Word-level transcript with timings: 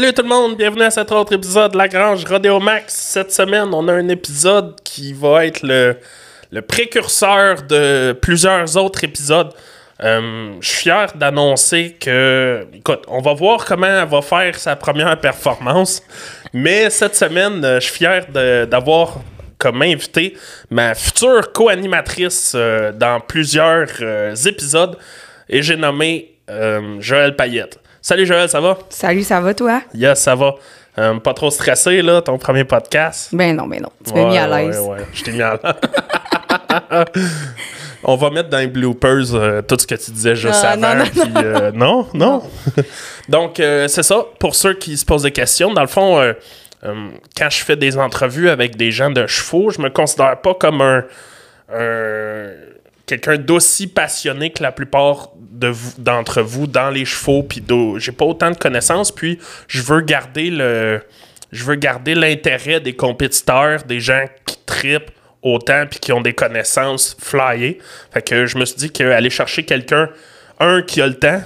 Salut 0.00 0.14
tout 0.14 0.22
le 0.22 0.28
monde, 0.28 0.56
bienvenue 0.56 0.84
à 0.84 0.90
cet 0.90 1.12
autre 1.12 1.34
épisode 1.34 1.72
de 1.72 1.76
La 1.76 1.86
Grange 1.86 2.24
Rodeo 2.24 2.58
Max. 2.58 2.94
Cette 2.94 3.32
semaine, 3.32 3.68
on 3.74 3.86
a 3.86 3.92
un 3.92 4.08
épisode 4.08 4.80
qui 4.82 5.12
va 5.12 5.44
être 5.44 5.60
le, 5.62 6.62
précurseur 6.62 7.64
de 7.64 8.12
plusieurs 8.12 8.78
autres 8.78 9.04
épisodes. 9.04 9.52
Euh, 10.02 10.54
je 10.58 10.66
suis 10.66 10.78
fier 10.84 11.12
d'annoncer 11.14 11.98
que, 12.00 12.66
écoute, 12.72 13.02
on 13.08 13.20
va 13.20 13.34
voir 13.34 13.66
comment 13.66 13.88
elle 13.88 14.08
va 14.08 14.22
faire 14.22 14.58
sa 14.58 14.74
première 14.74 15.20
performance. 15.20 16.02
Mais 16.54 16.88
cette 16.88 17.14
semaine, 17.14 17.62
euh, 17.62 17.78
je 17.78 17.84
suis 17.84 17.96
fier 17.96 18.24
d'avoir 18.66 19.20
comme 19.58 19.82
invité 19.82 20.34
ma 20.70 20.94
future 20.94 21.52
co-animatrice 21.52 22.54
euh, 22.54 22.90
dans 22.92 23.20
plusieurs 23.20 23.90
épisodes. 24.46 24.96
Et 25.46 25.60
j'ai 25.60 25.76
nommé 25.76 26.38
Joël 27.00 27.36
Payette. 27.36 27.78
Salut 28.02 28.24
Joël, 28.26 28.48
ça 28.48 28.60
va? 28.60 28.78
Salut, 28.88 29.22
ça 29.22 29.40
va 29.40 29.52
toi? 29.54 29.82
Yes, 29.94 30.20
ça 30.20 30.34
va. 30.34 30.54
Euh, 30.98 31.18
pas 31.20 31.34
trop 31.34 31.50
stressé, 31.50 32.02
là, 32.02 32.20
ton 32.22 32.38
premier 32.38 32.64
podcast? 32.64 33.28
Ben 33.32 33.54
non, 33.54 33.66
ben 33.66 33.80
non. 33.82 33.90
Tu 34.06 34.12
m'as 34.14 34.28
mis 34.28 34.38
à 34.38 34.48
l'aise. 34.48 34.78
Ouais, 34.80 34.88
ouais, 34.88 35.06
je 35.12 35.22
t'ai 35.22 35.32
mis 35.32 35.42
à 35.42 35.58
l'aise. 35.62 37.04
On 38.02 38.16
va 38.16 38.30
mettre 38.30 38.48
dans 38.48 38.58
les 38.58 38.66
bloopers 38.66 39.34
euh, 39.34 39.60
tout 39.60 39.76
ce 39.78 39.86
que 39.86 39.94
tu 39.94 40.10
disais 40.10 40.34
juste 40.34 40.60
Ah, 40.64 40.70
avant. 40.70 40.94
non, 40.94 41.04
non, 41.04 41.10
puis, 41.10 41.32
euh, 41.44 41.70
non, 41.72 42.06
non. 42.14 42.42
Donc, 43.28 43.60
euh, 43.60 43.86
c'est 43.88 44.02
ça. 44.02 44.24
Pour 44.38 44.54
ceux 44.54 44.72
qui 44.74 44.96
se 44.96 45.04
posent 45.04 45.22
des 45.24 45.30
questions, 45.32 45.72
dans 45.74 45.82
le 45.82 45.86
fond, 45.86 46.34
quand 46.82 47.50
je 47.50 47.62
fais 47.62 47.76
des 47.76 47.98
entrevues 47.98 48.48
avec 48.48 48.76
des 48.76 48.90
gens 48.90 49.10
de 49.10 49.26
chevaux, 49.26 49.70
je 49.70 49.82
me 49.82 49.90
considère 49.90 50.40
pas 50.40 50.54
comme 50.54 50.80
un, 50.80 51.04
un- 51.74 52.50
quelqu'un 53.04 53.36
d'aussi 53.36 53.86
passionné 53.86 54.50
que 54.50 54.62
la 54.62 54.72
plupart 54.72 55.28
d'entre 55.50 56.42
vous 56.42 56.66
dans 56.66 56.90
les 56.90 57.04
chevaux. 57.04 57.42
Puis 57.42 57.62
j'ai 57.98 58.12
pas 58.12 58.24
autant 58.24 58.50
de 58.50 58.56
connaissances. 58.56 59.12
Puis 59.12 59.38
je 59.68 59.82
veux 59.82 60.00
garder 60.00 60.50
le, 60.50 61.02
je 61.52 61.64
veux 61.64 61.74
garder 61.74 62.14
l'intérêt 62.14 62.80
des 62.80 62.94
compétiteurs, 62.94 63.82
des 63.84 64.00
gens 64.00 64.24
qui 64.46 64.58
tripent 64.64 65.10
autant 65.42 65.84
puis 65.88 65.98
qui 65.98 66.12
ont 66.12 66.20
des 66.20 66.34
connaissances 66.34 67.16
flyées. 67.20 67.78
Fait 68.12 68.22
que 68.22 68.46
je 68.46 68.58
me 68.58 68.64
suis 68.64 68.76
dit 68.76 68.90
qu'aller 68.90 69.30
chercher 69.30 69.64
quelqu'un, 69.64 70.08
un 70.58 70.82
qui 70.82 71.00
a 71.00 71.06
le 71.06 71.14
temps, 71.14 71.42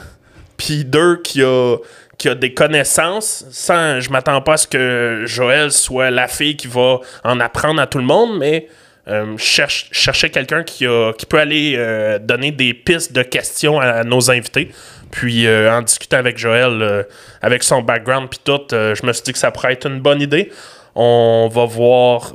puis 0.57 0.85
deux 0.85 1.21
qui 1.23 1.43
a 1.43 1.77
qui 2.17 2.29
a 2.29 2.35
des 2.37 2.55
connaissances 2.55 3.45
sans 3.51 4.01
je 4.01 4.11
m'attends 4.11 4.41
pas 4.41 4.53
à 4.53 4.57
ce 4.57 4.69
que 4.69 5.25
Joël 5.27 5.73
soit 5.73 6.11
la 6.11 6.29
fille 6.29 6.57
qui 6.57 6.69
va 6.69 7.01
en 7.25 7.41
apprendre 7.41 7.81
à 7.81 7.89
tout 7.89 7.99
le 7.99 8.05
monde 8.05 8.39
mais 8.39 8.69
euh, 9.07 9.37
cherche 9.37 9.89
chercher 9.93 10.31
quelqu'un 10.31 10.63
qui 10.63 10.87
qui 11.19 11.27
peut 11.27 11.39
aller 11.39 11.75
euh, 11.77 12.19
donner 12.19 12.53
des 12.53 12.73
pistes 12.73 13.13
de 13.13 13.23
questions 13.23 13.79
à, 13.79 14.03
nos 14.03 14.31
invités 14.31 14.71
puis 15.11 15.47
euh, 15.47 15.71
en 15.71 15.83
discutant 15.83 16.17
avec 16.17 16.39
Joël 16.39 17.05
avec 17.43 17.65
son 17.65 17.83
background 17.83 18.31
puis 18.31 18.41
tout 18.43 18.63
je 18.71 19.07
me 19.07 19.13
suis 19.13 19.23
dit 19.25 19.33
que 19.35 19.39
ça 19.39 19.51
pourrait 19.51 19.75
être 19.75 19.87
une 19.87 20.01
bonne 20.01 20.23
idée 20.23 20.51
on 20.95 21.51
va 21.53 21.67
voir 21.67 22.33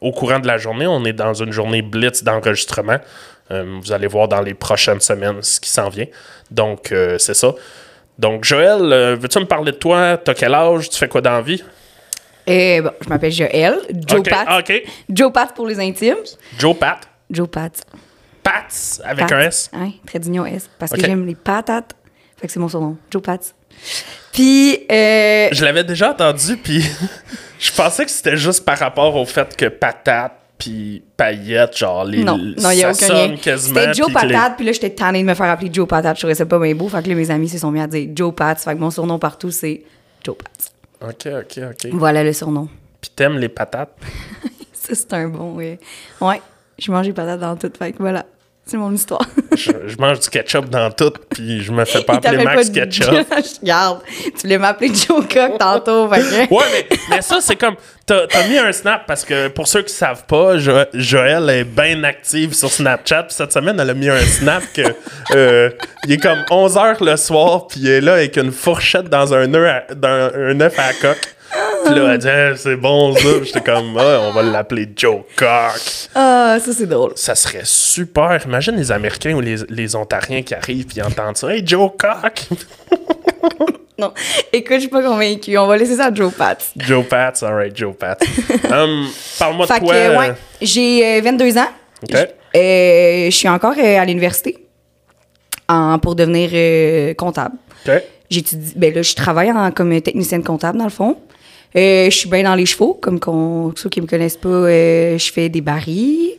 au 0.00 0.12
courant 0.12 0.38
de 0.38 0.46
la 0.46 0.56
journée 0.56 0.86
on 0.86 1.04
est 1.04 1.12
dans 1.12 1.34
une 1.34 1.50
journée 1.50 1.82
blitz 1.82 2.22
d'enregistrement 2.22 2.98
vous 3.50 3.90
allez 3.90 4.06
voir 4.06 4.28
dans 4.28 4.42
les 4.42 4.54
prochaines 4.54 5.00
semaines 5.00 5.42
ce 5.42 5.58
qui 5.58 5.70
s'en 5.70 5.88
vient. 5.88 6.04
Donc, 6.50 6.94
c'est 7.18 7.34
ça. 7.34 7.54
Donc, 8.18 8.44
Joël, 8.44 9.16
veux-tu 9.16 9.38
me 9.38 9.46
parler 9.46 9.72
de 9.72 9.78
toi? 9.78 10.18
T'as 10.18 10.34
quel 10.34 10.52
âge? 10.52 10.90
Tu 10.90 10.98
fais 10.98 11.08
quoi 11.08 11.22
dans 11.22 11.32
la 11.32 11.40
vie? 11.40 11.64
Eh, 12.48 12.80
bon, 12.80 12.90
je 13.00 13.08
m'appelle 13.08 13.32
Joël. 13.32 13.78
Joe 14.06 14.22
Pat. 14.22 14.60
OK. 14.60 14.82
Joe 15.10 15.32
Pat 15.32 15.54
pour 15.54 15.66
les 15.66 15.78
intimes. 15.78 16.16
Joe 16.58 16.76
Pat. 16.76 17.08
Joe 17.30 17.48
Pat. 17.48 17.72
Pats 18.42 19.00
avec 19.04 19.26
Pat. 19.26 19.32
un 19.32 19.40
S. 19.40 19.70
Ouais, 19.74 19.92
très 20.06 20.18
d'union 20.18 20.46
S. 20.46 20.68
Parce 20.78 20.92
que 20.92 21.00
j'aime 21.00 21.26
les 21.26 21.34
patates. 21.34 21.94
Fait 22.38 22.46
que 22.46 22.52
c'est 22.52 22.60
mon 22.60 22.68
surnom. 22.68 22.96
Joe 23.10 23.22
Pat. 23.22 23.54
Puis, 24.32 24.78
euh, 24.90 25.48
Je 25.52 25.64
l'avais 25.64 25.84
déjà 25.84 26.10
entendu, 26.10 26.56
puis 26.56 26.82
je 27.58 27.72
pensais 27.72 28.04
que 28.04 28.10
c'était 28.10 28.36
juste 28.36 28.64
par 28.64 28.78
rapport 28.78 29.14
au 29.16 29.24
fait 29.24 29.56
que 29.56 29.66
patate 29.66 30.32
puis 30.58 31.02
paillette, 31.16 31.76
genre 31.76 32.04
les. 32.04 32.24
non, 32.24 32.36
non, 32.36 32.70
il 32.70 32.78
n'y 32.78 32.84
a 32.84 32.90
aucun 32.90 33.08
lien. 33.08 33.36
C'était 33.36 33.94
Joe 33.94 34.12
Patate, 34.12 34.56
puis 34.56 34.66
là, 34.66 34.72
j'étais 34.72 34.90
tannée 34.90 35.22
de 35.22 35.26
me 35.26 35.34
faire 35.34 35.46
appeler 35.50 35.70
Joe 35.72 35.86
Patate. 35.86 36.16
Je 36.16 36.20
trouvais 36.22 36.34
ça 36.34 36.46
pas 36.46 36.58
bien 36.58 36.74
beau. 36.74 36.88
Fait 36.88 37.02
que 37.02 37.08
là, 37.08 37.14
mes 37.14 37.30
amis 37.30 37.48
se 37.48 37.58
sont 37.58 37.70
mis 37.70 37.80
à 37.80 37.86
dire 37.86 38.08
Joe 38.14 38.34
Pat. 38.34 38.58
Fait 38.58 38.74
que 38.74 38.80
mon 38.80 38.90
surnom 38.90 39.18
partout, 39.18 39.50
c'est 39.50 39.82
Joe 40.24 40.36
Pat. 40.36 40.72
Ok, 41.00 41.26
ok, 41.26 41.60
ok. 41.70 41.90
Voilà 41.92 42.24
le 42.24 42.32
surnom. 42.32 42.68
Puis 43.00 43.10
t'aimes 43.14 43.38
les 43.38 43.48
patates? 43.48 43.96
Ça, 44.72 44.94
c'est 44.94 45.12
un 45.14 45.28
bon, 45.28 45.54
ouais. 45.54 45.78
Ouais, 46.20 46.40
je 46.78 46.90
mange 46.90 47.06
des 47.06 47.12
patates 47.12 47.40
dans 47.40 47.56
tout. 47.56 47.70
Fait 47.78 47.92
que 47.92 47.98
voilà, 47.98 48.26
c'est 48.68 48.76
mon 48.76 48.92
histoire. 48.92 49.22
je, 49.56 49.70
je 49.86 49.96
mange 49.98 50.20
du 50.20 50.28
ketchup 50.28 50.68
dans 50.68 50.90
tout, 50.90 51.12
puis 51.30 51.62
je 51.62 51.72
me 51.72 51.84
fais 51.84 52.02
pas 52.02 52.14
appeler 52.14 52.44
Max 52.44 52.68
pas 52.68 52.74
Ketchup. 52.80 53.26
Regarde, 53.62 54.00
tu 54.24 54.42
voulais 54.42 54.58
m'appeler 54.58 54.88
Joe 54.94 55.26
Cock 55.26 55.58
tantôt, 55.58 56.08
que... 56.08 56.52
Ouais, 56.54 56.64
mais, 56.72 56.86
mais 57.10 57.22
ça, 57.22 57.40
c'est 57.40 57.56
comme. 57.56 57.76
T'as 58.06 58.24
as 58.34 58.48
mis 58.48 58.56
un 58.56 58.72
snap 58.72 59.06
parce 59.06 59.22
que 59.24 59.48
pour 59.48 59.68
ceux 59.68 59.82
qui 59.82 59.92
savent 59.92 60.24
pas, 60.24 60.56
Jo- 60.56 60.84
Joël 60.94 61.50
est 61.50 61.64
bien 61.64 62.02
active 62.04 62.54
sur 62.54 62.70
Snapchat. 62.70 63.24
Puis 63.24 63.34
cette 63.34 63.52
semaine, 63.52 63.78
elle 63.78 63.90
a 63.90 63.94
mis 63.94 64.08
un 64.08 64.20
snap 64.20 64.62
que. 64.72 64.80
euh, 65.34 65.68
il 66.06 66.12
est 66.12 66.16
comme 66.16 66.38
11h 66.50 67.04
le 67.04 67.16
soir, 67.18 67.66
puis 67.66 67.80
il 67.80 67.88
est 67.88 68.00
là 68.00 68.14
avec 68.14 68.36
une 68.38 68.50
fourchette 68.52 69.10
dans 69.10 69.34
un 69.34 69.52
œuf 69.52 69.84
à, 69.90 69.94
dans 69.94 70.30
un 70.34 70.58
œuf 70.60 70.78
à 70.78 70.86
la 70.88 70.92
coque. 70.94 71.34
Là, 71.94 72.12
elle 72.14 72.18
dit, 72.18 72.28
Ah, 72.28 72.56
c'est 72.56 72.76
bon 72.76 73.14
ça. 73.14 73.20
Puis 73.40 73.46
J'étais 73.46 73.60
comme, 73.60 73.96
Ah, 73.98 74.20
on 74.28 74.32
va 74.32 74.42
l'appeler 74.42 74.88
Joe 74.96 75.22
Cock. 75.36 75.80
Ah, 76.14 76.58
ça, 76.60 76.72
c'est 76.72 76.86
drôle. 76.86 77.12
Ça 77.16 77.34
serait 77.34 77.62
super. 77.64 78.40
Imagine 78.44 78.76
les 78.76 78.90
Américains 78.92 79.34
ou 79.34 79.40
les, 79.40 79.56
les 79.68 79.96
Ontariens 79.96 80.42
qui 80.42 80.54
arrivent 80.54 80.86
puis 80.86 81.02
entendent 81.02 81.36
ça. 81.36 81.48
Hey, 81.54 81.62
Joe 81.66 81.90
Cock! 81.98 82.42
Non, 84.00 84.12
écoute, 84.52 84.74
je 84.76 84.80
suis 84.82 84.88
pas 84.88 85.02
convaincue. 85.02 85.58
On 85.58 85.66
va 85.66 85.76
laisser 85.76 85.96
ça 85.96 86.06
à 86.06 86.14
Joe 86.14 86.32
Pat. 86.32 86.64
Joe 86.76 87.04
Pats, 87.04 87.32
alright, 87.42 87.76
Joe 87.76 87.92
Pats. 87.96 88.16
Hum, 88.70 89.08
Parle-moi 89.40 89.66
de 89.66 89.72
toi. 89.80 89.92
euh, 89.94 90.10
euh, 90.10 90.18
ouais, 90.20 90.34
j'ai 90.62 91.18
euh, 91.18 91.20
22 91.20 91.58
ans. 91.58 91.66
OK. 92.04 92.14
Euh, 92.14 92.28
je 93.24 93.30
suis 93.30 93.48
encore 93.48 93.74
euh, 93.76 93.98
à 93.98 94.04
l'université 94.04 94.56
pour 96.00 96.14
devenir 96.14 96.50
euh, 96.52 97.12
comptable. 97.14 97.56
J'étudie, 98.30 98.72
ben 98.76 98.94
là, 98.94 99.02
je 99.02 99.14
travaille 99.16 99.50
en- 99.50 99.72
comme 99.72 100.00
technicienne 100.00 100.44
comptable, 100.44 100.78
dans 100.78 100.84
le 100.84 100.90
fond. 100.90 101.16
Euh, 101.76 102.06
je 102.06 102.16
suis 102.16 102.28
bien 102.28 102.42
dans 102.42 102.54
les 102.54 102.66
chevaux, 102.66 102.94
comme 102.94 103.20
qu'on, 103.20 103.72
ceux 103.76 103.90
qui 103.90 104.00
me 104.00 104.06
connaissent 104.06 104.36
pas, 104.38 104.48
euh, 104.48 105.18
je 105.18 105.32
fais 105.32 105.48
des 105.48 105.60
barils, 105.60 106.32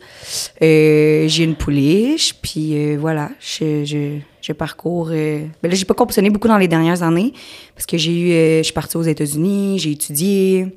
euh, 0.61 1.27
j'ai 1.27 1.43
une 1.43 1.55
pouliche, 1.55 2.33
puis 2.41 2.95
voilà, 2.95 3.29
je, 3.39 3.85
je, 3.85 4.17
je 4.41 4.53
parcours. 4.53 5.09
Euh, 5.11 5.41
ben 5.61 5.69
là, 5.69 5.75
j'ai 5.75 5.85
pas 5.85 5.93
compétitionné 5.93 6.29
beaucoup 6.29 6.47
dans 6.47 6.57
les 6.57 6.67
dernières 6.67 7.03
années 7.03 7.33
parce 7.75 7.85
que 7.85 7.97
j'ai 7.97 8.11
eu, 8.11 8.57
je 8.59 8.63
suis 8.63 8.73
partie 8.73 8.97
aux 8.97 9.03
États-Unis, 9.03 9.79
j'ai 9.79 9.91
étudié. 9.91 10.67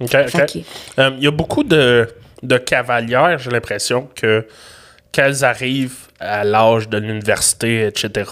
OK, 0.00 0.14
OK. 0.34 0.54
Il 0.56 1.22
y 1.22 1.26
a 1.26 1.30
beaucoup 1.30 1.64
de, 1.64 2.08
de 2.42 2.58
cavalières, 2.58 3.38
j'ai 3.38 3.50
l'impression, 3.50 4.08
que 4.14 4.46
qu'elles 5.12 5.44
arrivent 5.44 6.08
à 6.18 6.42
l'âge 6.44 6.88
de 6.88 6.98
l'université, 6.98 7.86
etc. 7.86 8.30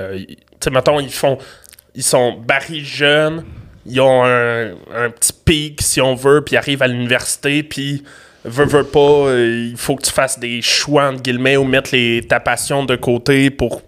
euh, 0.00 0.18
tu 0.18 0.36
sais, 0.60 0.70
mettons, 0.70 1.00
ils 1.00 1.12
font. 1.12 1.38
Ils 1.94 2.02
sont 2.02 2.32
barils 2.32 2.84
jeunes, 2.84 3.44
ils 3.90 4.00
ont 4.00 4.24
un, 4.24 4.70
un 4.94 5.10
petit 5.10 5.32
pic, 5.32 5.82
si 5.82 6.00
on 6.00 6.14
veut, 6.14 6.42
puis 6.42 6.54
ils 6.54 6.58
arrivent 6.58 6.82
à 6.82 6.88
l'université, 6.88 7.62
puis. 7.62 8.02
Veux, 8.42 8.64
veux 8.64 8.84
pas, 8.84 9.00
euh, 9.00 9.68
il 9.70 9.76
faut 9.76 9.96
que 9.96 10.02
tu 10.02 10.10
fasses 10.10 10.38
des 10.38 10.62
choix, 10.62 11.10
entre 11.10 11.20
guillemets, 11.20 11.58
ou 11.58 11.64
mettre 11.64 11.90
les, 11.92 12.22
ta 12.26 12.40
passion 12.40 12.86
de 12.86 12.96
côté 12.96 13.50
pour 13.50 13.82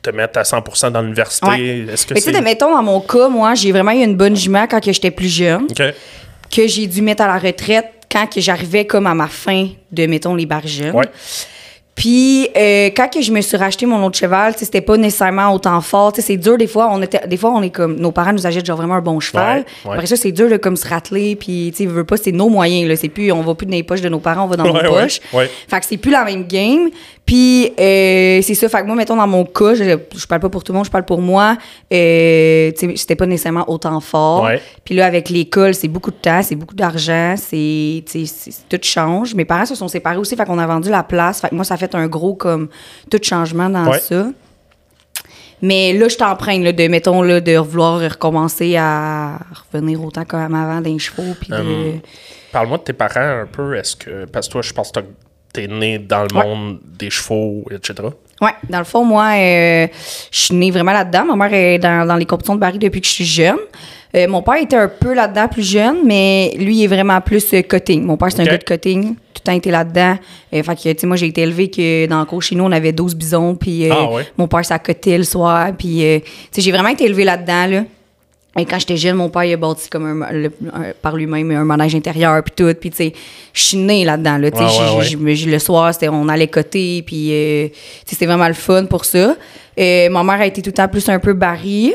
te 0.00 0.10
mettre 0.10 0.38
à 0.38 0.42
100% 0.42 0.92
dans 0.92 1.02
l'université. 1.02 1.46
Ouais. 1.46 1.86
Est-ce 1.92 2.06
que 2.06 2.14
Mais 2.14 2.20
tu 2.20 2.32
sais, 2.32 2.40
mettons, 2.40 2.70
dans 2.70 2.82
mon 2.84 3.00
cas, 3.00 3.28
moi, 3.28 3.54
j'ai 3.54 3.72
vraiment 3.72 3.90
eu 3.90 4.04
une 4.04 4.16
bonne 4.16 4.36
jument 4.36 4.66
quand 4.68 4.80
j'étais 4.84 5.10
plus 5.10 5.28
jeune, 5.28 5.66
que 5.76 6.66
j'ai 6.68 6.86
dû 6.86 7.02
mettre 7.02 7.24
à 7.24 7.26
la 7.26 7.38
retraite 7.38 7.86
quand 8.10 8.28
j'arrivais 8.36 8.86
comme 8.86 9.06
à 9.06 9.14
ma 9.14 9.26
fin 9.26 9.68
de, 9.90 10.06
mettons, 10.06 10.34
les 10.34 10.46
barres 10.46 10.66
jeunes. 10.66 10.94
Ouais. 10.94 11.08
Puis 11.98 12.48
euh, 12.56 12.90
quand 12.96 13.08
que 13.12 13.20
je 13.20 13.32
me 13.32 13.40
suis 13.40 13.56
racheté 13.56 13.84
mon 13.84 14.04
autre 14.06 14.16
cheval, 14.16 14.54
c'était 14.56 14.80
pas 14.80 14.96
nécessairement 14.96 15.52
autant 15.52 15.80
fort. 15.80 16.12
C'est 16.16 16.36
dur 16.36 16.56
des 16.56 16.68
fois. 16.68 16.88
On 16.92 17.02
était, 17.02 17.26
des 17.26 17.36
fois, 17.36 17.50
on 17.50 17.60
est 17.60 17.70
comme 17.70 17.96
nos 17.96 18.12
parents 18.12 18.32
nous 18.32 18.46
achètent 18.46 18.64
genre 18.64 18.76
vraiment 18.76 18.94
un 18.94 19.00
bon 19.00 19.18
cheval. 19.18 19.64
Ouais, 19.84 19.90
ouais. 19.90 19.94
Après 19.96 20.06
ça, 20.06 20.14
c'est 20.14 20.30
dur 20.30 20.48
de 20.48 20.56
comme 20.58 20.76
se 20.76 20.86
rateler. 20.86 21.34
Puis 21.34 21.72
tu 21.76 21.86
veut 21.86 22.04
pas, 22.04 22.16
c'est 22.16 22.30
nos 22.30 22.48
moyens 22.48 22.88
là. 22.88 22.94
C'est 22.94 23.08
plus, 23.08 23.32
on 23.32 23.42
va 23.42 23.56
plus 23.56 23.66
dans 23.66 23.72
les 23.72 23.82
poches 23.82 24.00
de 24.00 24.08
nos 24.08 24.20
parents, 24.20 24.44
on 24.44 24.46
va 24.46 24.54
dans 24.54 24.72
Ouais, 24.72 24.84
nos 24.84 24.90
poches. 24.92 25.18
ouais. 25.32 25.50
Fait 25.66 25.80
que 25.80 25.86
c'est 25.86 25.96
plus 25.96 26.12
la 26.12 26.24
même 26.24 26.46
game. 26.46 26.88
Puis 27.28 27.66
euh, 27.78 28.40
c'est 28.40 28.54
ça. 28.54 28.70
Fait 28.70 28.80
que 28.80 28.86
moi, 28.86 28.96
mettons 28.96 29.14
dans 29.14 29.26
mon 29.26 29.44
cas, 29.44 29.74
je, 29.74 29.84
je 30.16 30.26
parle 30.26 30.40
pas 30.40 30.48
pour 30.48 30.64
tout 30.64 30.72
le 30.72 30.78
monde, 30.78 30.86
je 30.86 30.90
parle 30.90 31.04
pour 31.04 31.20
moi. 31.20 31.58
Euh, 31.92 32.72
c'était 32.96 33.16
pas 33.16 33.26
nécessairement 33.26 33.68
autant 33.68 34.00
fort. 34.00 34.44
Ouais. 34.44 34.62
Puis 34.82 34.94
là, 34.94 35.04
avec 35.04 35.28
l'école, 35.28 35.74
c'est 35.74 35.88
beaucoup 35.88 36.10
de 36.10 36.16
temps, 36.16 36.42
c'est 36.42 36.54
beaucoup 36.54 36.74
d'argent, 36.74 37.34
c'est, 37.36 38.02
tout 38.70 38.78
change. 38.80 39.34
Mes 39.34 39.44
parents 39.44 39.66
se 39.66 39.74
sont 39.74 39.88
séparés 39.88 40.16
aussi, 40.16 40.36
fait 40.36 40.46
qu'on 40.46 40.58
a 40.58 40.66
vendu 40.66 40.88
la 40.88 41.02
place. 41.02 41.42
Fait 41.42 41.50
que 41.50 41.54
moi, 41.54 41.64
ça 41.66 41.74
a 41.74 41.76
fait 41.76 41.94
un 41.94 42.06
gros 42.06 42.32
comme 42.34 42.68
tout 43.10 43.20
changement 43.22 43.68
dans 43.68 43.90
Ouais. 43.90 43.98
ça. 44.00 44.28
Mais 45.60 45.92
là, 45.92 46.08
je 46.08 46.16
t'emprunte 46.16 46.62
de, 46.62 46.88
mettons, 46.88 47.20
là, 47.20 47.40
de 47.42 47.56
vouloir 47.58 48.00
recommencer 48.00 48.76
à 48.76 49.38
revenir 49.70 50.02
autant 50.02 50.24
comme 50.24 50.54
avant 50.54 50.80
d'un 50.80 50.96
chevaux. 50.96 51.34
Puis 51.38 51.50
de- 51.50 51.56
Hum, 51.56 52.00
Parle-moi 52.52 52.78
de 52.78 52.84
tes 52.84 52.92
parents 52.94 53.42
un 53.42 53.46
peu. 53.50 53.76
Est-ce 53.76 53.96
que. 53.96 54.24
Parce 54.24 54.46
que 54.46 54.52
toi, 54.52 54.62
je 54.62 54.72
pense 54.72 54.90
que 54.92 55.00
t'es 55.52 55.66
né 55.66 55.98
dans 55.98 56.22
le 56.30 56.36
Ouais. 56.36 56.44
monde 56.44 56.78
des 56.98 57.10
chevaux, 57.10 57.64
etc. 57.70 58.08
Ouais, 58.40 58.50
dans 58.70 58.78
le 58.78 58.84
fond, 58.84 59.04
moi, 59.04 59.30
euh, 59.36 59.86
je 60.30 60.38
suis 60.38 60.54
née 60.54 60.70
vraiment 60.70 60.92
là-dedans. 60.92 61.24
Ma 61.24 61.48
mère 61.48 61.52
est 61.54 61.78
dans, 61.78 62.06
dans 62.06 62.16
les 62.16 62.24
compétitions 62.26 62.54
de 62.54 62.60
baril 62.60 62.78
depuis 62.78 63.00
que 63.00 63.06
je 63.06 63.12
suis 63.12 63.24
jeune. 63.24 63.56
Euh, 64.14 64.26
mon 64.28 64.40
père 64.42 64.54
était 64.56 64.76
un 64.76 64.88
peu 64.88 65.12
là-dedans 65.12 65.48
plus 65.48 65.68
jeune, 65.68 65.98
mais 66.06 66.52
lui 66.56 66.76
il 66.78 66.84
est 66.84 66.86
vraiment 66.86 67.20
plus 67.20 67.52
euh, 67.52 67.62
cutting. 67.62 68.04
Mon 68.04 68.16
père, 68.16 68.28
c'est 68.32 68.40
un 68.40 68.44
gars 68.44 68.56
de 68.56 68.64
cutting. 68.64 69.14
Tout 69.14 69.40
le 69.40 69.40
temps 69.42 69.52
été 69.52 69.70
là-dedans. 69.70 70.16
Euh, 70.54 70.62
fait 70.62 70.74
que, 70.76 70.92
tu 70.92 70.98
sais, 71.00 71.06
moi, 71.06 71.16
j'ai 71.16 71.26
été 71.26 71.42
élevée 71.42 71.68
que 71.70 72.06
dans 72.06 72.20
le 72.20 72.24
cours 72.26 72.42
chez 72.42 72.54
nous, 72.54 72.64
on 72.64 72.72
avait 72.72 72.92
12 72.92 73.14
bisons. 73.16 73.54
Puis 73.56 73.90
Ah 73.90 74.10
ouais? 74.10 74.26
mon 74.38 74.46
père, 74.48 74.64
ça 74.64 74.78
cotait 74.78 75.18
le 75.18 75.24
soir. 75.24 75.72
Puis, 75.76 75.98
tu 75.98 76.30
sais, 76.52 76.60
j'ai 76.62 76.72
vraiment 76.72 76.88
été 76.88 77.04
élevée 77.04 77.24
là-dedans, 77.24 77.66
là. 77.66 77.82
Et 78.58 78.64
quand 78.66 78.78
j'étais 78.78 78.96
jeune, 78.96 79.16
mon 79.16 79.28
père, 79.30 79.44
il 79.44 79.52
a 79.52 79.56
bâti 79.56 79.88
comme 79.88 80.22
un, 80.22 80.32
le- 80.32 80.52
un- 80.72 80.92
par 81.00 81.16
lui-même 81.16 81.50
un 81.52 81.64
manège 81.64 81.94
intérieur, 81.94 82.42
puis 82.42 82.52
tout. 82.56 82.74
Puis, 82.78 82.90
tu 82.90 82.96
sais, 82.96 83.12
je 83.52 83.62
suis 83.62 83.76
née 83.78 84.04
là-dedans, 84.04 84.36
là. 84.38 84.50
Tu 84.50 84.58
sais, 84.58 84.64
Ouais, 84.64 84.68
ouais, 84.70 85.04
j'ai- 85.04 85.16
ouais. 85.16 85.26
j'ai- 85.28 85.34
j'ai- 85.36 85.50
le 85.50 85.58
soir, 85.58 85.92
c'était, 85.94 86.08
on 86.08 86.28
allait 86.28 86.48
côté, 86.48 87.02
puis, 87.06 87.30
euh, 87.32 87.68
c'était 88.04 88.26
vraiment 88.26 88.48
le 88.48 88.54
fun 88.54 88.84
pour 88.86 89.04
ça. 89.04 89.36
Euh, 89.78 90.08
ma 90.10 90.22
mère 90.24 90.40
a 90.40 90.46
été 90.46 90.60
tout 90.60 90.70
le 90.70 90.74
temps 90.74 90.88
plus 90.88 91.08
un 91.08 91.18
peu 91.18 91.32
barrée. 91.32 91.94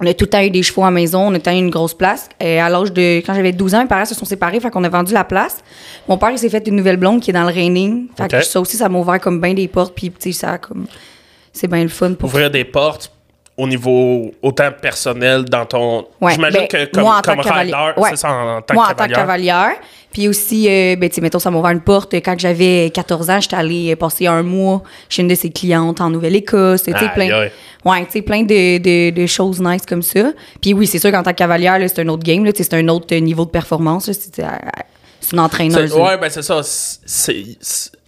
On 0.00 0.06
a 0.06 0.12
tout 0.12 0.24
le 0.24 0.30
temps 0.30 0.42
eu 0.42 0.50
des 0.50 0.62
chevaux 0.62 0.82
à 0.82 0.86
la 0.86 0.90
maison, 0.90 1.20
on 1.20 1.26
a 1.28 1.28
tout 1.28 1.34
le 1.34 1.40
temps 1.42 1.52
eu 1.52 1.58
une 1.58 1.70
grosse 1.70 1.94
place. 1.94 2.28
Et 2.40 2.58
à 2.58 2.68
l'âge 2.68 2.92
de. 2.92 3.18
Quand 3.24 3.32
j'avais 3.32 3.52
12 3.52 3.74
ans, 3.74 3.80
mes 3.82 3.86
parents 3.88 4.04
se 4.04 4.14
sont 4.14 4.24
séparés, 4.24 4.58
fait 4.58 4.68
qu'on 4.70 4.82
a 4.84 4.88
vendu 4.88 5.12
la 5.12 5.22
place. 5.24 5.58
Mon 6.08 6.18
père, 6.18 6.30
il 6.30 6.38
s'est 6.38 6.48
fait 6.48 6.66
une 6.66 6.74
nouvelle 6.76 6.96
blonde 6.96 7.20
qui 7.20 7.30
est 7.30 7.32
dans 7.32 7.44
le 7.44 7.52
reining. 7.52 8.08
Fait 8.16 8.28
que 8.28 8.42
ça 8.44 8.60
aussi, 8.60 8.76
ça 8.76 8.88
m'a 8.88 8.98
ouvert 8.98 9.20
comme 9.20 9.40
bien 9.40 9.54
des 9.54 9.68
portes, 9.68 9.94
puis, 9.94 10.10
tu 10.10 10.32
sais, 10.32 10.38
ça 10.40 10.58
comme. 10.58 10.86
C'est 11.52 11.68
bien 11.68 11.82
le 11.84 11.88
fun 11.88 12.14
pour 12.14 12.28
Ouvrir 12.30 12.50
des 12.50 12.64
portes 12.64 13.12
au 13.56 13.68
niveau 13.68 14.32
autant 14.42 14.70
personnel 14.72 15.44
dans 15.44 15.64
ton. 15.64 16.06
Ouais, 16.20 16.34
J'imagine 16.34 16.60
ben, 16.60 16.68
que 16.68 16.84
comme, 16.92 17.02
moi, 17.04 17.18
en 17.18 17.20
comme 17.20 17.40
rider, 17.40 17.72
ouais. 17.96 18.10
c'est 18.10 18.16
ça, 18.16 18.30
en, 18.30 18.56
en 18.56 18.62
tant 18.62 18.74
Moi, 18.74 18.86
que 18.86 18.92
en 18.92 18.94
tant 18.94 19.06
que 19.06 19.12
cavalière. 19.12 19.74
Puis 20.12 20.28
aussi, 20.28 20.68
euh, 20.68 20.94
ben, 20.96 21.08
tu 21.10 21.20
mettons, 21.20 21.38
ça 21.40 21.50
m'a 21.50 21.58
ouvert 21.58 21.72
une 21.72 21.80
porte. 21.80 22.14
Quand 22.14 22.38
j'avais 22.38 22.90
14 22.94 23.30
ans, 23.30 23.40
j'étais 23.40 23.56
allée 23.56 23.96
passer 23.96 24.26
un 24.26 24.42
mois 24.42 24.82
chez 25.08 25.22
une 25.22 25.28
de 25.28 25.34
ses 25.34 25.50
clientes 25.50 26.00
en 26.00 26.10
Nouvelle-Écosse. 26.10 26.86
Aïe, 26.88 27.10
plein, 27.14 27.48
ouais, 27.84 28.22
plein 28.22 28.42
de, 28.42 28.78
de, 28.78 29.10
de 29.10 29.26
choses 29.26 29.60
nice 29.60 29.84
comme 29.86 30.02
ça. 30.02 30.32
Puis 30.60 30.72
oui, 30.72 30.86
c'est 30.86 31.00
sûr 31.00 31.10
qu'en 31.10 31.22
tant 31.22 31.32
que 31.32 31.36
cavalière, 31.36 31.78
c'est 31.88 32.00
un 32.00 32.08
autre 32.08 32.22
game. 32.22 32.48
C'est 32.54 32.74
un 32.74 32.88
autre 32.88 33.14
niveau 33.16 33.44
de 33.44 33.50
performance. 33.50 34.10
C'est 34.12 35.32
une 35.32 35.40
entraîneuse. 35.40 35.92
Ouais, 35.94 36.16
ben 36.16 36.30
c'est 36.30 36.42
ça. 36.42 36.60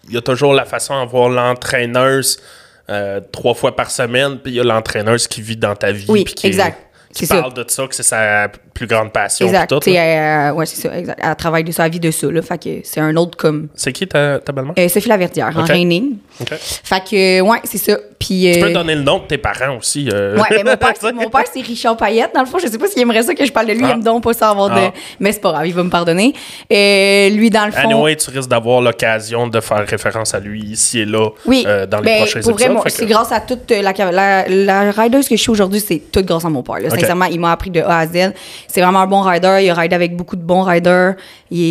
Il 0.09 0.15
y 0.15 0.17
a 0.17 0.23
toujours 0.23 0.55
la 0.55 0.65
façon 0.65 0.95
d'avoir 0.95 1.29
l'entraîneuse 1.29 2.39
euh, 2.89 3.21
trois 3.33 3.55
fois 3.55 3.75
par 3.75 3.91
semaine, 3.91 4.39
puis 4.39 4.53
il 4.53 4.55
y 4.57 4.61
a 4.61 4.65
l'entraîneuse 4.65 5.27
qui 5.27 5.43
vit 5.43 5.57
dans 5.57 5.75
ta 5.75 5.93
vie. 5.93 6.07
Oui, 6.09 6.25
qui, 6.25 6.47
exact. 6.47 6.79
Qui 7.15 7.27
ça. 7.27 7.41
parle 7.41 7.55
de 7.55 7.65
ça, 7.69 7.87
que 7.87 7.95
c'est 7.95 8.03
sa 8.03 8.51
plus 8.77 8.87
grande 8.87 9.11
passion. 9.13 9.47
Exact. 9.47 9.69
tout, 9.69 9.81
Tu 9.81 9.91
là. 9.93 10.51
euh, 10.51 10.53
ouais, 10.53 10.67
c'est 10.67 10.81
ça. 10.89 10.97
Exact. 10.97 11.19
Elle 11.23 11.35
travaille 11.37 11.65
de 11.65 11.73
sa 11.73 11.89
vie 11.89 11.99
de 12.01 12.11
ça. 12.11 12.31
Là, 12.31 12.43
fait 12.43 12.63
que 12.63 12.71
c'est 12.85 13.01
un 13.01 13.17
autre 13.17 13.37
comme. 13.37 13.69
C'est 13.75 13.93
qui 13.93 14.07
ta, 14.07 14.39
ta 14.39 14.53
belle-mère? 14.53 14.75
Euh, 14.79 14.89
Sophie 14.89 15.09
Laverdière, 15.09 15.53
en 15.57 15.63
Ok. 15.63 15.69
reining. 15.69 16.17
Ok. 16.41 16.49
Fait 16.61 17.01
que, 17.03 17.41
ouais, 17.41 17.59
c'est 17.65 17.79
ça. 17.79 17.97
Puis. 18.19 18.51
Tu 18.53 18.61
euh, 18.63 18.67
peux 18.67 18.73
donner 18.73 18.95
le 18.95 19.03
nom 19.03 19.19
de 19.21 19.25
tes 19.25 19.39
parents 19.39 19.77
aussi. 19.79 20.09
euh. 20.13 20.37
Ouais, 20.37 20.43
mais 20.51 20.65
mon 20.71 20.77
père, 20.77 20.93
c'est- 21.01 21.13
mon 21.13 21.31
père, 21.31 21.45
c'est 21.53 21.61
Richard 21.63 21.97
Payette. 21.97 22.31
Dans 22.35 22.41
le 22.43 22.47
fond, 22.47 22.59
je 22.59 22.67
sais 22.67 22.79
pas 22.79 22.87
s'il 22.89 23.01
aimerait 23.03 23.23
ça 23.23 23.35
que 23.35 23.45
je 23.45 23.53
parle 23.53 23.67
de 23.69 23.73
lui. 23.73 23.81
Ah. 23.85 23.89
Il 23.89 23.93
aime 23.95 24.03
donc 24.03 24.23
pas 24.23 24.35
savoir 24.35 24.69
de. 24.71 24.75
Ah. 24.89 24.93
Mais 25.21 25.33
c'est 25.33 25.41
pas 25.41 25.53
grave, 25.53 25.67
il 25.67 25.75
va 25.75 25.83
me 25.83 25.91
pardonner. 25.91 26.35
Euh, 26.73 27.29
lui, 27.31 27.51
dans 27.51 27.65
le 27.67 27.73
fond. 27.73 27.79
Anyway, 27.89 28.17
tu 28.17 28.31
risques 28.31 28.49
d'avoir 28.51 28.81
l'occasion 28.81 29.47
de 29.47 29.61
faire 29.61 29.87
référence 29.87 30.35
à 30.35 30.41
lui 30.41 30.63
ici 30.63 31.01
et 31.01 31.05
là 31.05 31.31
Oui, 31.47 31.65
euh, 31.67 31.87
dans 31.87 31.99
les 32.01 32.05
ben, 32.05 32.17
prochains 32.19 32.41
pour 32.41 32.53
vrai, 32.53 32.65
épisodes. 32.67 32.85
que- 32.85 32.91
c'est 32.91 33.07
grâce 33.07 33.33
à 33.33 33.41
toute 33.41 33.71
la, 33.71 33.93
la, 34.13 34.45
la 34.49 34.91
rideuse 34.93 35.29
que 35.29 35.37
je 35.37 35.41
suis 35.41 35.51
aujourd'hui, 35.51 35.81
c'est 35.81 36.03
tout 36.13 36.23
grâce 36.23 36.45
à 36.45 36.49
mon 36.51 36.63
père. 36.63 36.79
là. 36.81 36.91
Sincèrement, 36.91 37.27
il 37.27 37.41
m'a 37.41 37.53
appris 37.53 37.71
de 37.71 37.81
A 37.81 37.99
à 38.01 38.07
Z. 38.07 38.33
C'est 38.77 38.83
vraiment 38.83 39.01
un 39.01 39.07
bon 39.07 39.23
rider. 39.23 39.61
Il 39.63 39.71
a 39.71 39.75
ridé 39.75 39.95
avec 39.95 40.15
beaucoup 40.17 40.37
de 40.37 40.43
bons 40.43 40.61
riders. 40.61 41.15
Il, 41.51 41.63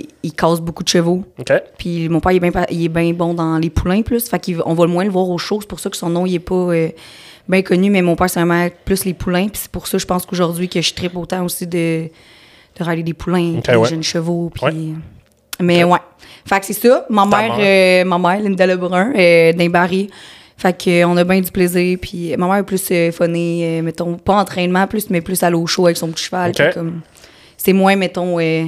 est- 0.00 0.06
il 0.22 0.32
casse 0.32 0.60
beaucoup 0.62 0.82
de 0.82 0.88
chevaux. 0.88 1.22
Puis 1.76 2.08
mon 2.08 2.20
père, 2.20 2.32
il 2.32 2.36
est 2.36 2.50
bien 2.50 2.64
il 2.70 2.84
est 2.86 2.88
bien 2.88 3.12
bon 3.12 3.34
dans 3.34 3.58
les 3.58 3.68
poulains 3.68 4.00
plus. 4.00 4.26
Fait 4.30 4.40
qu'on 4.54 4.72
va 4.72 4.86
le 4.86 4.90
moins 4.90 5.04
le 5.04 5.10
voir 5.10 5.28
aux 5.28 5.36
choses. 5.36 5.64
C'est 5.64 5.68
pour 5.68 5.78
ça 5.78 5.90
que 5.90 5.96
son 5.98 6.08
nom, 6.08 6.24
il 6.24 6.36
est 6.36 6.38
pas 6.38 6.54
euh, 6.54 6.88
bien 7.46 7.60
connu. 7.60 7.90
Mais 7.90 8.00
mon 8.00 8.16
père, 8.16 8.30
c'est 8.30 8.40
vraiment 8.42 8.66
plus 8.86 9.04
les 9.04 9.12
poulains. 9.12 9.48
Puis 9.48 9.60
c'est 9.62 9.70
pour 9.70 9.86
ça, 9.86 9.98
je 9.98 10.06
pense 10.06 10.24
qu'aujourd'hui, 10.24 10.70
que 10.70 10.80
je 10.80 10.94
tripe 10.94 11.16
autant 11.18 11.44
aussi 11.44 11.66
de, 11.66 12.04
de 12.78 12.84
rider 12.84 13.02
des 13.02 13.12
poulains, 13.12 13.56
Ok, 13.58 13.64
puis 13.64 13.72
des 13.74 13.78
ouais. 13.78 13.88
jeunes 13.90 14.02
chevaux. 14.02 14.50
Puis... 14.54 14.64
Ouais. 14.64 14.94
Mais 15.60 15.84
ouais. 15.84 15.98
Fait 16.46 16.60
que 16.60 16.64
c'est 16.64 16.72
ça. 16.72 17.04
Ma 17.10 17.24
Ta 17.24 17.28
mère, 17.42 17.56
mère. 17.58 18.04
euh, 18.06 18.08
ma 18.08 18.18
mère, 18.18 18.40
Linda 18.40 18.66
Lebrun, 18.66 19.12
euh, 19.14 19.52
d'un 19.52 19.68
Barry. 19.68 20.08
Fait 20.58 20.76
que, 20.76 20.90
euh, 20.90 21.06
on 21.08 21.16
a 21.16 21.24
bien 21.24 21.40
du 21.40 21.50
plaisir. 21.50 21.96
Puis 22.02 22.36
ma 22.36 22.46
mère 22.46 22.56
est 22.56 22.62
plus 22.64 22.84
euh, 22.90 23.12
phonée, 23.12 23.78
euh, 23.78 23.82
mettons, 23.82 24.16
pas 24.16 24.34
entraînement 24.40 24.86
plus, 24.86 25.08
mais 25.08 25.20
plus 25.20 25.42
aller 25.42 25.56
au 25.56 25.66
show 25.66 25.86
avec 25.86 25.96
son 25.96 26.08
petit 26.10 26.24
cheval. 26.24 26.52
C'est 27.56 27.72
moins, 27.72 27.96
mettons, 27.96 28.38
euh, 28.40 28.64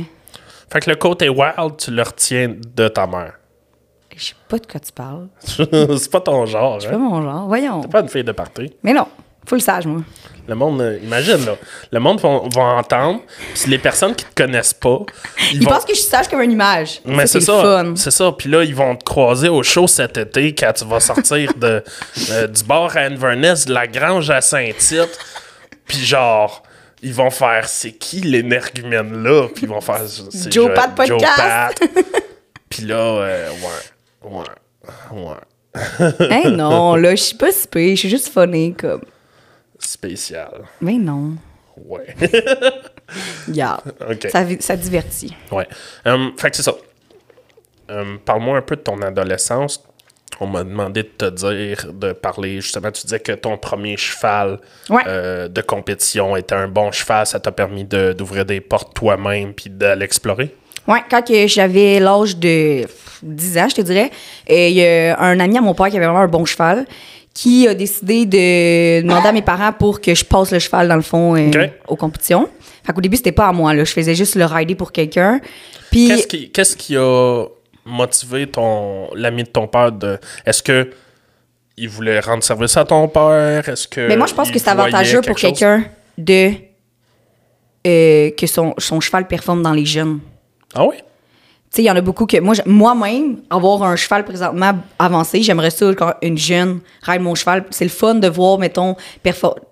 Fait 0.72 0.80
que 0.80 0.88
le 0.90 0.96
côté 0.96 1.28
wild, 1.28 1.76
tu 1.78 1.90
le 1.90 2.02
retiens 2.02 2.54
de 2.76 2.88
ta 2.88 3.06
mère. 3.06 3.34
je 4.16 4.24
sais 4.24 4.34
pas 4.48 4.58
de 4.58 4.66
quoi 4.66 4.80
tu 4.80 4.92
parles. 4.92 5.28
c'est 5.44 6.10
pas 6.10 6.20
ton 6.20 6.46
genre, 6.46 6.80
C'est 6.80 6.88
pas 6.90 6.94
hein? 6.94 6.98
mon 6.98 7.22
genre. 7.22 7.46
Voyons. 7.48 7.80
T'es 7.82 7.88
pas 7.88 8.00
une 8.00 8.08
fille 8.08 8.24
de 8.24 8.32
party. 8.32 8.72
Mais 8.84 8.92
non, 8.92 9.06
full 9.50 9.60
sage, 9.60 9.84
moi. 9.86 10.02
Le 10.46 10.54
monde, 10.54 10.80
euh, 10.80 10.98
imagine, 11.02 11.44
là. 11.44 11.56
Le 11.92 12.00
monde 12.00 12.20
va, 12.20 12.40
va 12.54 12.62
entendre, 12.78 13.20
puis 13.54 13.70
les 13.70 13.78
personnes 13.78 14.14
qui 14.14 14.24
te 14.24 14.34
connaissent 14.34 14.72
pas, 14.74 15.00
ils 15.52 15.58
Ils 15.58 15.64
vont... 15.64 15.70
pensent 15.70 15.84
que 15.84 15.94
je 15.94 16.00
suis 16.00 16.08
sage 16.08 16.28
comme 16.28 16.40
une 16.40 16.52
image. 16.52 17.00
Mais 17.04 17.26
c'est 17.26 17.40
ça, 17.40 17.84
c'est 17.96 18.10
ça. 18.10 18.32
Puis 18.32 18.48
là, 18.48 18.64
ils 18.64 18.74
vont 18.74 18.96
te 18.96 19.04
croiser 19.04 19.48
au 19.48 19.62
show 19.62 19.86
cet 19.86 20.16
été 20.16 20.54
quand 20.54 20.72
tu 20.72 20.84
vas 20.84 21.00
sortir 21.00 21.52
de, 21.54 21.84
euh, 22.30 22.46
du 22.46 22.64
bar 22.64 22.96
à 22.96 23.00
Inverness, 23.00 23.66
de 23.66 23.74
la 23.74 23.86
grange 23.86 24.30
à 24.30 24.40
Saint-Tite. 24.40 25.18
Puis 25.86 26.04
genre, 26.04 26.62
ils 27.02 27.14
vont 27.14 27.30
faire 27.30 27.68
c'est 27.68 27.92
qui 27.92 28.20
l'énergumène 28.20 29.22
là? 29.22 29.48
Puis 29.54 29.64
ils 29.64 29.68
vont 29.68 29.80
faire 29.80 30.00
c'est 30.06 30.52
Joe 30.52 30.70
Pat 30.74 30.94
Podcast. 30.94 31.22
Pat. 31.36 31.74
Puis 32.68 32.84
là, 32.84 32.96
euh, 32.96 33.48
ouais, 33.50 34.30
ouais, 34.30 34.44
ouais. 35.12 35.36
Hein, 36.30 36.50
non, 36.50 36.96
là, 36.96 37.10
je 37.14 37.22
suis 37.22 37.36
pas 37.36 37.52
si 37.52 37.68
je 37.72 37.94
suis 37.94 38.08
juste 38.08 38.28
funny, 38.32 38.74
comme. 38.74 39.02
Spécial. 39.92 40.62
Mais 40.80 40.94
non. 40.98 41.32
Ouais. 41.84 42.14
Regarde. 43.48 43.92
OK. 44.08 44.28
Ça, 44.30 44.44
ça 44.60 44.76
divertit. 44.76 45.34
Ouais. 45.50 45.66
Hum, 46.06 46.32
fait 46.38 46.50
que 46.50 46.56
c'est 46.56 46.62
ça. 46.62 46.74
Hum, 47.88 48.18
Parle-moi 48.24 48.58
un 48.58 48.62
peu 48.62 48.76
de 48.76 48.82
ton 48.82 49.00
adolescence. 49.02 49.82
On 50.38 50.46
m'a 50.46 50.62
demandé 50.62 51.02
de 51.02 51.08
te 51.08 51.24
dire, 51.30 51.92
de 51.92 52.12
parler. 52.12 52.60
Justement, 52.60 52.90
tu 52.92 53.02
disais 53.02 53.18
que 53.18 53.32
ton 53.32 53.58
premier 53.58 53.96
cheval 53.96 54.60
Ouais. 54.88 55.02
euh, 55.08 55.48
de 55.48 55.60
compétition 55.60 56.36
était 56.36 56.54
un 56.54 56.68
bon 56.68 56.92
cheval. 56.92 57.26
Ça 57.26 57.40
t'a 57.40 57.50
permis 57.50 57.84
de- 57.84 58.12
d'ouvrir 58.12 58.44
des 58.44 58.60
portes 58.60 58.94
toi-même 58.94 59.52
puis 59.54 59.70
de 59.70 59.86
l'explorer? 59.94 60.54
Ouais, 60.86 61.00
quand 61.10 61.22
j'avais 61.46 61.98
l'âge 61.98 62.36
de 62.36 62.84
10 63.22 63.58
ans, 63.58 63.68
je 63.68 63.74
te 63.74 63.80
dirais, 63.82 64.10
il 64.48 64.70
y 64.70 64.84
a 64.86 65.18
un 65.20 65.38
ami 65.40 65.58
à 65.58 65.60
mon 65.60 65.74
père 65.74 65.88
qui 65.90 65.96
avait 65.96 66.06
vraiment 66.06 66.20
un 66.20 66.28
bon 66.28 66.44
cheval 66.44 66.86
qui 67.34 67.68
a 67.68 67.74
décidé 67.74 68.26
de 68.26 69.02
demander 69.02 69.28
à 69.28 69.32
mes 69.32 69.42
parents 69.42 69.72
pour 69.72 70.00
que 70.00 70.14
je 70.14 70.24
passe 70.24 70.50
le 70.52 70.58
cheval, 70.58 70.88
dans 70.88 70.96
le 70.96 71.02
fond, 71.02 71.36
euh, 71.36 71.68
aux 71.88 71.96
compétitions. 71.96 72.48
Fait 72.84 72.92
qu'au 72.92 73.00
début, 73.00 73.16
c'était 73.16 73.32
pas 73.32 73.48
à 73.48 73.52
moi, 73.52 73.72
là. 73.74 73.84
Je 73.84 73.92
faisais 73.92 74.14
juste 74.14 74.34
le 74.34 74.44
rider 74.44 74.74
pour 74.74 74.92
quelqu'un. 74.92 75.40
Puis... 75.90 76.08
Qu'est-ce 76.52 76.76
qui, 76.76 76.96
a 76.96 77.44
motivé 77.84 78.46
ton 78.46 79.08
l'ami 79.14 79.44
de 79.44 79.48
ton 79.48 79.66
père 79.66 79.92
de. 79.92 80.18
Est-ce 80.44 80.62
que 80.62 80.90
il 81.76 81.88
voulait 81.88 82.20
rendre 82.20 82.42
service 82.42 82.76
à 82.76 82.84
ton 82.84 83.08
père? 83.08 83.68
Est-ce 83.68 83.88
que. 83.88 84.06
Mais 84.06 84.16
moi, 84.16 84.26
je 84.26 84.34
pense 84.34 84.50
que 84.50 84.58
c'est 84.58 84.68
avantageux 84.68 85.22
pour 85.22 85.36
quelque 85.36 85.58
quelqu'un 85.58 85.84
de. 86.18 86.52
euh, 87.86 88.30
que 88.32 88.46
son, 88.46 88.74
son 88.78 89.00
cheval 89.00 89.26
performe 89.26 89.62
dans 89.62 89.72
les 89.72 89.86
jeunes. 89.86 90.20
Ah 90.74 90.84
oui? 90.84 90.96
Tu 91.72 91.76
sais, 91.76 91.82
il 91.82 91.86
y 91.86 91.90
en 91.90 91.94
a 91.94 92.00
beaucoup 92.00 92.26
que. 92.26 92.40
Moi, 92.40 92.56
moi-même, 92.66 93.36
avoir 93.48 93.84
un 93.84 93.94
cheval 93.94 94.24
présentement 94.24 94.72
avancé, 94.98 95.40
j'aimerais 95.40 95.70
ça 95.70 95.86
quand 95.96 96.14
une 96.20 96.36
jeune 96.36 96.80
ride 97.02 97.20
mon 97.20 97.36
cheval. 97.36 97.64
C'est 97.70 97.84
le 97.84 97.90
fun 97.90 98.16
de 98.16 98.26
voir, 98.26 98.58
mettons, 98.58 98.96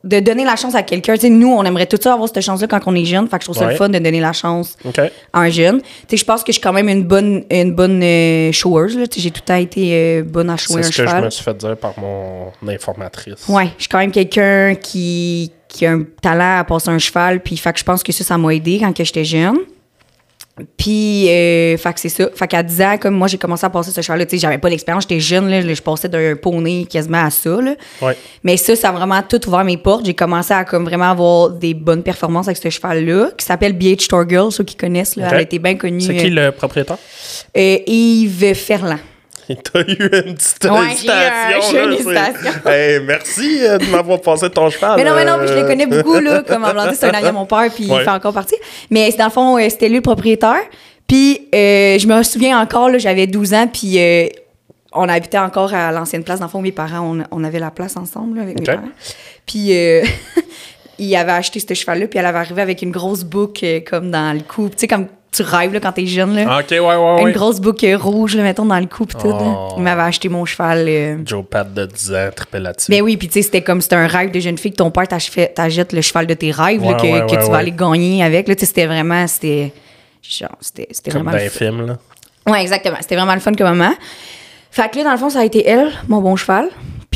de 0.05 0.21
donner 0.21 0.45
la 0.45 0.55
chance 0.55 0.77
à 0.77 0.85
quelqu'un. 0.85 1.15
Tu 1.15 1.23
sais, 1.23 1.29
nous, 1.29 1.49
on 1.49 1.65
aimerait 1.65 1.87
tout 1.87 1.99
ça 2.01 2.13
avoir 2.13 2.29
cette 2.29 2.41
chance-là 2.41 2.69
quand 2.69 2.79
on 2.87 2.95
est 2.95 3.05
jeune. 3.05 3.27
Fait 3.27 3.39
que 3.39 3.43
je 3.43 3.51
trouve 3.51 3.59
ça 3.59 3.69
le 3.69 3.75
fun 3.75 3.89
de 3.89 3.99
donner 3.99 4.21
la 4.21 4.33
chance 4.33 4.77
à 5.33 5.41
un 5.41 5.49
jeune. 5.51 5.81
Tu 5.81 5.89
sais, 6.11 6.17
je 6.19 6.25
pense 6.25 6.45
que 6.45 6.53
je 6.53 6.59
suis 6.59 6.63
quand 6.63 6.73
même 6.73 6.89
une 6.89 7.03
bonne, 7.03 7.43
une 7.51 7.75
bonne 7.75 8.01
euh, 8.01 8.53
showeuse. 8.53 8.97
J'ai 9.17 9.31
tout 9.33 9.41
temps 9.41 9.57
été 9.57 9.91
euh, 9.93 10.23
bonne 10.23 10.51
à 10.51 10.57
shower 10.57 10.85
C'est 10.85 10.89
un 10.89 10.93
ce 10.93 10.97
que 11.03 11.09
cheval. 11.09 11.21
je 11.21 11.25
me 11.25 11.31
suis 11.31 11.43
fait 11.43 11.57
dire 11.57 11.77
par 11.77 11.99
mon 11.99 12.53
informatrice. 12.69 13.49
Ouais, 13.49 13.71
je 13.77 13.83
suis 13.83 13.89
quand 13.89 13.99
même 13.99 14.13
quelqu'un 14.13 14.77
qui, 14.77 15.51
qui 15.67 15.85
a 15.85 15.95
un 15.95 16.05
talent 16.23 16.61
à 16.61 16.65
passer 16.65 16.91
un 16.91 16.99
cheval, 16.99 17.41
puis 17.41 17.57
fait 17.57 17.73
que 17.73 17.81
je 17.81 17.85
pense 17.85 18.05
que 18.05 18.13
ça, 18.13 18.23
ça 18.23 18.39
m'a 18.39 18.55
aidé 18.55 18.79
quand 18.81 18.93
que 18.97 19.03
j'étais 19.03 19.25
jeune. 19.25 19.59
Puis, 20.77 21.29
euh, 21.29 21.77
fait 21.77 21.93
que 21.93 22.01
c'est 22.01 22.09
ça. 22.09 22.29
Fait 22.35 22.47
qu'à 22.47 22.63
10 22.63 22.83
ans, 22.83 22.99
comme 22.99 23.15
moi, 23.15 23.29
j'ai 23.29 23.39
commencé 23.39 23.65
à 23.65 23.71
passer 23.71 23.91
ce 23.91 24.01
cheval-là, 24.01 24.27
tu 24.27 24.37
sais, 24.37 24.39
j'avais 24.39 24.59
pas 24.59 24.69
l'expérience, 24.69 25.05
j'étais 25.09 25.21
jeune, 25.21 25.49
là, 25.49 25.61
je 25.63 25.83
passais 25.83 26.09
d'un 26.09 26.37
poney 26.37 26.87
quasiment 26.91 27.25
à 27.25 27.31
ça, 27.31 27.61
là. 27.61 27.75
Ouais. 28.03 28.17
Mais 28.43 28.57
ça, 28.57 28.77
ça 28.77 28.91
a 28.91 28.93
vraiment 28.93 29.21
tout 29.23 29.47
ouvert 29.49 29.65
mes 29.65 29.77
portes. 29.77 30.07
J'ai 30.07 30.15
commencé 30.15 30.53
à 30.53 30.65
comme 30.65 30.85
vraiment 30.85 31.11
avoir 31.11 31.51
des 31.51 31.75
bonnes 31.75 32.03
performances 32.03 32.49
avec 32.49 32.57
ce 32.57 32.71
cheval-là, 32.71 33.31
qui 33.37 33.45
s'appelle 33.45 33.73
BH 33.73 34.09
Torgirl, 34.09 34.53
ceux 34.53 34.65
qui 34.65 34.77
connaissent, 34.77 35.17
là. 35.17 35.29
Elle 35.31 35.37
a 35.37 35.43
été 35.43 35.59
bien 35.59 35.77
connue. 35.77 36.01
C'est 36.01 36.17
qui 36.17 36.31
le 36.31 36.51
propriétaire? 36.53 36.99
Euh, 37.57 37.79
Yves 37.87 38.55
Ferland. 38.55 38.99
T'as 39.73 39.81
eu 39.83 40.11
une 40.27 40.35
petite 40.35 40.65
Ouais, 40.65 40.93
hésitation. 40.93 41.61
j'ai 41.71 41.79
eu 41.79 41.85
une 41.87 41.93
hésitation. 41.95 42.51
Hey, 42.67 43.01
merci 43.01 43.59
euh, 43.65 43.79
de 43.79 43.87
m'avoir 43.87 44.21
passé 44.21 44.51
ton 44.51 44.69
cheval. 44.71 44.95
Mais 44.97 45.05
non, 45.05 45.15
mais 45.15 45.25
non, 45.25 45.39
puis 45.39 45.49
je 45.49 45.53
euh, 45.53 45.63
les 45.63 45.67
connais 45.69 45.87
beaucoup, 45.87 46.19
là. 46.21 46.43
Comme 46.47 46.65
en 46.65 46.73
blanc, 46.73 46.85
c'est 46.93 47.07
un 47.07 47.11
ami 47.15 47.27
à 47.29 47.33
mon 47.33 47.47
père, 47.47 47.71
puis 47.75 47.91
Ouais. 47.91 47.99
il 48.01 48.05
fait 48.05 48.11
encore 48.11 48.35
partie. 48.35 48.57
Mais 48.91 49.11
dans 49.13 49.25
le 49.27 49.31
fond, 49.31 49.59
euh, 49.59 49.69
c'était 49.71 49.89
lui 49.89 49.97
le 49.97 50.03
propriétaire. 50.03 50.61
Puis, 51.07 51.49
euh, 51.55 51.99
je 51.99 52.07
me 52.07 52.23
souviens 52.23 52.61
encore, 52.61 52.91
là, 52.91 52.99
j'avais 52.99 53.27
12 53.27 53.55
ans, 53.55 53.67
puis 53.67 53.99
euh, 53.99 54.27
on 54.93 55.09
habitait 55.09 55.39
encore 55.39 55.73
à 55.73 55.91
l'ancienne 55.93 56.25
place. 56.25 56.39
Dans 56.41 56.47
le 56.47 56.51
fond, 56.51 56.61
mes 56.61 56.73
parents, 56.73 57.17
on, 57.17 57.25
on 57.41 57.45
avait 57.45 57.59
la 57.61 57.71
place 57.71 57.97
ensemble 57.97 58.37
là, 58.37 58.43
avec 58.43 58.59
Ok. 58.61 58.69
mes 58.69 58.75
parents. 58.75 58.89
Puis, 59.47 59.75
euh, 59.75 60.03
il 60.99 61.15
avait 61.17 61.33
acheté 61.33 61.61
ce 61.61 61.73
cheval-là, 61.73 62.07
puis 62.09 62.19
elle 62.19 62.27
avait 62.27 62.39
arrivé 62.39 62.61
avec 62.61 62.83
une 62.83 62.91
grosse 62.91 63.25
boucle 63.25 63.65
euh, 63.65 63.81
comme 63.81 64.11
dans 64.11 64.35
le 64.35 64.41
cou. 64.41 64.69
Tu 64.69 64.75
sais, 64.79 64.89
comme 64.89 65.07
tu 65.31 65.43
rêves 65.43 65.73
là, 65.75 65.81
quand 65.81 65.93
t'es 65.93 66.07
jeune, 66.07 66.35
là. 66.35 66.45
Ah, 66.49 66.59
ok, 66.61 66.71
ouais, 66.71 66.81
ouais, 66.81 67.19
Une 67.21 67.25
ouais. 67.27 67.33
grosse 67.33 67.61
boucle 67.61 67.95
rouge, 67.95 68.35
là, 68.35 68.43
mettons, 68.43 68.65
dans 68.65 68.79
le 68.81 68.87
cou, 68.87 69.05
puis 69.05 69.17
tout. 69.21 69.29
Oh. 69.31 69.75
Il 69.77 69.83
m'avait 69.83 70.03
acheté 70.03 70.29
mon 70.29 70.45
cheval. 70.45 70.87
euh, 70.89 71.17
Joe 71.25 71.45
Pat 71.49 71.73
de 71.73 71.85
10 71.87 72.15
ans, 72.15 72.29
trippait 72.35 72.61
là-dessus. 72.61 72.91
ben 72.91 73.03
oui, 73.03 73.17
puis 73.17 73.29
tu 73.29 73.35
sais, 73.35 73.43
c'était 73.43 73.63
comme 73.63 73.81
c'était 73.81 73.97
un 73.97 74.07
rêve 74.07 74.31
de 74.31 74.41
jeune 74.41 74.57
fille 74.59 74.71
que 74.73 74.77
ton 74.77 74.91
père 74.91 75.07
t'ach- 75.07 75.31
t'achète 75.55 75.93
le 75.93 76.01
cheval 76.01 76.27
de 76.27 76.35
tes 76.35 76.51
rêves, 76.51 76.83
là, 76.83 76.95
que, 76.95 77.31
tu 77.45 77.51
vas 77.51 77.59
aller 77.59 77.73
gagner 77.73 78.23
avec. 78.25 78.49
Là, 78.49 78.55
tu 78.55 78.61
sais, 78.61 78.67
c'était 78.67 78.87
vraiment, 78.87 79.27
c'était, 79.27 79.73
genre, 80.23 80.51
c'était, 80.61 80.89
Comme 81.11 81.23
vraiment 81.25 81.33
le 81.33 81.49
fun. 81.51 81.59
films, 81.59 81.87
là. 81.87 81.99
Ouais, 82.51 82.63
exactement. 82.63 82.97
C'était 83.01 83.17
vraiment 83.17 83.35
le 83.35 83.41
fun 83.41 83.53
comme 83.53 83.69
moment. 83.77 83.95
Fait 84.71 84.89
que 84.91 84.97
là, 84.99 85.05
dans 85.05 85.13
le 85.13 85.19
fond, 85.19 85.29
ça 85.31 85.41
a 85.41 85.45
été 85.45 85.67
elle, 85.69 85.91
mon 86.09 86.21
bon 86.23 86.37
cheval. 86.37 86.69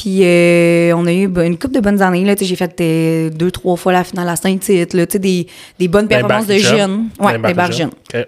Puis 0.03 0.25
euh, 0.25 0.93
on 0.97 1.07
a 1.07 1.13
eu 1.13 1.27
une 1.47 1.57
couple 1.57 1.75
de 1.75 1.81
bonnes 1.81 2.03
années. 2.03 2.25
Là, 2.25 2.35
j'ai 2.37 2.57
fait 2.57 2.81
euh, 2.81 3.31
deux, 3.31 3.53
trois 3.53 3.77
fois 3.77 3.93
la 3.93 4.03
finale 4.03 4.29
à 4.29 4.35
Saint-Tite. 4.35 4.95
là, 4.95 5.07
tu 5.07 5.13
sais, 5.13 5.19
Des, 5.21 5.47
des 5.79 5.87
bonnes 5.87 6.09
performances 6.09 6.49
de 6.49 6.57
jeunes. 6.59 7.09
Ouais, 7.21 7.39
des 7.39 7.55
barres 7.55 7.71
jeunes. 7.71 7.93
OK. 8.13 8.27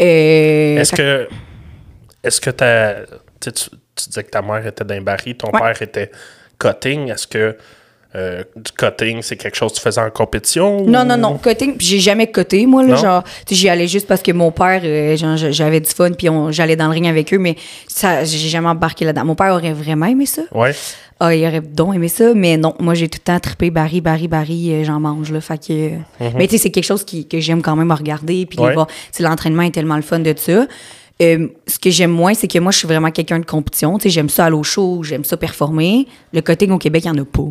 Euh, 0.00 0.78
Est-ce 0.80 0.92
que. 0.92 1.28
Est-ce 2.24 2.40
que 2.40 2.50
ta, 2.50 2.94
tu, 3.40 3.52
tu 3.52 3.68
disais 4.08 4.24
que 4.24 4.30
ta 4.30 4.42
mère 4.42 4.66
était 4.66 4.84
d'un 4.84 5.02
baril, 5.02 5.36
ton 5.36 5.50
Ouais. 5.52 5.60
père 5.60 5.80
était 5.82 6.10
cutting. 6.58 7.08
Est-ce 7.12 7.28
que 7.28 7.56
euh, 8.14 8.42
du 8.56 8.72
cutting, 8.72 9.22
c'est 9.22 9.36
quelque 9.36 9.54
chose 9.56 9.72
que 9.72 9.76
tu 9.76 9.82
faisais 9.82 10.00
en 10.00 10.10
compétition? 10.10 10.84
Non, 10.86 11.02
ou- 11.02 11.04
non, 11.04 11.16
non. 11.16 11.38
Cutting, 11.38 11.76
j'ai 11.78 11.98
jamais 11.98 12.26
coté, 12.26 12.66
moi, 12.66 12.82
là. 12.82 12.88
Non? 12.90 12.96
Genre, 12.96 13.24
j'y 13.50 13.68
allais 13.68 13.88
juste 13.88 14.06
parce 14.06 14.22
que 14.22 14.32
mon 14.32 14.50
père, 14.50 14.82
euh, 14.84 15.16
j'avais 15.50 15.80
du 15.80 15.90
fun, 15.90 16.10
puis 16.12 16.28
j'allais 16.50 16.76
dans 16.76 16.86
le 16.86 16.92
ring 16.92 17.06
avec 17.06 17.32
eux, 17.32 17.38
mais 17.38 17.56
ça, 17.88 18.24
j'ai 18.24 18.48
jamais 18.48 18.68
embarqué 18.68 19.04
là-dedans. 19.04 19.24
Mon 19.24 19.34
père 19.34 19.52
aurait 19.54 19.72
vraiment 19.72 20.06
aimé 20.06 20.26
ça. 20.26 20.42
Ouais. 20.54 20.74
Ah, 21.20 21.34
il 21.34 21.46
aurait 21.46 21.60
donc 21.60 21.94
aimé 21.94 22.08
ça, 22.08 22.34
mais 22.34 22.56
non, 22.56 22.74
moi, 22.80 22.94
j'ai 22.94 23.08
tout 23.08 23.18
le 23.20 23.24
temps 23.24 23.38
trippé 23.38 23.70
Barry, 23.70 24.00
Barry, 24.00 24.26
Barry, 24.28 24.72
euh, 24.72 24.84
j'en 24.84 24.98
mange, 24.98 25.30
là. 25.30 25.40
Fait 25.40 25.56
que. 25.58 25.72
euh, 25.72 26.30
Mais 26.36 26.46
tu 26.48 26.56
sais, 26.56 26.64
c'est 26.64 26.70
quelque 26.70 26.84
chose 26.84 27.04
qui, 27.04 27.26
que 27.28 27.38
j'aime 27.40 27.62
quand 27.62 27.76
même 27.76 27.90
à 27.92 27.94
regarder, 27.94 28.44
puis. 28.46 28.58
Ouais. 28.58 28.74
l'entraînement 29.20 29.62
est 29.62 29.70
tellement 29.70 29.96
le 29.96 30.02
fun 30.02 30.18
de 30.18 30.34
ça. 30.36 30.66
Euh, 31.22 31.46
ce 31.68 31.78
que 31.78 31.90
j'aime 31.90 32.10
moins, 32.10 32.34
c'est 32.34 32.48
que 32.48 32.58
moi, 32.58 32.72
je 32.72 32.78
suis 32.78 32.88
vraiment 32.88 33.10
quelqu'un 33.12 33.38
de 33.38 33.44
compétition. 33.44 33.96
Tu 33.98 34.04
sais, 34.04 34.10
j'aime 34.10 34.28
ça 34.28 34.46
aller 34.46 34.56
au 34.56 34.64
show, 34.64 35.02
j'aime 35.04 35.22
ça 35.24 35.36
performer. 35.36 36.08
Le 36.32 36.40
cutting 36.40 36.72
au 36.72 36.78
Québec, 36.78 37.04
il 37.04 37.12
n'y 37.12 37.18
en 37.20 37.22
a 37.22 37.24
pas. 37.24 37.44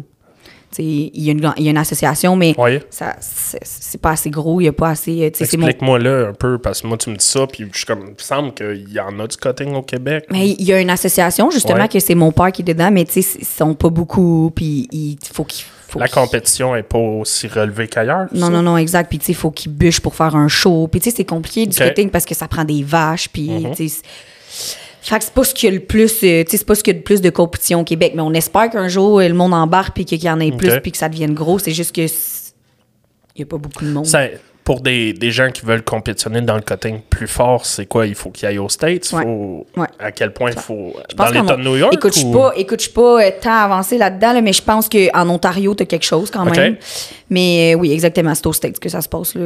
Il 0.78 1.10
y, 1.22 1.30
a 1.30 1.34
une- 1.34 1.54
il 1.58 1.64
y 1.64 1.68
a 1.68 1.72
une 1.72 1.78
association, 1.78 2.36
mais 2.36 2.56
ça 2.90 3.16
c'est 3.20 4.00
pas 4.02 4.12
assez 4.12 4.30
gros, 4.30 4.60
il 4.62 4.64
n'y 4.64 4.70
a 4.70 4.74
pas 4.74 4.90
assez. 4.90 5.12
mon- 5.12 5.26
Explique-moi 5.68 6.00
là 6.00 6.28
un 6.30 6.34
peu, 6.34 6.58
parce 6.58 6.82
que 6.82 6.88
moi, 6.88 6.98
tu 6.98 7.10
me 7.10 7.16
dis 7.18 7.26
ça, 7.26 7.46
puis 7.48 7.68
je 7.72 7.78
suis 7.78 7.86
comme, 7.86 8.00
il 8.08 8.12
me 8.12 8.16
semble 8.18 8.54
qu'il 8.54 8.92
y 8.92 9.00
en 9.00 9.20
a 9.20 9.28
du 9.28 9.36
cutting 9.38 9.74
au 9.76 9.82
Québec. 9.82 10.26
Mais 10.32 10.50
il 10.50 10.64
y 10.64 10.72
a 10.74 10.80
une 10.80 10.90
association, 10.90 11.52
justement, 11.52 11.88
que 11.88 12.00
c'est 12.00 12.16
mon 12.16 12.32
père 12.32 12.52
qui 12.52 12.62
est 12.62 12.66
dedans, 12.66 12.90
mais 12.92 13.06
tu 13.06 13.22
sais, 13.22 13.38
ils 13.40 13.46
sont 13.46 13.74
pas 13.76 13.90
beaucoup, 13.90 14.52
puis 14.56 14.88
il 14.92 15.18
faut 15.34 15.44
qu'il. 15.44 15.66
faut 15.90 16.00
La 16.00 16.08
compétition 16.08 16.74
est 16.76 16.84
pas 16.84 16.98
aussi 16.98 17.48
relevée 17.48 17.88
qu'ailleurs. 17.90 18.28
Non, 18.34 18.46
ça? 18.46 18.50
non, 18.50 18.62
non, 18.62 18.78
exact. 18.78 19.10
Puis, 19.10 19.20
tu 19.20 19.26
sais, 19.26 19.32
il 19.34 19.36
faut 19.36 19.52
qu'il 19.52 19.74
bûche 19.74 20.00
pour 20.00 20.16
faire 20.16 20.38
un 20.38 20.48
show. 20.48 20.88
Puis, 20.88 21.02
tu 21.02 21.10
sais, 21.10 21.16
c'est 21.18 21.26
compliqué 21.26 21.66
du 21.66 21.76
Ok. 21.82 21.90
cutting 21.90 22.10
parce 22.10 22.24
que 22.24 22.34
ça 22.34 22.48
prend 22.48 22.64
des 22.64 22.82
vaches. 22.82 23.28
Puis, 23.28 23.50
Mhm. 23.50 23.76
tu 23.76 23.90
sais. 23.90 24.02
Fait 25.02 25.18
que 25.18 25.24
c'est 25.26 25.34
pas 25.34 25.44
ce 25.44 25.54
qu'il 25.54 25.70
y 25.70 25.72
a 25.72 25.76
le 25.76 25.84
plus, 25.84 26.12
euh, 26.24 26.44
tu 26.44 26.52
sais, 26.52 26.58
c'est 26.58 26.66
pas 26.66 26.76
ce 26.76 26.84
qu'il 26.84 26.94
y 26.94 26.96
a 26.96 27.00
le 27.00 27.04
plus 27.04 27.22
de 27.22 27.30
compétition 27.30 27.82
au 27.82 27.84
Québec. 27.84 28.14
Mais 28.16 28.22
on 28.22 28.34
espère 28.34 28.70
qu'un 28.70 28.88
jour, 28.88 29.20
euh, 29.20 29.28
le 29.28 29.34
monde 29.34 29.54
embarque 29.54 29.96
puis 29.96 30.06
qu'il 30.06 30.24
y 30.24 30.30
en 30.30 30.40
ait 30.40 30.52
plus 30.52 30.70
puis 30.82 30.92
que 30.92 30.98
ça 30.98 31.10
devienne 31.10 31.34
gros. 31.34 31.58
C'est 31.60 31.72
juste 31.72 31.96
que. 31.96 32.02
Il 33.36 33.40
y 33.40 33.44
a 33.44 33.46
pas 33.46 33.58
beaucoup 33.58 33.84
de 33.86 33.90
monde. 33.92 34.06
Ça- 34.06 34.28
pour 34.64 34.80
des, 34.82 35.12
des 35.14 35.32
gens 35.32 35.50
qui 35.50 35.66
veulent 35.66 35.82
compétitionner 35.82 36.40
dans 36.42 36.54
le 36.56 36.62
cutting 36.62 37.00
plus 37.10 37.28
fort, 37.28 37.66
c'est 37.66 37.88
quoi? 37.88 38.06
Il 38.06 38.14
faut 38.14 38.30
qu'ils 38.30 38.48
aillent 38.48 38.60
aux 38.60 38.70
States? 38.70 39.12
Ouais. 39.12 39.24
Faut, 39.24 39.66
Ouais. 39.76 39.88
À 39.98 40.12
quel 40.12 40.32
point 40.34 40.52
il 40.52 40.60
faut... 40.60 40.94
Je 41.10 41.16
Dans 41.16 41.26
l'État 41.30 41.56
de 41.56 41.64
New 41.64 41.78
York? 41.78 41.94
Écoute, 41.96 42.16
ou- 42.24 42.32
pas, 42.32 42.54
écoute, 42.56 42.80
je 42.80 42.84
suis 42.84 42.94
pas 42.94 43.24
euh, 43.26 43.32
tant 43.42 43.56
avancé 43.56 43.98
là-dedans, 43.98 44.34
là, 44.34 44.42
mais 44.42 44.54
je 44.54 44.62
pense 44.62 44.88
qu'en 44.88 45.30
Ontario, 45.30 45.74
tu 45.74 45.82
as 45.82 45.86
quelque 45.88 46.06
chose 46.06 46.30
quand 46.30 46.46
même. 46.46 46.54
Mais 47.32 47.74
euh, 47.74 47.80
oui, 47.80 47.92
exactement, 47.92 48.36
c'est 48.36 48.46
aux 48.46 48.54
States 48.54 48.80
que 48.80 48.88
ça 48.88 49.02
se 49.02 49.10
passe. 49.10 49.34
Là. 49.34 49.42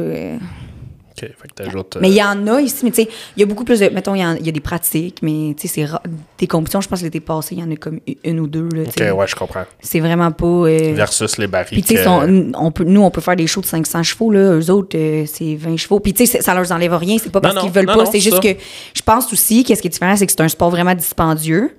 Euh. 1.22 1.28
Fait 1.40 1.48
que 1.64 1.76
euh, 1.76 1.82
Mais 2.00 2.10
il 2.10 2.14
y 2.16 2.22
en 2.22 2.46
a 2.46 2.60
ici, 2.60 2.84
mais 2.84 2.90
tu 2.90 3.02
sais, 3.02 3.08
il 3.36 3.40
y 3.40 3.42
a 3.42 3.46
beaucoup 3.46 3.64
plus 3.64 3.80
de. 3.80 3.88
Mettons, 3.88 4.14
il 4.14 4.20
y, 4.20 4.48
a 4.48 4.52
des 4.52 4.60
pratiques, 4.60 5.18
mais 5.22 5.54
tu 5.58 5.66
sais, 5.68 5.74
c'est 5.74 5.84
ra- 5.84 6.02
des 6.38 6.46
compétitions, 6.46 6.80
je 6.80 6.88
pense 6.88 7.00
que 7.00 7.04
l'été 7.04 7.20
passé, 7.20 7.54
il 7.54 7.60
y 7.60 7.62
en 7.64 7.70
a 7.70 7.76
comme 7.76 8.00
une 8.24 8.40
ou 8.40 8.46
deux. 8.46 8.68
Là, 8.74 8.82
OK, 8.86 9.18
ouais, 9.18 9.26
je 9.26 9.34
comprends. 9.34 9.64
C'est 9.80 10.00
vraiment 10.00 10.30
pas. 10.32 10.46
euh, 10.46 10.92
Versus 10.94 11.38
les 11.38 11.46
barils. 11.46 11.68
Puis, 11.70 11.82
tu 11.82 11.96
sais, 11.96 12.04
que- 12.04 12.56
on 12.56 12.70
peut, 12.70 12.84
nous, 12.84 13.02
on 13.02 13.10
peut 13.10 13.20
faire 13.20 13.36
des 13.36 13.46
shows 13.46 13.60
de 13.60 13.66
500 13.66 14.02
chevaux, 14.02 14.30
là. 14.30 14.54
Eux 14.58 14.70
autres, 14.70 14.96
euh, 14.96 15.24
c'est 15.26 15.54
20 15.54 15.76
chevaux. 15.76 16.00
Puis, 16.00 16.14
tu 16.14 16.26
sais, 16.26 16.40
ça 16.42 16.54
leur 16.54 16.70
enlève 16.72 16.94
rien. 16.94 17.16
C'est 17.22 17.30
pas 17.32 17.40
parce 17.40 17.58
qu'ils 17.58 17.70
veulent 17.70 17.86
non, 17.86 17.94
pas. 17.94 18.06
C'est 18.06 18.20
juste 18.20 18.36
ça. 18.36 18.42
que 18.42 18.58
je 18.94 19.02
pense 19.02 19.32
aussi, 19.32 19.64
qu'est-ce 19.64 19.80
qui 19.82 19.88
est 19.88 19.90
différent, 19.90 20.16
c'est 20.16 20.26
que 20.26 20.32
c'est 20.32 20.40
un 20.42 20.48
sport 20.48 20.70
vraiment 20.70 20.94
dispendieux. 20.94 21.76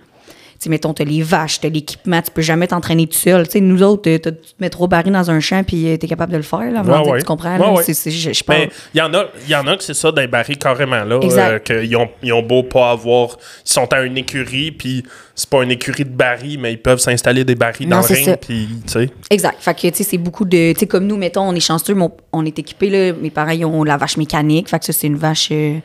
Tu 0.59 0.63
sais, 0.63 0.69
mettons, 0.71 0.91
t'as 0.91 1.03
les 1.03 1.21
vaches, 1.21 1.59
t'as 1.59 1.69
l'équipement, 1.69 2.19
tu 2.21 2.31
peux 2.31 2.41
jamais 2.41 2.65
t'entraîner 2.67 3.05
tout 3.05 3.17
seul. 3.17 3.45
Tu 3.45 3.51
sais, 3.53 3.59
nous 3.61 3.83
autres, 3.83 4.01
t'as- 4.17 4.31
tu 4.31 4.31
te 4.31 4.55
mets 4.59 4.71
trois 4.71 4.87
barils 4.87 5.11
dans 5.13 5.29
un 5.29 5.39
champ, 5.39 5.63
puis 5.63 5.87
euh, 5.87 5.97
t'es 5.97 6.07
capable 6.07 6.31
de 6.31 6.37
le 6.37 6.43
faire, 6.43 6.71
là. 6.71 6.81
Ouais, 6.81 7.11
ouais. 7.11 7.19
Tu 7.19 7.25
comprends? 7.25 7.57
Ouais, 7.75 7.83
je, 8.09 8.31
Mais 8.57 8.69
il 8.95 8.97
y 8.97 9.01
en 9.01 9.13
a, 9.13 9.25
y 9.47 9.55
en 9.55 9.67
a 9.67 9.77
que 9.77 9.83
c'est 9.83 9.93
ça, 9.93 10.11
des 10.11 10.25
barils 10.25 10.57
carrément 10.57 11.03
là. 11.03 11.19
Euh, 11.51 11.59
qu'ils 11.59 11.95
ont, 11.95 12.09
ils 12.23 12.33
ont 12.33 12.41
beau 12.41 12.63
pas 12.63 12.89
avoir. 12.91 13.37
Ils 13.65 13.71
sont 13.71 13.91
à 13.93 14.01
une 14.01 14.17
écurie, 14.17 14.71
puis 14.71 15.03
c'est 15.35 15.47
pas 15.49 15.61
une 15.61 15.69
écurie 15.71 16.05
de 16.05 16.09
barils, 16.09 16.57
mais 16.59 16.73
ils 16.73 16.81
peuvent 16.81 16.97
s'installer 16.99 17.43
des 17.45 17.53
barils 17.55 17.87
dans 17.87 17.97
le 17.97 18.07
ring, 18.15 18.25
puis 18.41 18.67
tu 18.87 18.93
sais. 18.93 19.09
Exact. 19.29 19.57
Fait 19.59 19.75
que, 19.75 19.87
tu 19.89 19.95
sais, 19.97 20.03
c'est 20.03 20.17
beaucoup 20.17 20.45
de. 20.45 20.73
Tu 20.73 20.79
sais, 20.79 20.87
comme 20.87 21.05
nous, 21.05 21.17
mettons, 21.17 21.41
on 21.47 21.53
est 21.53 21.59
chanceux, 21.59 21.93
mon- 21.93 22.11
on 22.33 22.43
est 22.45 22.57
équipés, 22.57 22.89
là. 22.89 23.13
Mes 23.21 23.29
parents, 23.29 23.51
ils 23.51 23.63
ont 23.63 23.83
la 23.83 23.97
vache 23.97 24.17
mécanique. 24.17 24.69
Fait 24.69 24.79
que 24.79 24.85
ça, 24.85 24.93
c'est 24.93 25.05
une 25.07 25.17
vache. 25.17 25.49
euh, 25.51 25.77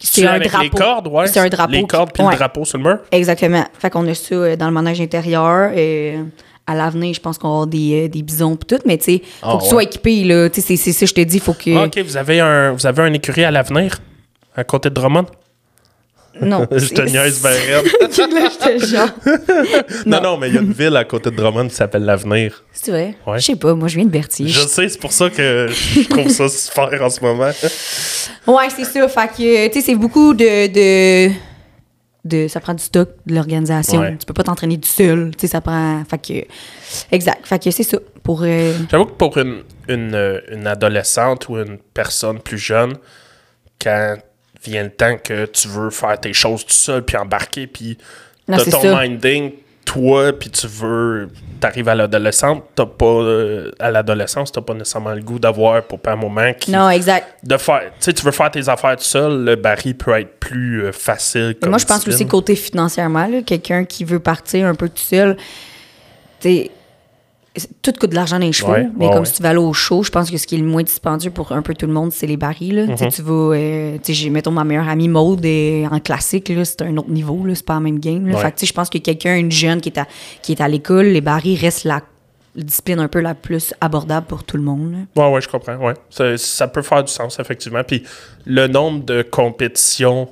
C'est 0.00 0.26
avec 0.26 0.50
les 0.60 0.70
cordes, 0.70 1.08
ouais. 1.08 1.26
C'est 1.26 1.40
un 1.40 1.48
drapeau. 1.48 1.72
Les 1.72 1.86
cordes, 1.86 2.10
puis 2.12 2.22
ouais, 2.24 2.30
le 2.32 2.36
drapeau 2.38 2.64
sur 2.64 2.78
le 2.78 2.84
mur. 2.84 2.98
Exactement. 3.12 3.64
Fait 3.78 3.90
qu'on 3.90 4.06
a 4.08 4.14
ça 4.14 4.34
euh, 4.34 4.56
dans 4.56 4.66
le 4.66 4.72
manège 4.72 5.00
intérieur. 5.00 5.70
euh, 5.76 6.22
à 6.66 6.74
l'avenir, 6.74 7.12
je 7.14 7.20
pense 7.20 7.36
qu'on 7.36 7.48
va 7.48 7.52
avoir 7.54 7.66
des, 7.66 8.04
euh, 8.04 8.08
des 8.08 8.22
bisons 8.22 8.54
pis 8.54 8.64
tout, 8.66 8.78
mais 8.86 8.96
tu 8.96 9.04
sais, 9.04 9.22
faut 9.40 9.48
Ah, 9.48 9.52
que 9.54 9.58
tu 9.58 9.64
ouais. 9.64 9.70
sois 9.70 9.82
équipé, 9.82 10.22
là. 10.24 10.48
Tu 10.48 10.60
sais, 10.60 10.76
c'est 10.76 10.92
ça, 10.92 11.04
je 11.04 11.12
te 11.12 11.20
dis, 11.20 11.40
faut 11.40 11.52
que. 11.52 11.76
Ah, 11.76 11.84
OK, 11.86 11.98
vous 11.98 12.16
avez 12.16 12.38
un, 12.40 12.70
vous 12.72 12.86
avez 12.86 13.02
un 13.02 13.12
écurie 13.12 13.42
à 13.44 13.50
l'avenir, 13.50 13.98
à 14.54 14.62
côté 14.62 14.88
de 14.88 14.94
Drummond? 14.94 15.26
Non. 16.40 16.66
Je 16.72 16.88
te 16.94 17.02
niaise 17.02 17.40
ben 17.42 17.52
jure. 18.86 19.08
Non, 20.06 20.20
non, 20.22 20.36
mais 20.38 20.48
il 20.48 20.54
y 20.54 20.58
a 20.58 20.60
une 20.60 20.72
ville 20.72 20.96
à 20.96 21.04
côté 21.04 21.30
de 21.30 21.36
Drummond 21.36 21.68
qui 21.68 21.74
s'appelle 21.74 22.04
l'Avenir. 22.04 22.64
C'est 22.72 22.90
vrai? 22.90 23.14
Ouais. 23.26 23.38
Je 23.40 23.46
sais 23.46 23.56
pas, 23.56 23.74
moi, 23.74 23.88
je 23.88 23.96
viens 23.96 24.04
de 24.04 24.10
Berthier. 24.10 24.48
Je 24.48 24.60
sais, 24.60 24.88
c'est 24.88 24.98
pour 25.00 25.12
ça 25.12 25.28
que 25.30 25.68
je 25.68 26.08
trouve 26.08 26.28
ça 26.28 26.48
super 26.48 27.02
en 27.02 27.10
ce 27.10 27.20
moment. 27.20 27.50
Ouais, 28.46 28.68
c'est 28.74 28.84
ça. 28.84 29.06
Fait 29.08 29.28
que, 29.28 29.66
tu 29.68 29.74
sais, 29.80 29.86
c'est 29.86 29.94
beaucoup 29.94 30.32
de, 30.34 30.66
de, 30.68 31.32
de- 32.24 32.48
Ça 32.48 32.60
prend 32.60 32.74
du 32.74 32.82
stock, 32.82 33.10
de 33.26 33.34
l'organisation. 33.34 34.00
Ouais. 34.00 34.16
Tu 34.18 34.24
peux 34.24 34.32
pas 34.34 34.42
t'entraîner 34.44 34.78
tout 34.78 34.88
seul. 34.88 35.30
Tu 35.36 35.42
sais, 35.42 35.46
ça 35.48 35.60
prend. 35.60 36.02
Fait 36.08 36.18
que. 36.18 36.46
Exact. 37.14 37.40
Fait 37.46 37.62
que 37.62 37.70
c'est 37.70 37.82
ça. 37.82 37.98
Pour. 38.22 38.42
euh, 38.44 38.72
J'avoue 38.90 39.06
que 39.06 39.12
pour 39.12 39.36
une, 39.36 39.62
une, 39.88 40.40
une 40.50 40.66
adolescente 40.66 41.48
ou 41.48 41.56
une 41.58 41.78
personne 41.92 42.38
plus 42.40 42.58
jeune, 42.58 42.94
quand 43.80 44.16
vient 44.64 44.82
le 44.82 44.90
temps 44.90 45.16
que 45.16 45.46
tu 45.46 45.68
veux 45.68 45.90
faire 45.90 46.18
tes 46.18 46.32
choses 46.32 46.64
tout 46.64 46.74
seul, 46.74 47.04
puis 47.04 47.16
embarquer, 47.16 47.66
puis 47.66 47.98
t'as 48.46 48.64
ton 48.64 48.82
ça. 48.82 49.00
minding, 49.02 49.52
toi, 49.84 50.32
puis 50.32 50.50
tu 50.50 50.66
veux... 50.66 51.28
T'arrives 51.58 51.88
à 51.88 51.94
l'adolescente, 51.94 52.64
t'as 52.74 52.86
pas... 52.86 53.04
euh, 53.04 53.70
à 53.78 53.90
l'adolescence, 53.90 54.52
t'as 54.52 54.60
pas 54.60 54.74
nécessairement 54.74 55.12
le 55.12 55.20
goût 55.20 55.38
d'avoir, 55.38 55.82
pour 55.82 56.00
pas 56.00 56.12
un 56.12 56.16
moment, 56.16 56.52
qui... 56.58 56.70
Non, 56.70 56.88
exact. 56.90 57.26
De 57.42 57.56
faire... 57.56 57.82
Tu 57.82 57.90
sais, 58.00 58.12
tu 58.12 58.24
veux 58.24 58.32
faire 58.32 58.50
tes 58.50 58.68
affaires 58.68 58.96
tout 58.96 59.04
seul, 59.04 59.44
le 59.44 59.56
baril 59.56 59.96
peut 59.96 60.18
être 60.18 60.38
plus 60.38 60.84
euh, 60.84 60.92
facile 60.92 61.56
comme 61.60 61.70
moi, 61.70 61.78
je 61.78 61.86
pense 61.86 62.06
aussi 62.06 62.26
côté 62.26 62.54
financièrement, 62.54 63.42
quelqu'un 63.42 63.84
qui 63.84 64.04
veut 64.04 64.20
partir 64.20 64.66
un 64.66 64.74
peu 64.74 64.88
tout 64.88 65.02
seul, 65.02 65.36
tu 66.40 66.70
tout 67.82 67.92
coûte 67.98 68.10
de 68.10 68.14
l'argent 68.14 68.38
dans 68.38 68.46
les 68.46 68.52
chevaux, 68.52 68.70
Ouais, 68.72 68.88
mais 68.96 69.06
ouais, 69.06 69.10
comme 69.12 69.20
ouais. 69.20 69.26
si 69.26 69.32
tu 69.34 69.42
vas 69.42 69.48
aller 69.50 69.58
au 69.58 69.72
show, 69.72 70.02
je 70.04 70.10
pense 70.10 70.30
que 70.30 70.36
ce 70.36 70.46
qui 70.46 70.54
est 70.54 70.58
le 70.58 70.64
moins 70.64 70.84
dispendieux 70.84 71.32
pour 71.32 71.50
un 71.52 71.62
peu 71.62 71.74
tout 71.74 71.86
le 71.86 71.92
monde, 71.92 72.12
c'est 72.12 72.26
les 72.28 72.36
barils. 72.36 72.74
Là. 72.86 72.94
Tu 72.96 73.08
Tu 73.08 73.22
vas, 73.22 73.54
euh, 73.56 73.98
tu 74.02 74.12
j'ai- 74.12 74.30
mettons 74.30 74.52
ma 74.52 74.62
meilleure 74.64 74.88
amie 74.88 75.08
Maude 75.08 75.44
est 75.44 75.84
en 75.90 75.98
classique, 75.98 76.52
c'est 76.64 76.82
un 76.82 76.96
autre 76.96 77.10
niveau, 77.10 77.44
c'est 77.54 77.64
pas 77.66 77.74
la 77.74 77.80
même 77.80 77.98
game. 77.98 78.26
Là. 78.28 78.36
Fait 78.38 78.52
que, 78.52 78.58
tu 78.60 78.66
je 78.66 78.72
pense 78.72 78.88
que 78.88 78.98
quelqu'un, 78.98 79.36
une 79.36 79.50
jeune 79.50 79.80
qui 79.80 79.88
est 79.88 79.98
à, 79.98 80.06
qui 80.42 80.52
est 80.52 80.60
à 80.60 80.68
l'école, 80.68 81.06
les 81.06 81.20
barils 81.20 81.58
restent 81.58 81.84
la 81.84 82.02
discipline 82.54 82.98
un 83.00 83.08
peu 83.08 83.20
la 83.20 83.34
plus 83.34 83.74
abordable 83.80 84.26
pour 84.26 84.44
tout 84.44 84.56
le 84.56 84.62
monde. 84.62 84.92
là. 85.16 85.28
Ouais, 85.30 85.40
je 85.40 85.48
comprends. 85.48 85.76
Ouais. 85.76 85.94
Ça, 86.10 86.36
ça 86.36 86.68
peut 86.68 86.82
faire 86.82 87.02
du 87.04 87.12
sens, 87.12 87.38
effectivement. 87.40 87.82
Puis 87.84 88.04
le 88.44 88.66
nombre 88.68 89.04
de 89.04 89.22
compétitions 89.22 90.28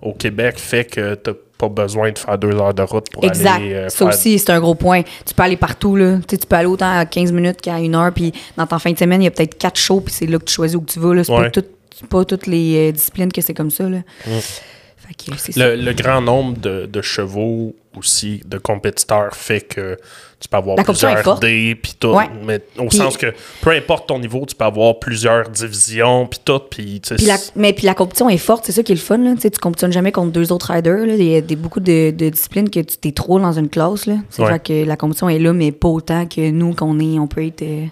au 0.00 0.12
Québec 0.12 0.58
fait 0.58 0.84
que 0.84 1.14
t'as 1.14 1.32
pas 1.68 1.82
besoin 1.82 2.10
de 2.10 2.18
faire 2.18 2.36
deux 2.38 2.54
heures 2.56 2.74
de 2.74 2.82
route 2.82 3.06
pour 3.12 3.22
Exact. 3.24 3.56
aller 3.56 3.72
euh, 3.74 3.88
ça 3.88 4.04
aussi, 4.06 4.38
c'est 4.38 4.50
un 4.50 4.58
gros 4.60 4.74
point. 4.74 5.02
Tu 5.24 5.32
peux 5.34 5.42
aller 5.42 5.56
partout, 5.56 5.94
là. 5.96 6.16
Tu 6.18 6.22
sais, 6.30 6.38
tu 6.38 6.46
peux 6.46 6.56
aller 6.56 6.66
autant 6.66 6.98
à 6.98 7.06
15 7.06 7.30
minutes 7.32 7.60
qu'à 7.60 7.78
une 7.78 7.94
heure, 7.94 8.12
puis 8.12 8.32
dans 8.56 8.66
ta 8.66 8.78
fin 8.78 8.90
de 8.92 8.98
semaine, 8.98 9.22
il 9.22 9.26
y 9.26 9.28
a 9.28 9.30
peut-être 9.30 9.56
quatre 9.56 9.78
shows, 9.78 10.00
puis 10.00 10.12
c'est 10.12 10.26
là 10.26 10.38
que 10.38 10.44
tu 10.44 10.52
choisis 10.54 10.76
où 10.76 10.80
que 10.80 10.90
tu 10.90 10.98
vas. 10.98 11.22
C'est 11.22 11.32
Ouais. 11.32 11.50
pas, 11.50 11.50
tout- 11.50 12.06
pas 12.10 12.24
toutes 12.24 12.46
les 12.48 12.88
euh, 12.88 12.92
disciplines 12.92 13.32
que 13.32 13.40
c'est 13.40 13.54
comme 13.54 13.70
ça, 13.70 13.88
là. 13.88 13.98
Fait 14.24 15.14
que 15.14 15.36
c'est 15.38 15.52
ça. 15.52 15.68
Le, 15.74 15.76
le 15.82 15.92
grand 15.92 16.20
nombre 16.20 16.56
de, 16.58 16.86
de 16.86 17.02
chevaux 17.02 17.74
aussi, 17.96 18.40
de 18.46 18.58
compétiteurs, 18.58 19.34
fait 19.34 19.60
que 19.60 19.98
tu 20.42 20.48
peux 20.48 20.56
avoir 20.56 20.76
La 20.76 20.82
est 20.82 20.84
plusieurs 20.84 21.38
dés, 21.38 21.74
puis 21.80 21.94
tout. 21.98 22.08
Ouais. 22.08 22.28
Mais 22.44 22.60
au 22.78 22.90
sens 22.90 23.16
que 23.16 23.32
peu 23.60 23.70
importe 23.70 24.08
ton 24.08 24.18
niveau, 24.18 24.44
tu 24.44 24.54
peux 24.56 24.64
avoir 24.64 24.98
plusieurs 24.98 25.48
divisions, 25.48 26.26
puis 26.26 26.40
tout. 26.44 26.58
Puis, 26.70 27.00
tu 27.00 27.08
sais, 27.10 27.14
Puis 27.16 27.26
la, 27.26 27.36
mais 27.54 27.72
puis 27.72 27.86
la 27.86 27.94
compétition 27.94 28.28
est 28.28 28.36
forte, 28.38 28.64
c'est 28.66 28.72
ça 28.72 28.82
qui 28.82 28.92
est 28.92 28.96
le 28.96 29.00
fun. 29.00 29.18
Là. 29.18 29.34
Tu 29.40 29.48
compétitionnes 29.50 29.92
jamais 29.92 30.10
contre 30.12 30.32
deux 30.32 30.50
autres 30.52 30.72
riders. 30.72 31.06
là. 31.06 31.14
Il 31.14 31.22
y 31.22 31.36
a 31.36 31.40
des, 31.40 31.54
beaucoup 31.56 31.80
de, 31.80 32.10
de 32.10 32.28
disciplines 32.28 32.68
que 32.70 32.80
tu 32.80 32.96
t'es 32.96 33.12
trop 33.12 33.38
dans 33.38 33.52
une 33.52 33.68
classe. 33.68 34.06
Là. 34.06 34.16
C'est 34.30 34.42
Ouais. 34.42 34.52
fait 34.54 34.58
que 34.84 34.84
la 34.86 34.96
compétition 34.96 35.28
est 35.28 35.38
là, 35.38 35.52
mais 35.52 35.70
pas 35.72 35.88
autant 35.88 36.26
que 36.26 36.50
nous, 36.50 36.74
qu'on 36.74 36.98
est, 36.98 37.18
on 37.18 37.28
peut 37.28 37.46
être 37.46 37.62
euh, 37.62 37.86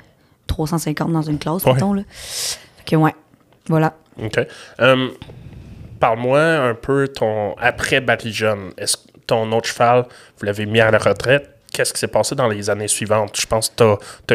350 0.49 1.12
dans 1.12 1.23
une 1.23 1.38
classe, 1.38 1.64
Ouais. 1.64 1.75
mettons. 1.75 1.92
Là. 1.92 2.02
Fait 2.11 2.85
que 2.85 2.97
ouais, 2.97 3.14
voilà. 3.69 3.95
OK. 4.21 4.38
Hum, 4.80 5.11
Parle-moi 6.00 6.40
un 6.40 6.75
peu 6.75 7.09
ton 7.09 7.54
après 7.59 8.00
Barry-Jeune. 8.00 8.71
Est-ce 8.78 8.97
que 8.97 9.02
ton 9.26 9.52
autre 9.52 9.69
cheval, 9.69 10.07
vous 10.38 10.47
l'avez 10.47 10.64
mis 10.66 10.80
à 10.80 10.90
la 10.90 10.99
retraite? 10.99 11.50
Qu'est-ce 11.73 11.93
qui 11.93 12.00
s'est 12.00 12.09
passé 12.09 12.35
dans 12.35 12.49
les 12.49 12.69
années 12.71 12.89
suivantes? 12.89 13.37
Je 13.41 13.47
pense 13.47 13.69
que 13.69 13.97
tu 14.27 14.35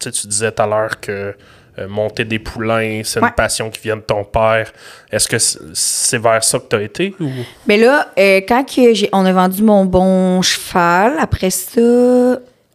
sais, 0.00 0.10
tu 0.12 0.26
disais 0.28 0.52
tout 0.52 0.62
à 0.62 0.66
l'heure 0.66 1.00
que 1.00 1.34
euh, 1.76 1.88
monter 1.88 2.24
des 2.24 2.38
poulains, 2.38 3.00
c'est 3.04 3.20
Ouais. 3.20 3.26
une 3.28 3.34
passion 3.34 3.68
qui 3.68 3.80
vient 3.80 3.96
de 3.96 4.02
ton 4.02 4.22
père. 4.22 4.72
Est-ce 5.10 5.26
que 5.28 5.38
c'est- 5.38 6.18
vers 6.18 6.44
ça 6.44 6.60
que 6.60 6.68
tu 6.70 6.76
as 6.76 6.82
été? 6.82 7.14
Ou... 7.18 7.28
Mais 7.66 7.76
là, 7.78 8.12
euh, 8.16 8.40
quand 8.46 8.64
on 9.12 9.26
a 9.26 9.32
vendu 9.32 9.62
mon 9.64 9.84
bon 9.84 10.40
cheval, 10.40 11.14
après 11.18 11.50
ça, 11.50 11.80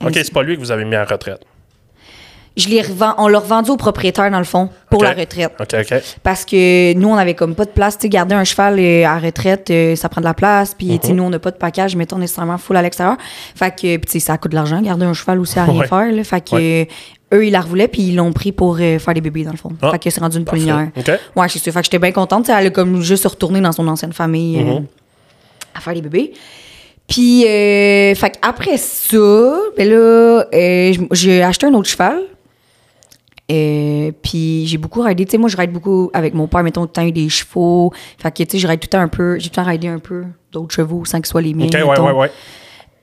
OK, 0.02 0.12
c'est 0.14 0.34
pas 0.34 0.44
lui 0.44 0.56
que 0.56 0.60
vous 0.60 0.72
avez 0.72 0.84
mis 0.84 0.92
la 0.92 1.06
retraite. 1.06 1.42
Je 2.60 2.70
l'ai 2.70 2.82
revend- 2.82 3.16
on 3.18 3.28
l'a 3.28 3.40
revendu 3.40 3.72
au 3.72 3.78
propriétaire, 3.78 4.30
dans 4.30 4.38
le 4.40 4.44
fond, 4.44 4.70
pour 4.90 5.02
la 5.04 5.14
retraite. 5.14 5.52
OK, 5.60 5.74
OK. 5.74 5.94
Parce 6.22 6.46
que 6.46 6.94
nous, 6.94 7.08
on 7.10 7.16
avait 7.16 7.34
comme 7.34 7.56
pas 7.56 7.66
de 7.66 7.70
place. 7.72 7.98
Tu 7.98 8.04
sais, 8.04 8.10
garder 8.10 8.36
un 8.36 8.44
cheval 8.44 8.78
euh, 8.80 9.06
à 9.06 9.18
retraite, 9.18 9.70
euh, 9.72 9.96
ça 9.96 10.10
prend 10.10 10.22
de 10.22 10.26
la 10.26 10.34
place. 10.34 10.74
Puis, 10.78 10.88
Mhm. 10.92 11.00
tu 11.00 11.08
sais, 11.08 11.14
nous, 11.14 11.24
on 11.24 11.30
n'a 11.30 11.40
pas 11.40 11.52
de 11.52 11.58
package, 11.58 11.96
mettons, 11.96 12.18
nécessairement 12.18 12.58
full 12.58 12.76
à 12.78 12.82
l'extérieur. 12.82 13.16
Fait 13.56 13.72
que, 13.72 13.96
tu 13.98 14.02
sais, 14.08 14.20
ça 14.20 14.38
coûte 14.38 14.52
de 14.52 14.56
l'argent, 14.56 14.82
garder 14.82 15.06
un 15.06 15.14
cheval 15.14 15.40
aussi 15.40 15.58
à 15.58 15.66
rien 15.66 15.80
Ouais. 15.80 15.88
faire. 15.88 16.12
Là. 16.12 16.24
Fait 16.24 16.42
que, 16.48 16.56
Ouais. 16.56 16.88
euh, 17.32 17.38
eux, 17.38 17.46
ils 17.48 17.52
la 17.52 17.62
revoulaient, 17.62 17.88
puis 17.88 18.02
ils 18.02 18.16
l'ont 18.16 18.34
pris 18.34 18.52
pour 18.52 18.78
euh, 18.80 19.00
faire 19.00 19.14
des 19.14 19.22
bébés, 19.22 19.44
dans 19.44 19.52
le 19.52 19.58
fond. 19.58 19.72
Ah, 19.82 19.92
fait 19.92 20.00
que 20.00 20.10
c'est 20.10 20.20
rendu 20.20 20.38
une 20.38 20.46
poulinière. 20.46 20.90
OK. 20.98 21.12
Ouais, 21.36 21.48
c'est 21.50 21.60
ça. 21.60 21.72
Fait 21.72 21.80
que 21.80 21.86
j'étais 21.86 22.00
bien 22.00 22.12
contente. 22.12 22.46
Tu 22.46 22.52
sais, 22.52 22.60
Elle 22.60 22.68
a 22.68 22.70
comme 22.72 23.02
juste 23.02 23.26
retourné 23.26 23.62
dans 23.62 23.72
son 23.72 23.88
ancienne 23.88 24.14
famille 24.14 24.58
Mhm. 24.64 24.86
à 25.76 25.80
faire 25.80 25.94
des 25.94 26.02
bébés. 26.02 26.34
Puis, 27.08 27.44
euh, 27.48 28.14
fait 28.14 28.38
après 28.42 28.78
ça, 28.78 29.18
ben 29.76 29.90
là, 29.90 30.46
euh, 30.54 30.94
j'ai 31.12 31.42
acheté 31.42 31.66
un 31.66 31.74
autre 31.74 31.90
cheval. 31.90 32.20
Euh, 33.52 34.12
puis 34.22 34.68
j'ai 34.68 34.78
beaucoup 34.78 35.02
ridé. 35.02 35.26
Tu 35.26 35.32
sais, 35.32 35.38
moi, 35.38 35.50
je 35.50 35.58
ride 35.58 35.72
beaucoup 35.72 36.12
avec 36.14 36.34
mon 36.34 36.48
père, 36.48 36.64
mettons, 36.64 36.82
tout 36.86 37.02
le 37.02 37.08
temps 37.08 37.10
des 37.10 37.30
chevaux. 37.30 37.92
Fait 38.18 38.32
que, 38.32 38.44
tu 38.44 38.52
sais, 38.52 38.60
je 38.60 38.68
ride 38.68 38.80
tout 38.80 38.86
le 38.86 38.90
temps 38.90 39.02
un 39.02 39.08
peu. 39.08 39.40
J'ai 39.40 39.50
tout 39.50 39.60
le 39.60 39.64
temps 39.64 39.70
ridé 39.70 39.88
un 39.88 40.00
peu 40.00 40.26
d'autres 40.52 40.74
chevaux 40.74 41.06
sans 41.06 41.20
que 41.20 41.28
ce 41.28 41.32
soit 41.32 41.42
les 41.42 41.54
miens. 41.54 41.68
OK, 41.68 41.74
ouais, 41.74 42.00
ouais, 42.00 42.12
ouais. 42.12 42.32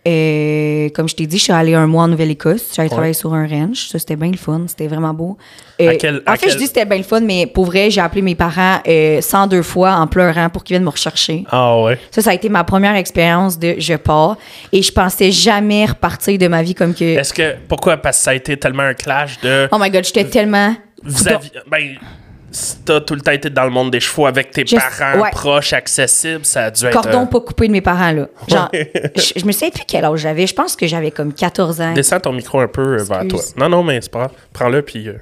Euh, 0.06 0.88
comme 0.90 1.08
je 1.08 1.14
t'ai 1.16 1.26
dit, 1.26 1.38
je 1.38 1.42
suis 1.44 1.52
allée 1.52 1.74
un 1.74 1.86
mois 1.86 2.04
en 2.04 2.08
Nouvelle-Écosse. 2.08 2.70
J'allais 2.74 2.86
Ouais. 2.88 2.92
travailler 2.92 3.12
sur 3.14 3.34
un 3.34 3.46
ranch. 3.46 3.88
Ça, 3.88 3.98
c'était 3.98 4.14
bien 4.16 4.30
le 4.30 4.36
fun. 4.36 4.62
C'était 4.68 4.86
vraiment 4.86 5.12
beau. 5.12 5.36
Euh, 5.80 5.94
quel- 5.98 6.22
en 6.26 6.32
fait, 6.32 6.38
quel- 6.38 6.50
je 6.52 6.56
dis 6.56 6.62
que 6.62 6.68
c'était 6.68 6.84
bien 6.84 6.98
le 6.98 7.02
fun, 7.04 7.20
mais 7.20 7.46
pour 7.46 7.64
vrai, 7.66 7.90
j'ai 7.90 8.00
appelé 8.00 8.22
mes 8.22 8.34
parents 8.34 8.78
euh, 8.86 9.20
102 9.20 9.62
fois 9.62 9.94
en 9.94 10.06
pleurant 10.06 10.48
pour 10.48 10.62
qu'ils 10.64 10.74
viennent 10.74 10.84
me 10.84 10.90
rechercher. 10.90 11.44
Ah 11.50 11.80
ouais. 11.82 11.98
Ça, 12.10 12.22
ça 12.22 12.30
a 12.30 12.34
été 12.34 12.48
ma 12.48 12.62
première 12.64 12.94
expérience 12.94 13.58
de 13.58 13.74
je 13.78 13.94
pars. 13.94 14.36
Et 14.72 14.82
je 14.82 14.92
pensais 14.92 15.30
jamais 15.32 15.86
repartir 15.86 16.38
de 16.38 16.46
ma 16.48 16.62
vie 16.62 16.74
comme 16.74 16.94
que. 16.94 17.04
Est-ce 17.04 17.34
que. 17.34 17.56
Pourquoi? 17.68 17.96
Parce 17.96 18.18
que 18.18 18.22
ça 18.24 18.30
a 18.30 18.34
été 18.34 18.56
tellement 18.56 18.84
un 18.84 18.94
clash 18.94 19.40
de. 19.40 19.68
Oh 19.72 19.76
my 19.80 19.90
god, 19.90 20.04
j'étais 20.04 20.24
tellement. 20.24 20.74
Vous 21.02 21.28
aviez. 21.28 21.50
Ben, 21.70 21.96
si 22.56 22.78
t'as 22.78 23.00
tout 23.00 23.14
le 23.14 23.20
temps 23.20 23.32
été 23.32 23.50
dans 23.50 23.64
le 23.64 23.70
monde 23.70 23.90
des 23.90 24.00
chevaux 24.00 24.24
avec 24.24 24.50
tes 24.50 24.64
parents 24.64 25.20
ouais. 25.20 25.30
proches, 25.30 25.74
accessibles, 25.74 26.44
ça 26.46 26.64
a 26.64 26.70
dû 26.70 26.86
être. 26.86 26.92
Cordon 26.94 27.24
euh, 27.24 27.26
pas 27.26 27.40
coupé 27.40 27.66
de 27.68 27.72
mes 27.72 27.82
parents, 27.82 28.12
là. 28.12 28.28
Genre, 28.48 28.70
je, 28.72 29.32
je 29.36 29.44
me 29.44 29.52
souviens 29.52 29.68
plus 29.70 29.84
quel 29.86 30.04
âge 30.06 30.20
j'avais. 30.20 30.46
Je 30.46 30.54
pense 30.54 30.74
que 30.74 30.86
j'avais 30.86 31.10
comme 31.10 31.34
14 31.34 31.80
ans. 31.82 31.92
Descends 31.92 32.18
ton 32.18 32.32
micro 32.32 32.60
un 32.60 32.68
peu 32.68 32.96
vers 33.02 33.28
toi. 33.28 33.40
Non, 33.58 33.68
non, 33.68 33.82
mais 33.82 34.00
c'est 34.00 34.10
pas 34.10 34.20
grave. 34.20 34.32
Prends-le, 34.54 34.80
puis. 34.80 35.06
euh, 35.06 35.12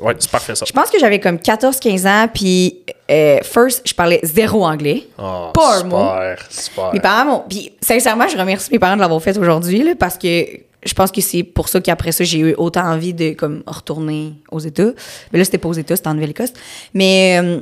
ouais, 0.00 0.14
c'est 0.18 0.30
parfait 0.30 0.54
ça. 0.54 0.64
Je 0.64 0.72
pense 0.72 0.88
que 0.88 0.98
j'avais 1.00 1.18
comme 1.18 1.36
14-15 1.38 2.06
ans, 2.08 2.28
puis 2.32 2.82
euh, 3.10 3.38
first, 3.42 3.82
je 3.84 3.92
parlais 3.92 4.20
zéro 4.22 4.64
anglais. 4.64 5.08
Oh, 5.18 5.50
pas 5.52 5.80
un 5.80 5.84
mot. 5.84 6.08
Super. 6.48 6.92
Mes 6.92 7.00
parents 7.00 7.24
m'ont. 7.24 7.44
Puis, 7.48 7.72
sincèrement, 7.80 8.28
je 8.28 8.38
remercie 8.38 8.70
mes 8.70 8.78
parents 8.78 8.96
de 8.96 9.00
l'avoir 9.00 9.20
fait 9.20 9.36
aujourd'hui, 9.36 9.82
là, 9.82 9.94
parce 9.98 10.16
que 10.18 10.44
je 10.86 10.94
pense 10.94 11.10
que 11.10 11.20
c'est 11.20 11.42
pour 11.42 11.68
ça 11.68 11.80
qu'après 11.80 12.12
ça, 12.12 12.24
j'ai 12.24 12.38
eu 12.38 12.54
autant 12.54 12.84
envie 12.84 13.12
de 13.12 13.32
comme 13.32 13.62
retourner 13.66 14.34
aux 14.50 14.60
États. 14.60 14.92
Mais 15.32 15.38
là, 15.38 15.44
c'était 15.44 15.58
pas 15.58 15.68
aux 15.68 15.74
États, 15.74 15.96
c'était 15.96 16.08
en 16.08 16.14
Nouvelle-Écosse. 16.14 16.52
Mais 16.94 17.38
euh, 17.42 17.60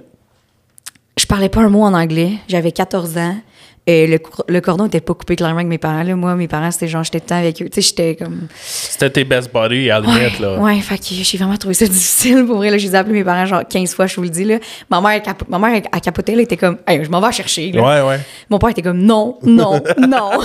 je 1.19 1.27
parlais 1.27 1.49
pas 1.49 1.61
un 1.61 1.69
mot 1.69 1.83
en 1.83 1.95
anglais. 1.95 2.33
J'avais 2.49 2.73
14 2.73 3.19
ans. 3.19 3.37
Et 3.87 4.07
le, 4.07 4.19
le 4.49 4.61
cordon 4.63 4.87
était 4.87 5.01
pas 5.03 5.13
coupé 5.13 5.37
clairement 5.37 5.57
avec 5.57 5.67
mes 5.69 5.77
parents. 5.77 6.03
Là. 6.03 6.17
Moi, 6.17 6.35
mes 6.37 6.49
parents, 6.49 6.71
c'était 6.71 6.89
genre, 6.89 7.05
j'étais 7.05 7.21
tout 7.21 7.27
le 7.27 7.29
temps 7.29 7.37
avec 7.39 7.61
eux. 7.61 7.69
Tu 7.69 7.83
sais, 7.83 7.89
j'étais 7.89 8.17
comme. 8.17 8.49
C'était 8.65 9.11
tes 9.11 9.25
best 9.25 9.51
buddies 9.53 9.91
à 9.91 10.01
la 10.01 10.09
Ouais, 10.09 10.33
là. 10.41 10.59
ouais, 10.59 10.81
fait 10.81 10.97
que 10.97 11.05
j'ai 11.11 11.37
vraiment 11.37 11.57
trouvé 11.59 11.75
ça 11.75 11.87
difficile 11.89 12.45
pour 12.47 12.57
vrai. 12.57 12.71
Là, 12.71 12.79
je 12.79 12.87
les 12.87 12.93
ai 12.95 12.97
appelés 12.97 13.13
mes 13.13 13.25
parents 13.25 13.45
genre 13.45 13.63
15 13.69 13.95
fois, 13.95 14.07
je 14.07 14.17
vous 14.17 14.23
le 14.23 14.31
dis. 14.31 14.45
Là. 14.45 14.57
Ma 14.91 15.03
mère, 15.03 15.21
elle, 15.27 15.33
ma 15.51 15.59
mère, 15.59 15.75
elle, 15.77 15.83
elle 15.93 16.01
capotait, 16.01 16.33
elle 16.33 16.41
était 16.41 16.57
comme, 16.57 16.79
Hey, 16.87 17.05
je 17.05 17.11
m'en 17.11 17.21
vais 17.21 17.31
chercher. 17.33 17.73
là. 17.73 17.83
Ouais, 17.83 18.09
ouais. 18.09 18.21
Mon 18.49 18.59
père 18.59 18.71
était 18.71 18.81
comme, 18.83 19.03
non, 19.03 19.39
non, 19.43 19.79
non. 19.99 20.31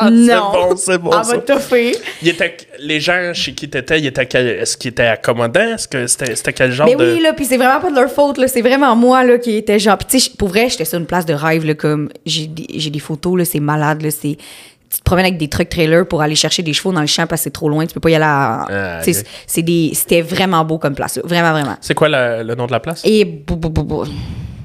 C'est 0.00 0.10
non. 0.10 0.52
bon, 0.52 0.76
c'est 0.76 0.98
bon. 0.98 1.10
Elle 1.16 1.24
ça. 1.24 1.32
va 1.36 1.38
toffer. 1.42 1.96
Il 2.22 2.28
était, 2.28 2.56
les 2.80 3.00
gens 3.00 3.32
chez 3.34 3.52
qui 3.54 3.68
t'étais, 3.68 4.00
est-ce 4.00 4.76
qu'ils 4.76 4.90
étaient 4.90 5.06
accommodants? 5.06 5.74
Est-ce 5.74 5.86
que 5.86 6.06
c'était, 6.06 6.34
c'était 6.34 6.52
quel 6.52 6.72
genre 6.72 6.86
Mais 6.86 6.96
de. 6.96 7.14
oui, 7.14 7.20
là, 7.22 7.32
puis 7.32 7.44
c'est 7.44 7.56
vraiment 7.56 7.80
pas 7.80 7.90
de 7.90 7.94
leur 7.94 8.10
faute, 8.10 8.38
là. 8.38 8.48
C'est 8.48 8.62
vraiment 8.62 8.96
moi, 8.96 9.22
là, 9.24 9.38
qui 9.38 9.56
était 9.56 9.78
genre. 9.78 9.96
Puis, 9.98 10.06
tu 10.10 10.20
sais, 10.20 10.30
pour 10.36 10.48
vrai, 10.48 10.68
j'étais 10.68 10.84
sur 10.84 10.98
une 10.98 11.06
place 11.06 11.26
de 11.26 11.34
rêve, 11.34 11.64
là, 11.64 11.74
comme. 11.74 12.08
J'ai 12.26 12.39
j'ai 12.74 12.90
des 12.90 12.98
photos, 12.98 13.38
là, 13.38 13.44
c'est 13.44 13.60
malade, 13.60 14.02
là. 14.02 14.10
C'est. 14.10 14.36
Tu 14.92 14.98
te 14.98 15.04
promènes 15.04 15.26
avec 15.26 15.38
des 15.38 15.46
trucks 15.48 15.68
trailers 15.68 16.04
pour 16.06 16.20
aller 16.20 16.34
chercher 16.34 16.62
des 16.64 16.72
chevaux 16.72 16.92
dans 16.92 17.00
le 17.00 17.06
champ 17.06 17.24
parce 17.28 17.42
que 17.42 17.44
c'est 17.44 17.50
trop 17.52 17.68
loin, 17.68 17.86
tu 17.86 17.94
peux 17.94 18.00
pas 18.00 18.10
y 18.10 18.14
aller 18.16 18.24
à. 18.24 18.66
Ah, 18.98 19.02
c'est 19.46 19.62
des. 19.62 19.92
C'était 19.94 20.20
vraiment 20.22 20.64
beau 20.64 20.78
comme 20.78 20.94
place, 20.96 21.16
là. 21.16 21.22
Vraiment, 21.24 21.52
vraiment. 21.52 21.76
C'est 21.80 21.94
quoi 21.94 22.08
la- 22.08 22.42
le 22.42 22.54
nom 22.56 22.66
de 22.66 22.72
la 22.72 22.80
place? 22.80 23.02
Et. 23.04 23.24
bou, 23.24 23.54
bou. 23.56 24.04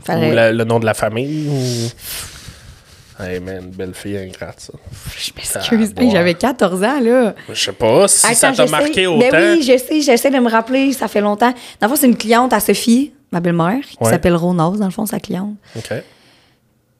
Fallait- 0.04 0.32
Ou 0.32 0.36
la- 0.36 0.52
le 0.52 0.64
nom 0.64 0.80
de 0.80 0.86
la 0.86 0.94
famille? 0.96 1.48
Ou... 1.48 3.24
Hey 3.24 3.40
man, 3.40 3.70
belle 3.72 3.94
fille 3.94 4.18
ingrate, 4.18 4.60
ça. 4.60 4.74
Je 5.18 5.32
m'excuse. 5.36 5.94
Ah, 5.96 6.02
ouais. 6.04 6.10
J'avais 6.12 6.34
14 6.34 6.84
ans, 6.84 7.00
là. 7.02 7.34
Je 7.48 7.54
sais 7.54 7.72
pas 7.72 8.08
si 8.10 8.36
ça 8.36 8.52
t'a 8.52 8.66
marqué 8.66 9.06
Ben 9.06 9.08
autant. 9.08 9.38
oui, 9.54 9.62
je 9.62 9.78
sais, 9.78 10.02
j'essaie 10.02 10.32
de 10.32 10.40
me 10.40 10.50
rappeler, 10.50 10.92
ça 10.92 11.08
fait 11.08 11.22
longtemps. 11.22 11.54
Dans 11.80 11.88
le 11.88 11.90
fond, 11.94 11.96
c'est 12.00 12.08
une 12.08 12.18
cliente 12.18 12.52
à 12.52 12.60
Sophie, 12.60 13.14
ma 13.32 13.40
belle-mère, 13.40 13.80
qui 13.90 13.96
Ouais. 14.02 14.10
s'appelle 14.10 14.36
Rose, 14.36 14.58
dans 14.58 14.86
le 14.86 14.92
fond, 14.92 15.06
sa 15.06 15.20
cliente. 15.20 15.54
OK. 15.78 15.94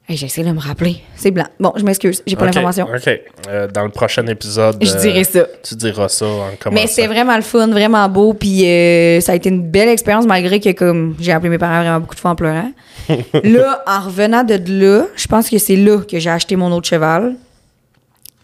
Hey, 0.08 0.16
j'essaie 0.16 0.44
de 0.44 0.52
me 0.52 0.60
rappeler. 0.60 0.98
C'est 1.16 1.32
blanc. 1.32 1.46
Bon, 1.58 1.72
je 1.74 1.82
m'excuse, 1.82 2.22
j'ai 2.28 2.36
pas 2.36 2.44
Ok, 2.44 2.54
l'information. 2.54 2.86
OK. 2.86 3.20
Euh, 3.48 3.66
dans 3.66 3.82
le 3.82 3.88
prochain 3.88 4.24
épisode. 4.28 4.76
Je 4.80 4.92
euh, 4.92 5.00
dirais 5.00 5.24
ça. 5.24 5.46
Tu 5.64 5.74
diras 5.74 6.08
ça 6.08 6.26
en 6.26 6.50
commençant. 6.60 6.80
Mais 6.80 6.86
c'était 6.86 7.08
vraiment 7.08 7.34
le 7.34 7.42
fun, 7.42 7.66
vraiment 7.66 8.08
beau, 8.08 8.32
puis 8.32 8.64
euh, 8.64 9.20
ça 9.20 9.32
a 9.32 9.34
été 9.34 9.48
une 9.48 9.68
belle 9.68 9.88
expérience 9.88 10.24
malgré 10.24 10.60
que 10.60 10.70
comme 10.70 11.16
j'ai 11.18 11.32
appelé 11.32 11.48
mes 11.48 11.58
parents 11.58 11.80
vraiment 11.80 11.98
beaucoup 11.98 12.14
de 12.14 12.20
fois 12.20 12.30
en 12.30 12.36
pleurant. 12.36 12.70
là, 13.42 13.82
en 13.84 14.00
revenant 14.00 14.44
de 14.44 14.60
là, 14.68 15.06
je 15.16 15.26
pense 15.26 15.50
que 15.50 15.58
c'est 15.58 15.74
là 15.74 15.98
que 15.98 16.20
j'ai 16.20 16.30
acheté 16.30 16.54
mon 16.54 16.70
autre 16.70 16.86
cheval. 16.86 17.34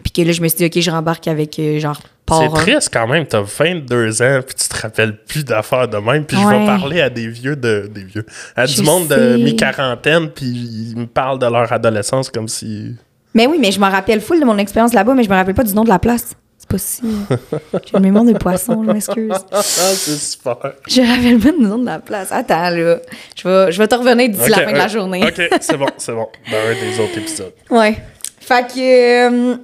Puis 0.02 0.12
que 0.12 0.22
là, 0.22 0.32
je 0.32 0.40
me 0.42 0.48
suis 0.48 0.58
dit, 0.58 0.64
OK, 0.66 0.80
je 0.82 0.90
rembarque 0.90 1.28
avec 1.28 1.58
euh, 1.58 1.78
genre 1.78 2.00
C'est 2.30 2.48
triste 2.54 2.90
quand 2.92 3.06
même, 3.06 3.26
t'as 3.26 3.42
22 3.42 4.22
ans 4.22 4.40
puis 4.46 4.54
tu 4.54 4.68
te 4.68 4.80
rappelles 4.80 5.16
plus 5.24 5.44
d'affaires 5.44 5.88
de 5.88 5.98
même 5.98 6.24
puis 6.24 6.36
je 6.36 6.46
vais 6.48 6.64
parler 6.66 7.00
à 7.00 7.10
des 7.10 7.28
vieux 7.28 7.56
de 7.56 7.90
des 7.92 8.04
vieux 8.04 8.24
à 8.56 8.66
du 8.66 8.82
monde 8.82 9.08
de 9.08 9.36
mi-quarantaine 9.36 10.30
puis 10.30 10.46
ils 10.46 10.96
me 10.96 11.06
parlent 11.06 11.38
de 11.38 11.46
leur 11.46 11.70
adolescence 11.72 12.30
comme 12.30 12.48
si 12.48 12.94
Mais 13.34 13.46
oui, 13.46 13.58
mais 13.60 13.70
je 13.72 13.78
me 13.80 13.86
rappelle 13.90 14.20
full 14.20 14.40
de 14.40 14.44
mon 14.44 14.58
expérience 14.58 14.92
là-bas, 14.94 15.14
mais 15.14 15.24
je 15.24 15.28
me 15.30 15.34
rappelle 15.34 15.54
pas 15.54 15.64
du 15.64 15.74
nom 15.74 15.84
de 15.84 15.88
la 15.88 15.98
place. 15.98 16.34
C'est 16.58 16.68
pas 16.68 16.78
si. 16.78 17.02
J'ai 17.86 17.96
une 17.96 18.00
mémoire 18.02 18.24
de 18.24 18.32
poisson, 18.34 18.84
je 18.86 18.92
m'excuse. 18.92 19.32
ah 19.50 19.60
c'est 19.62 20.16
super. 20.16 20.56
Je 20.86 21.00
me 21.00 21.06
rappelle 21.08 21.38
pas 21.40 21.50
du 21.58 21.64
nom 21.64 21.78
de 21.78 21.86
la 21.86 21.98
place. 21.98 22.30
Attends, 22.30 22.70
là. 22.70 22.98
Je 23.36 23.48
vais, 23.48 23.72
je 23.72 23.78
vais 23.78 23.88
te 23.88 23.94
revenir 23.96 24.28
d'ici 24.28 24.48
la 24.48 24.58
Ok, 24.58 24.64
fin 24.64 24.72
de 24.72 24.76
la 24.76 24.84
ouais. 24.84 24.88
journée. 24.88 25.24
OK, 25.26 25.42
c'est 25.60 25.76
bon, 25.76 25.86
c'est 25.98 26.12
bon. 26.12 26.28
Dans 26.50 26.56
un 26.58 26.74
des 26.74 27.00
autres 27.02 27.18
épisodes. 27.18 27.52
Ouais. 27.68 27.96
Fait 28.40 28.64
que. 28.72 29.52
euh, 29.52 29.56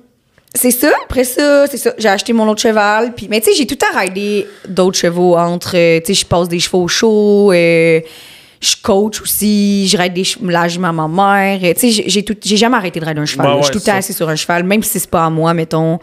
c'est 0.55 0.71
ça? 0.71 0.91
Après 1.05 1.25
ça, 1.25 1.67
c'est 1.67 1.77
ça. 1.77 1.93
J'ai 1.99 2.09
acheté 2.09 2.33
mon 2.33 2.49
autre 2.49 2.61
cheval. 2.63 3.15
Puis, 3.15 3.29
mais 3.31 3.41
tu 3.41 3.51
sais, 3.51 3.57
j'ai 3.57 3.67
tout 3.67 3.75
le 3.75 3.79
temps 3.87 3.99
ridé 3.99 4.47
d'autres 4.69 4.99
chevaux 4.99 5.37
entre. 5.37 5.77
euh, 5.77 6.01
tu 6.01 6.15
sais, 6.15 6.21
je 6.21 6.27
passe 6.27 6.49
des 6.49 6.59
chevaux 6.61 6.89
chauds. 6.89 7.53
euh, 7.53 8.01
je 8.61 8.75
coach 8.83 9.21
aussi. 9.23 9.87
Je 9.87 9.97
ride 9.97 10.15
des 10.15 10.25
chevaux. 10.25 10.47
Là, 10.49 10.67
j'ai 10.67 10.79
ma 10.81 10.91
mère. 10.93 11.61
euh, 11.63 11.73
Tu 11.75 11.93
sais, 11.93 12.05
j'ai- 12.09 12.25
tout- 12.25 12.37
j'ai 12.45 12.57
jamais 12.57 12.77
arrêté 12.77 12.99
de 12.99 13.05
rider 13.05 13.21
un 13.21 13.25
cheval. 13.27 13.47
Ouais, 13.47 13.59
je 13.59 13.63
suis 13.65 13.73
tout 13.73 13.79
le 13.79 13.85
temps 13.85 13.97
assis 13.99 14.13
sur 14.13 14.29
un 14.29 14.37
cheval, 14.37 14.65
même 14.65 14.83
si 14.83 14.99
c'est 14.99 15.11
pas 15.11 15.27
à 15.27 15.31
moi, 15.31 15.55
mettons. 15.55 15.99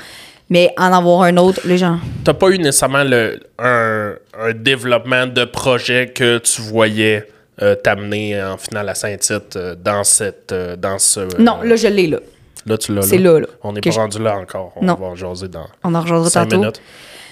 Mais 0.49 0.71
en 0.77 0.93
avoir 0.93 1.23
un 1.23 1.36
autre, 1.38 1.62
les 1.65 1.77
gens. 1.79 1.97
T'as 2.23 2.34
pas 2.36 2.49
eu 2.51 2.60
nécessairement 2.60 3.03
le, 3.03 3.39
un, 3.58 4.13
un 4.39 4.53
développement 4.53 5.25
de 5.25 5.43
projet 5.43 6.12
que 6.13 6.38
tu 6.38 6.62
voyais 6.62 7.27
euh, 7.63 7.73
t'amener 7.73 8.41
en 8.43 8.55
finale 8.58 8.88
à 8.89 8.95
Saint-Tite 8.95 9.55
euh, 9.55 9.75
dans 9.75 10.03
cette 10.03 10.51
euh, 10.51 10.75
dans 10.75 10.99
ce 10.99 11.21
euh, 11.21 11.27
Non, 11.39 11.62
là, 11.63 11.75
je 11.75 11.88
l'ai, 11.88 12.05
là. 12.08 12.19
Là 12.65 12.78
tu 12.78 12.93
l'as 12.93 13.01
c'est 13.04 13.17
là, 13.17 13.39
là, 13.39 13.47
on 13.63 13.73
n'est 13.73 13.82
pas 13.82 13.89
je- 13.91 13.99
rendu 13.99 14.19
là 14.19 14.38
encore 14.38 14.73
on 14.75 14.86
Non. 14.86 14.95
va 14.95 15.06
en 15.08 15.15
jaser 15.15 15.47
dans 15.47 15.67
On 15.84 15.93
en 15.95 16.25
cinq 16.25 16.45
tantôt. 16.49 16.58
minutes 16.62 16.82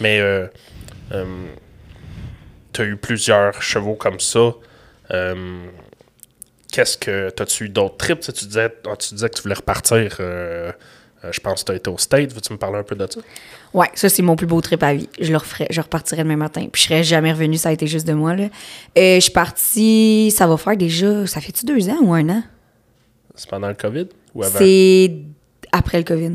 mais 0.01 0.19
euh, 0.19 0.47
euh, 1.13 1.25
t'as 2.71 2.83
eu 2.85 2.97
plusieurs 2.97 3.61
chevaux 3.61 3.95
comme 3.95 4.19
ça 4.19 4.51
Euh, 5.11 5.65
qu'est-ce 6.71 6.97
que. 6.97 7.29
T'as-tu 7.29 7.65
eu 7.65 7.69
d'autres 7.69 7.97
trips? 7.97 8.21
Tu 8.21 8.25
sais, 8.27 8.31
tu 8.33 8.45
disais, 8.45 8.73
ah, 8.89 8.95
tu 8.95 9.13
disais 9.13 9.29
que 9.29 9.35
tu 9.35 9.41
voulais 9.43 9.53
repartir. 9.53 10.15
euh, 10.21 10.71
je 11.29 11.39
pense 11.41 11.61
que 11.61 11.65
tu 11.67 11.71
as 11.73 11.75
été 11.75 11.89
au 11.89 11.97
State. 11.97 12.33
Veux-tu 12.33 12.53
me 12.53 12.57
parler 12.57 12.77
un 12.79 12.83
peu 12.83 12.95
de 12.95 13.05
ça? 13.09 13.19
Ouais, 13.73 13.89
ça, 13.95 14.07
c'est 14.09 14.21
mon 14.23 14.35
plus 14.37 14.47
beau 14.47 14.59
trip 14.61 14.81
à 14.81 14.93
vie. 14.93 15.09
Je 15.19 15.31
le 15.31 15.37
referais, 15.37 15.67
je 15.69 15.81
repartirais 15.81 16.23
demain 16.23 16.37
matin. 16.37 16.67
Puis 16.71 16.81
je 16.81 16.87
serais 16.87 17.03
jamais 17.03 17.31
revenue, 17.33 17.57
ça 17.57 17.69
a 17.69 17.71
été 17.73 17.85
juste 17.85 18.07
de 18.07 18.13
moi, 18.13 18.33
là. 18.35 18.45
Je 18.95 19.19
suis 19.19 19.31
partie, 19.31 20.31
ça 20.35 20.47
va 20.47 20.57
faire 20.57 20.77
déjà, 20.77 21.27
ça 21.27 21.41
fait-tu 21.41 21.65
deux 21.65 21.89
ans 21.89 21.99
ou 22.01 22.13
un 22.13 22.27
an? 22.29 22.43
C'est 23.35 23.49
pendant 23.49 23.67
le 23.67 23.73
COVID 23.73 24.07
ou 24.35 24.43
avant? 24.43 24.57
C'est 24.57 25.11
après 25.71 25.97
le 25.99 26.03
COVID. 26.03 26.31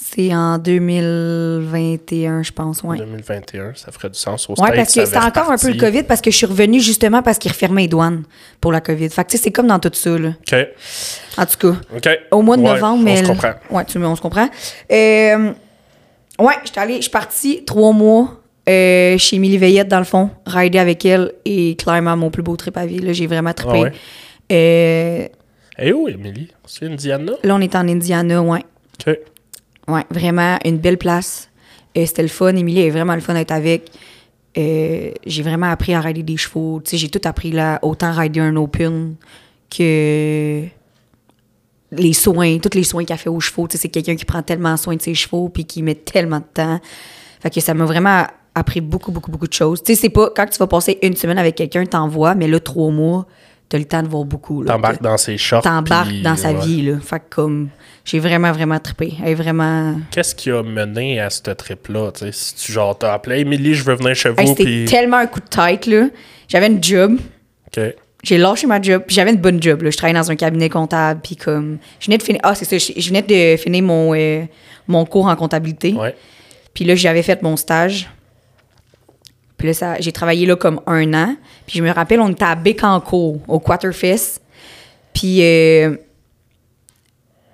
C'est 0.00 0.32
en 0.34 0.58
2021, 0.58 2.42
je 2.44 2.52
pense, 2.52 2.82
ouais. 2.82 2.98
2021, 2.98 3.72
ça 3.74 3.90
ferait 3.90 4.08
du 4.08 4.18
sens 4.18 4.48
au 4.48 4.54
States, 4.54 4.74
parce 4.74 4.94
que 4.94 5.04
c'était 5.04 5.16
avait 5.16 5.26
encore 5.26 5.50
un 5.50 5.58
peu 5.58 5.68
le. 5.72 5.74
COVID 5.78 6.04
parce 6.04 6.20
que 6.20 6.30
je 6.30 6.36
suis 6.36 6.46
revenue 6.46 6.80
justement 6.80 7.20
parce 7.20 7.36
qu'ils 7.38 7.50
refermaient 7.50 7.82
les 7.82 7.88
douanes 7.88 8.22
pour 8.60 8.70
la 8.72 8.80
COVID. 8.80 9.08
Fait 9.10 9.24
que 9.24 9.30
tu 9.30 9.36
sais, 9.36 9.42
c'est 9.44 9.50
comme 9.50 9.66
dans 9.66 9.78
tout 9.80 9.90
ça, 9.92 10.16
là. 10.16 10.28
OK. 10.30 10.66
En 11.36 11.46
tout 11.46 11.58
cas. 11.72 11.78
OK. 11.96 12.08
Au 12.30 12.42
mois 12.42 12.56
de 12.56 12.62
Ouais, 12.62 12.74
novembre, 12.74 13.00
on 13.00 13.02
mais. 13.02 13.16
se 13.22 13.26
comprend. 13.26 13.52
Ouais, 13.70 13.84
tu, 13.84 13.98
on 13.98 14.16
se 14.16 14.20
comprend. 14.20 14.48
Euh, 14.90 15.52
ouais, 16.38 16.54
j'étais 16.64 16.80
allée, 16.80 16.96
je 16.96 17.02
suis 17.02 17.10
partie 17.10 17.64
trois 17.64 17.92
mois 17.92 18.40
euh, 18.68 19.18
chez 19.18 19.36
Émilie 19.36 19.58
Veillette, 19.58 19.88
dans 19.88 19.98
le 19.98 20.04
fond, 20.04 20.30
rider 20.46 20.78
avec 20.78 21.04
elle 21.04 21.32
et 21.44 21.74
clairement 21.76 22.16
mon 22.16 22.30
plus 22.30 22.42
beau 22.42 22.56
trip 22.56 22.76
à 22.76 22.86
vie. 22.86 23.00
là. 23.00 23.12
J'ai 23.12 23.26
vraiment 23.26 23.52
trippé. 23.52 23.78
Ah 23.78 23.82
ouais? 23.82 23.92
Euh, 24.50 25.28
Et 25.78 25.92
où, 25.92 26.08
Emily? 26.08 26.48
C'est 26.66 26.86
Indiana? 26.86 27.32
là, 27.42 27.54
on 27.54 27.60
est 27.60 27.74
en 27.74 27.86
Indiana, 27.88 28.42
ouais. 28.42 28.64
OK. 29.06 29.18
Ouais, 29.88 30.04
vraiment 30.10 30.58
une 30.64 30.78
belle 30.78 30.98
place. 30.98 31.48
Euh, 31.96 32.04
C'était 32.06 32.22
le 32.22 32.28
fun. 32.28 32.54
Émilie 32.54 32.80
est 32.82 32.90
vraiment 32.90 33.14
le 33.14 33.20
fun 33.20 33.34
d'être 33.34 33.52
avec. 33.52 33.90
Euh, 34.56 35.12
j'ai 35.26 35.42
vraiment 35.42 35.70
appris 35.70 35.94
à 35.94 36.00
rider 36.00 36.22
des 36.22 36.36
chevaux. 36.36 36.80
Tu 36.84 36.90
sais, 36.90 36.96
j'ai 36.96 37.08
tout 37.08 37.20
appris 37.24 37.52
là, 37.52 37.78
autant 37.82 38.12
rider 38.12 38.40
un 38.40 38.56
open 38.56 39.14
que 39.74 40.64
les 41.92 42.12
soins, 42.12 42.58
tous 42.58 42.76
les 42.76 42.84
soins 42.84 43.04
qu'elle 43.04 43.16
fait 43.18 43.30
aux 43.30 43.40
chevaux. 43.40 43.68
Tu 43.68 43.76
sais, 43.76 43.82
c'est 43.82 43.88
quelqu'un 43.88 44.16
qui 44.16 44.24
prend 44.24 44.42
tellement 44.42 44.76
soin 44.76 44.96
de 44.96 45.02
ses 45.02 45.14
chevaux 45.14 45.48
puis 45.48 45.64
qui 45.64 45.82
met 45.82 45.94
tellement 45.94 46.38
de 46.40 46.44
temps. 46.52 46.80
Fait 47.40 47.50
que 47.50 47.60
ça 47.60 47.72
m'a 47.74 47.84
vraiment 47.84 48.26
appris 48.54 48.80
beaucoup, 48.80 49.12
beaucoup, 49.12 49.30
beaucoup 49.30 49.46
de 49.46 49.52
choses. 49.52 49.82
Tu 49.82 49.94
sais, 49.94 50.00
c'est 50.02 50.08
pas 50.10 50.30
quand 50.34 50.46
tu 50.46 50.58
vas 50.58 50.66
passer 50.66 50.98
une 51.02 51.14
semaine 51.16 51.38
avec 51.38 51.54
quelqu'un, 51.54 51.86
t'en 51.86 52.08
vois, 52.08 52.34
mais 52.34 52.48
là, 52.48 52.58
trois 52.60 52.90
mois, 52.90 53.26
t'as 53.68 53.78
le 53.78 53.84
temps 53.84 54.02
de 54.02 54.08
voir 54.08 54.24
beaucoup. 54.24 54.64
T'embarques 54.64 55.02
dans 55.02 55.16
ses 55.16 55.36
shorts. 55.38 55.62
T'embarques 55.62 56.08
puis- 56.08 56.22
dans 56.22 56.36
sa 56.36 56.52
ouais. 56.52 56.64
vie, 56.64 56.82
là. 56.82 56.98
Fait 57.00 57.18
que 57.20 57.24
comme, 57.28 57.68
j'ai 58.04 58.18
vraiment, 58.18 58.50
vraiment 58.52 58.78
trippé. 58.78 59.14
Elle 59.22 59.30
est 59.30 59.34
vraiment... 59.34 59.96
Qu'est-ce 60.10 60.34
qui 60.34 60.50
a 60.50 60.62
mené 60.62 61.20
à 61.20 61.28
ce 61.30 61.42
trip-là? 61.50 62.10
tu 62.12 62.20
sais? 62.20 62.32
Si 62.32 62.54
tu 62.54 62.72
genre 62.72 62.96
t'as 62.96 63.12
appelé 63.14 63.40
Emily, 63.40 63.74
je 63.74 63.84
veux 63.84 63.94
venir 63.94 64.14
chez 64.14 64.30
Hey, 64.30 64.34
vous, 64.38 64.46
C'était 64.48 64.64
puis. 64.64 64.84
tellement 64.86 65.18
un 65.18 65.26
coup 65.26 65.40
de 65.40 65.46
tête, 65.48 65.86
là. 65.86 66.08
J'avais 66.48 66.68
une 66.68 66.82
job. 66.82 67.18
OK. 67.76 67.82
J'ai 68.24 68.36
lâché 68.38 68.66
ma 68.66 68.80
job. 68.82 69.02
puis 69.06 69.14
J'avais 69.14 69.30
une 69.30 69.36
bonne 69.40 69.62
job, 69.62 69.82
là. 69.82 69.90
Je 69.90 69.96
travaillais 69.96 70.18
dans 70.18 70.30
un 70.30 70.36
cabinet 70.36 70.68
comptable. 70.68 71.20
Puis 71.22 71.36
comme... 71.36 71.78
Je 72.00 72.06
venais 72.06 72.18
de 72.18 72.22
finir... 72.22 72.40
Ah, 72.42 72.54
c'est 72.54 72.64
ça. 72.64 72.78
Je, 72.78 72.98
je 73.00 73.08
venais 73.08 73.22
de 73.22 73.56
finir 73.60 73.82
mon, 73.84 74.14
euh, 74.14 74.42
mon 74.88 75.04
cours 75.04 75.26
en 75.26 75.36
comptabilité. 75.36 75.92
Ouais. 75.92 76.16
Puis 76.74 76.84
là, 76.84 76.94
j'avais 76.94 77.22
fait 77.22 77.42
mon 77.42 77.56
stage. 77.56 78.08
Puis 79.58 79.66
là, 79.68 79.74
ça- 79.74 80.00
j'ai 80.00 80.12
travaillé 80.12 80.46
là 80.46 80.56
comme 80.56 80.80
un 80.86 81.12
an. 81.14 81.36
Puis 81.66 81.78
je 81.78 81.82
me 81.84 81.90
rappelle, 81.90 82.20
on 82.20 82.30
était 82.30 82.44
à 82.44 82.54
Bécancourt, 82.54 83.40
au 83.46 83.58
Quarterfest. 83.60 84.40
Puis 85.12 85.42
euh, 85.42 85.96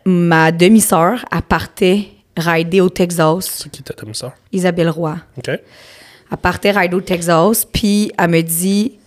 ma 0.04 0.52
demi-sœur, 0.52 1.24
elle 1.32 1.42
partait 1.42 2.08
rider 2.36 2.80
au 2.80 2.88
Texas. 2.90 3.46
C'est 3.62 3.70
qui 3.70 3.82
t'a 3.82 3.94
ça? 4.12 4.34
Isabelle 4.52 4.90
Roy. 4.90 5.16
OK. 5.38 5.48
Elle 5.48 6.38
partait 6.38 6.72
rider 6.72 6.94
au 6.96 7.00
Texas, 7.00 7.64
puis 7.64 8.12
elle 8.18 8.30
me 8.30 8.40
dit 8.42 8.98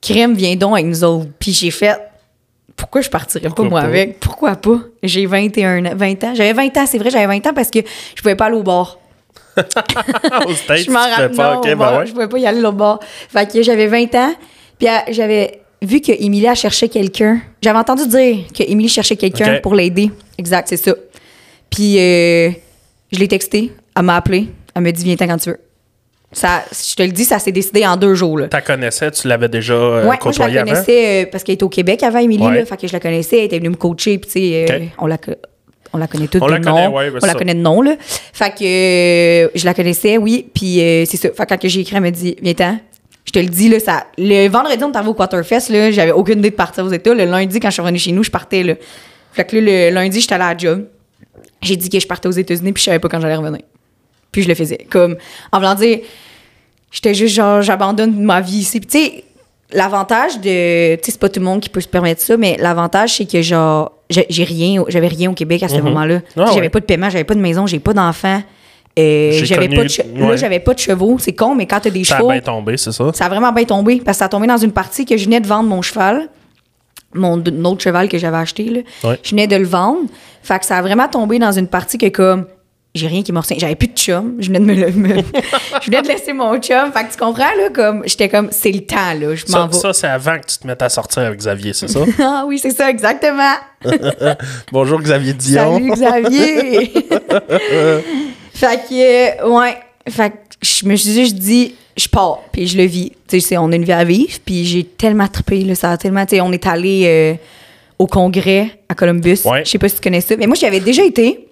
Crème, 0.00 0.34
viens 0.34 0.56
donc 0.56 0.74
avec 0.74 0.86
nous 0.86 1.04
autres. 1.04 1.30
Puis 1.38 1.52
j'ai 1.52 1.70
fait 1.70 1.96
Pourquoi 2.76 3.00
je 3.00 3.08
partirais 3.10 3.46
Pourquoi 3.46 3.64
pas 3.64 3.70
moi 3.70 3.80
pas? 3.82 3.86
avec? 3.86 4.20
Pourquoi 4.20 4.56
pas? 4.56 4.80
J'ai 5.02 5.26
21 5.26 5.84
ans, 5.86 5.94
20 5.94 6.24
ans. 6.24 6.34
J'avais 6.34 6.52
20 6.52 6.76
ans, 6.76 6.86
c'est 6.86 6.98
vrai, 6.98 7.10
j'avais 7.10 7.26
20 7.26 7.46
ans 7.46 7.54
parce 7.54 7.70
que 7.70 7.78
je 8.14 8.22
pouvais 8.22 8.34
pas 8.36 8.46
aller 8.46 8.56
au 8.56 8.62
bar. 8.62 8.98
Au 10.46 10.54
States, 10.54 10.84
je 10.86 10.90
m'en 10.90 11.04
tu 11.04 11.10
rappelle 11.10 11.36
pas. 11.36 11.60
ben 11.62 11.98
ouais. 11.98 12.06
Je 12.06 12.12
pouvais 12.12 12.28
pas 12.28 12.38
y 12.38 12.46
aller 12.46 12.64
au 12.64 12.72
bar. 12.72 13.00
Fait 13.02 13.50
que 13.50 13.62
j'avais 13.62 13.86
20 13.86 14.14
ans, 14.14 14.34
puis 14.78 14.88
j'avais 15.10 15.60
vu 15.82 16.00
que 16.00 16.12
Émilie 16.12 16.54
cherchait 16.54 16.88
quelqu'un. 16.88 17.40
J'avais 17.62 17.78
entendu 17.78 18.06
dire 18.06 18.44
que 18.56 18.88
cherchait 18.88 19.16
quelqu'un 19.16 19.60
pour 19.62 19.74
l'aider. 19.74 20.10
Exact, 20.38 20.68
c'est 20.68 20.76
ça. 20.76 20.94
Puis 21.70 21.98
euh, 21.98 22.50
je 23.12 23.18
l'ai 23.18 23.28
texté, 23.28 23.72
elle 23.96 24.02
m'a 24.02 24.16
appelé, 24.16 24.48
elle 24.74 24.82
me 24.82 24.90
dit 24.90 25.04
viens 25.04 25.16
quand 25.16 25.38
tu 25.38 25.50
veux. 25.50 25.60
Ça, 26.34 26.64
je 26.72 26.94
te 26.94 27.02
le 27.02 27.10
dis, 27.10 27.24
ça 27.24 27.38
s'est 27.38 27.52
décidé 27.52 27.86
en 27.86 27.96
deux 27.96 28.14
jours. 28.14 28.38
Là. 28.38 28.48
T'as 28.48 28.62
connaissais, 28.62 29.10
tu 29.10 29.28
l'avais 29.28 29.50
déjà 29.50 29.74
euh, 29.74 30.08
Ouais, 30.08 30.16
moi, 30.22 30.32
je 30.32 30.38
la 30.38 30.46
avant? 30.46 30.58
connaissais 30.60 31.24
euh, 31.24 31.28
parce 31.30 31.44
qu'elle 31.44 31.56
était 31.56 31.64
au 31.64 31.68
Québec 31.68 32.02
avant, 32.02 32.20
Émilie. 32.20 32.46
Ouais. 32.46 32.58
là, 32.58 32.64
fait 32.64 32.78
que 32.78 32.86
je 32.86 32.92
la 32.92 33.00
connaissais. 33.00 33.38
Elle 33.38 33.44
était 33.44 33.58
venue 33.58 33.68
me 33.68 33.76
coacher. 33.76 34.16
Puis, 34.16 34.30
tu 34.30 34.40
sais, 34.40 34.66
euh, 34.70 34.76
OK. 34.78 34.82
on, 34.98 35.06
la, 35.06 35.18
on 35.92 35.98
la 35.98 36.06
connaît 36.06 36.26
toutes 36.26 36.42
On 36.42 36.46
de 36.46 36.52
la 36.52 36.58
nom. 36.58 36.74
connaît, 36.74 36.86
ouais, 36.88 37.10
ben, 37.10 37.18
on 37.22 37.26
la 37.26 37.34
connaît 37.34 37.54
de 37.54 37.60
nom, 37.60 37.82
là. 37.82 37.96
Fait 38.00 38.50
que 38.50 38.64
euh, 38.64 39.48
je 39.54 39.64
la 39.64 39.74
connaissais, 39.74 40.16
oui. 40.16 40.48
Puis, 40.54 40.80
euh, 40.80 41.04
c'est 41.06 41.16
ça. 41.16 41.28
Fait 41.30 41.46
que 41.46 41.54
quand 41.54 41.68
j'ai 41.68 41.80
écrit, 41.80 41.96
elle 41.96 42.02
m'a 42.02 42.10
dit 42.10 42.36
Viens-t'en. 42.42 42.78
Je 43.24 43.30
te 43.32 43.38
le 43.38 43.46
dis, 43.46 43.68
là, 43.68 43.78
ça. 43.78 44.06
Le 44.18 44.48
vendredi, 44.48 44.82
on 44.82 44.90
est 44.90 44.96
arrivé 44.96 45.10
au 45.10 45.14
Quarterfest, 45.14 45.70
là. 45.70 45.90
J'avais 45.90 46.12
aucune 46.12 46.38
idée 46.40 46.50
de 46.50 46.54
partir 46.56 46.84
aux 46.84 46.90
États. 46.90 47.14
Le 47.14 47.24
lundi, 47.24 47.60
quand 47.60 47.68
je 47.68 47.74
suis 47.74 47.82
revenue 47.82 47.98
chez 47.98 48.12
nous, 48.12 48.24
je 48.24 48.30
partais, 48.30 48.62
là. 48.62 48.74
Fait 49.32 49.44
que 49.44 49.56
là, 49.56 49.62
le 49.62 49.94
lundi, 49.94 50.20
j'étais 50.20 50.34
allée 50.34 50.44
à 50.44 50.52
la 50.52 50.58
job. 50.58 50.86
J'ai 51.62 51.76
dit 51.76 51.88
que 51.88 52.00
je 52.00 52.06
partais 52.06 52.28
aux 52.28 52.32
États-Unis, 52.32 52.72
puis 52.72 52.80
je 52.80 52.86
savais 52.86 52.98
pas 52.98 53.08
quand 53.08 53.20
j'allais 53.20 53.36
revenir. 53.36 53.62
Puis 54.32 54.42
je 54.42 54.48
le 54.48 54.54
faisais. 54.54 54.86
Comme, 54.90 55.16
en 55.52 55.58
voulant 55.58 55.74
dire, 55.74 56.00
j'étais 56.90 57.14
juste 57.14 57.34
genre, 57.34 57.62
j'abandonne 57.62 58.20
ma 58.22 58.40
vie 58.40 58.58
ici. 58.58 58.80
Puis 58.80 58.88
tu 58.88 58.98
sais, 58.98 59.24
l'avantage 59.72 60.36
de. 60.40 60.94
Tu 60.96 61.00
sais, 61.04 61.12
c'est 61.12 61.20
pas 61.20 61.28
tout 61.28 61.40
le 61.40 61.46
monde 61.46 61.60
qui 61.60 61.68
peut 61.68 61.80
se 61.80 61.88
permettre 61.88 62.20
ça, 62.20 62.36
mais 62.36 62.56
l'avantage, 62.58 63.16
c'est 63.16 63.26
que 63.30 63.40
genre, 63.42 63.92
j'ai 64.10 64.26
j'ai 64.28 64.44
rien, 64.44 64.84
j'avais 64.88 65.08
rien 65.08 65.30
au 65.30 65.34
Québec 65.34 65.62
à 65.62 65.68
ce 65.68 65.76
moment-là. 65.80 66.20
Tu 66.20 66.26
sais, 66.26 66.32
Ah 66.36 66.44
ouais. 66.44 66.54
J'avais 66.54 66.68
pas 66.68 66.80
de 66.80 66.84
paiement, 66.84 67.10
j'avais 67.10 67.24
pas 67.24 67.34
de 67.34 67.40
maison, 67.40 67.66
j'avais 67.66 67.80
pas 67.80 67.92
d'enfants. 67.94 68.42
Euh, 68.98 69.30
J'ai 69.32 69.46
j'avais 69.46 69.68
pas 69.68 69.84
de 69.84 69.88
ouais. 70.20 70.28
Là, 70.28 70.36
j'avais 70.36 70.60
pas 70.60 70.74
de 70.74 70.78
chevaux. 70.78 71.16
C'est 71.18 71.32
con, 71.32 71.54
mais 71.54 71.64
quand 71.66 71.80
t'as 71.80 71.88
des 71.88 72.04
Ça 72.04 72.16
a 72.16 72.18
chevaux. 72.18 72.30
bien 72.30 72.40
tombé, 72.42 72.76
c'est 72.76 72.92
ça? 72.92 73.10
Ça 73.14 73.24
a 73.24 73.28
vraiment 73.30 73.50
bien 73.50 73.64
tombé 73.64 74.02
parce 74.04 74.16
que 74.16 74.18
ça 74.18 74.24
a 74.26 74.28
tombé 74.28 74.46
dans 74.46 74.58
une 74.58 74.72
partie 74.72 75.06
que 75.06 75.16
je 75.16 75.24
venais 75.24 75.40
de 75.40 75.46
vendre 75.46 75.68
mon 75.70 75.80
cheval, 75.80 76.28
mon 77.14 77.42
autre 77.64 77.82
cheval 77.82 78.08
que 78.10 78.18
j'avais 78.18 78.36
acheté. 78.36 78.64
Là. 78.64 78.80
Ouais. 79.08 79.18
Je 79.22 79.30
venais 79.30 79.46
de 79.46 79.56
le 79.56 79.64
vendre. 79.64 80.00
Fait 80.42 80.58
que 80.58 80.66
ça 80.66 80.76
a 80.76 80.82
vraiment 80.82 81.08
tombé 81.08 81.38
dans 81.38 81.52
une 81.52 81.68
partie 81.68 81.96
que 81.96 82.08
comme 82.08 82.44
j'ai 82.94 83.06
rien 83.06 83.22
qui 83.22 83.32
me 83.32 83.38
retient. 83.38 83.56
J'avais 83.58 83.74
plus 83.74 83.88
de 83.88 83.96
chum. 83.96 84.36
Je 84.38 84.48
venais 84.48 84.58
de 84.60 84.64
me, 84.64 84.74
le- 84.74 84.86
je 85.82 85.86
venais 85.90 86.02
de 86.02 86.08
laisser 86.08 86.32
mon 86.32 86.58
chum. 86.60 86.92
Fait 86.92 87.04
que 87.04 87.12
tu 87.12 87.18
comprends 87.18 87.54
là 87.56 87.70
comme 87.74 88.02
j'étais 88.06 88.28
comme 88.28 88.48
c'est 88.50 88.70
le 88.70 88.80
temps 88.82 89.14
là, 89.18 89.34
je 89.34 89.50
m'en 89.50 89.66
vais. 89.66 89.72
ça, 89.74 89.92
c'est 89.92 90.06
avant 90.08 90.38
que 90.38 90.46
tu 90.46 90.58
te 90.58 90.66
mettes 90.66 90.82
à 90.82 90.88
sortir 90.88 91.22
avec 91.22 91.38
Xavier, 91.38 91.72
c'est 91.72 91.88
ça? 91.88 92.00
Ah 92.20 92.44
oui, 92.46 92.58
c'est 92.58 92.70
ça 92.70 92.90
exactement. 92.90 93.54
Bonjour 94.72 95.00
Xavier 95.00 95.32
Dion. 95.32 95.74
Salut 95.74 95.90
Xavier. 95.92 96.92
fait 98.54 98.76
que, 98.88 99.42
euh, 99.42 99.48
ouais. 99.48 99.76
Fait 100.08 100.30
que 100.30 100.36
je 100.62 100.86
me 100.86 100.96
suis 100.96 101.10
dit, 101.12 101.26
je 101.26 101.34
dis, 101.34 101.74
je 101.96 102.08
pars, 102.08 102.40
puis 102.52 102.66
je 102.66 102.76
le 102.76 102.84
vis. 102.84 103.12
Tu 103.28 103.40
sais, 103.40 103.56
on 103.56 103.70
a 103.72 103.76
une 103.76 103.84
vie 103.84 103.92
à 103.92 104.04
vivre, 104.04 104.34
puis 104.44 104.64
j'ai 104.64 104.84
tellement 104.84 105.28
trippé, 105.28 105.62
là, 105.62 105.74
ça 105.74 105.92
a 105.92 105.96
tellement, 105.96 106.24
tu 106.26 106.36
sais, 106.36 106.40
on 106.40 106.52
est 106.52 106.66
allé 106.66 107.04
euh, 107.06 107.34
au 107.98 108.06
congrès 108.06 108.70
à 108.88 108.94
Columbus. 108.94 109.38
Ouais. 109.44 109.64
Je 109.64 109.70
sais 109.70 109.78
pas 109.78 109.88
si 109.88 109.96
tu 109.96 110.00
connais 110.02 110.20
ça, 110.20 110.36
mais 110.36 110.46
moi, 110.46 110.56
j'y 110.56 110.66
avais 110.66 110.80
déjà 110.80 111.04
été 111.04 111.48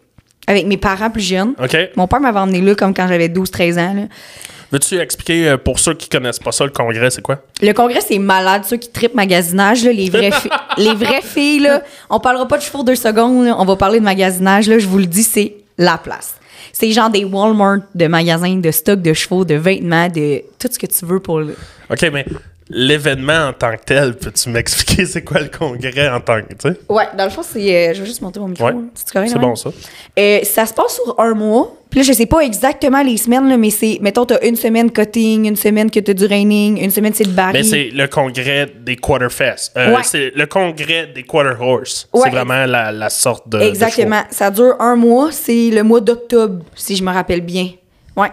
avec 0.51 0.67
mes 0.67 0.77
parents 0.77 1.11
plus 1.11 1.23
jeunes. 1.23 1.55
Mon 1.97 2.07
père 2.07 2.21
m'avait 2.21 2.39
emmené 2.39 2.61
là 2.61 2.75
comme 2.75 2.93
quand 2.93 3.07
j'avais 3.09 3.29
12-13 3.29 3.79
ans. 3.79 3.95
là. 3.95 4.03
Veux-tu 4.73 4.99
expliquer, 4.99 5.49
euh, 5.49 5.57
pour 5.57 5.81
ceux 5.81 5.95
qui 5.95 6.09
connaissent 6.09 6.39
pas 6.39 6.53
ça, 6.53 6.65
le 6.65 6.71
congrès, 6.71 7.11
c'est 7.11 7.23
quoi? 7.23 7.43
Le 7.61 7.73
congrès, 7.73 8.01
c'est 8.01 8.21
malade, 8.21 8.63
ceux 8.65 8.77
qui 8.77 8.89
trippent 8.89 9.15
magasinage, 9.17 9.85
là, 9.85 9.93
les, 9.93 10.09
vraies 10.11 10.31
les 10.79 10.95
vraies 10.95 11.23
filles. 11.23 11.61
Là, 11.61 11.83
on 12.09 12.21
parlera 12.21 12.47
pas 12.47 12.57
de 12.57 12.63
chevaux 12.63 12.85
deux 12.85 12.95
secondes, 12.95 13.47
là, 13.47 13.57
on 13.59 13.65
va 13.65 13.75
parler 13.75 13.99
de 13.99 14.05
magasinage. 14.05 14.69
Là, 14.69 14.79
je 14.79 14.87
vous 14.87 14.99
le 14.99 15.07
dis, 15.07 15.25
c'est 15.25 15.55
la 15.77 15.99
place. 15.99 16.37
C'est 16.73 16.93
genre 16.93 17.11
des 17.11 17.25
Walmart 17.25 17.81
de 17.97 18.07
magasins 18.07 18.55
de 18.57 18.71
stock 18.71 19.03
de 19.03 19.13
chevaux, 19.13 19.45
de 19.45 19.57
vêtements, 19.57 20.07
de 20.09 20.43
tout 20.59 20.69
ce 20.71 20.79
que 20.79 20.87
tu 20.87 21.05
veux 21.05 21.19
pour 21.19 21.41
le. 21.41 21.57
OK, 21.91 22.03
mais 22.13 22.25
l'événement 22.71 23.49
en 23.49 23.53
tant 23.53 23.73
que 23.73 23.85
tel, 23.85 24.17
peux-tu 24.17 24.49
m'expliquer 24.49 25.05
c'est 25.05 25.23
quoi 25.23 25.41
le 25.41 25.49
congrès 25.49 26.09
en 26.09 26.21
tant 26.21 26.41
que, 26.41 26.55
tu 26.55 26.71
sais? 26.71 26.77
Ouais, 26.89 27.05
dans 27.19 27.25
le 27.25 27.31
fond, 27.31 27.43
c'est. 27.43 27.59
euh, 27.91 27.95
je 27.95 28.01
vais 28.01 28.07
juste 28.07 28.23
monter 28.23 28.41
mon 28.41 28.49
micro. 28.49 28.67
Ouais. 28.67 28.75
C'est 28.95 29.11
correct, 29.13 29.29
C'est 29.29 29.35
là? 29.35 29.41
bon, 29.41 29.57
ça. 29.57 29.71
Euh, 30.19 30.41
ça 30.45 30.67
se 30.67 30.73
passe 30.75 30.95
sur 31.03 31.19
un 31.19 31.35
mois. 31.35 31.77
Puis 31.91 31.99
là, 32.01 32.07
je 32.07 32.13
sais 32.13 32.27
pas 32.27 32.41
exactement 32.41 33.03
les 33.03 33.17
semaines, 33.17 33.49
là, 33.49 33.57
mais 33.57 33.71
c'est. 33.71 33.99
Mettons, 34.01 34.25
t'as 34.25 34.39
une 34.47 34.55
semaine 34.55 34.93
cutting, 34.93 35.47
une 35.49 35.57
semaine 35.57 35.91
que 35.91 35.99
t'as 35.99 36.13
du 36.15 36.25
reining, 36.25 36.81
une 36.81 36.91
semaine 36.93 37.13
c'est 37.13 37.25
le 37.25 37.33
baril. 37.33 37.53
Mais 37.55 37.63
c'est 37.65 37.91
le 37.93 38.07
congrès 38.07 38.71
des 38.81 38.95
Quarterfest. 38.95 39.73
Euh, 39.77 39.91
Ouais. 39.97 40.03
C'est 40.05 40.31
le 40.37 40.47
congrès 40.47 41.09
des 41.13 41.25
Quarter 41.25 41.57
Horse. 41.61 42.09
Ouais. 42.13 42.21
C'est 42.25 42.31
vraiment 42.31 42.65
la, 42.67 42.93
la 42.93 43.11
sorte 43.11 43.49
de. 43.49 43.59
de 43.59 43.65
Exactement. 43.65 44.23
Ça 44.31 44.53
dure 44.53 44.77
un 44.79 44.95
mois. 44.95 45.33
C'est 45.33 45.71
le 45.71 45.83
mois 45.83 46.01
d'octobre, 46.01 46.65
si 46.77 46.95
je 46.95 47.03
me 47.03 47.11
rappelle 47.13 47.41
bien. 47.41 47.71
Ouais. 48.17 48.29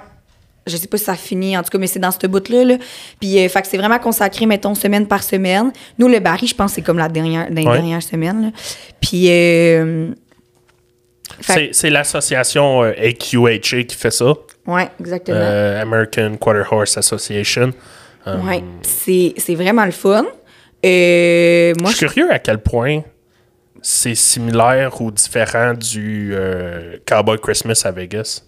Je 0.67 0.77
sais 0.77 0.87
pas 0.87 0.97
si 0.97 1.05
ça 1.05 1.15
finit, 1.15 1.57
en 1.57 1.63
tout 1.63 1.69
cas, 1.69 1.77
mais 1.77 1.87
c'est 1.87 1.99
dans 1.99 2.11
ce 2.11 2.27
bout-là. 2.27 2.63
Là. 2.63 2.77
Puis, 3.19 3.39
euh, 3.39 3.49
fait 3.49 3.61
que 3.61 3.67
c'est 3.67 3.77
vraiment 3.77 3.99
consacré, 3.99 4.45
mettons, 4.45 4.75
semaine 4.75 5.07
par 5.07 5.23
semaine. 5.23 5.71
Nous, 5.97 6.07
le 6.07 6.19
baril, 6.19 6.47
je 6.47 6.53
pense, 6.55 6.73
c'est 6.73 6.81
comme 6.81 6.97
la 6.97 7.09
dernière, 7.09 7.49
dans 7.49 7.55
les 7.55 7.65
Ouais. 7.67 7.73
dernières 7.73 8.03
semaines. 8.03 8.41
là. 8.41 8.49
Puis, 9.01 9.29
euh, 9.31 10.09
fait- 11.41 11.69
C'est- 11.73 11.89
l'association 11.89 12.83
euh, 12.83 12.91
AQHA 12.97 13.83
qui 13.83 13.95
fait 13.95 14.11
ça. 14.11 14.33
ouais, 14.65 14.89
exactement. 14.99 15.37
Euh, 15.39 15.81
American 15.81 16.35
Quarter 16.39 16.63
Horse 16.71 16.97
Association. 16.97 17.71
Euh, 18.27 18.37
Ouais, 18.41 18.63
c'est 18.81 19.33
c'est 19.37 19.55
vraiment 19.55 19.85
le 19.85 19.91
fun. 19.91 20.25
Euh, 20.85 21.73
moi, 21.79 21.91
Je 21.91 21.95
suis 21.97 22.05
curieux 22.07 22.31
à 22.31 22.39
quel 22.39 22.59
point 22.59 23.01
c'est 23.81 24.15
similaire 24.15 25.01
ou 25.01 25.11
différent 25.11 25.73
du 25.73 26.31
euh, 26.35 26.97
Cowboy 27.05 27.37
Christmas 27.39 27.81
à 27.85 27.91
Vegas. 27.91 28.43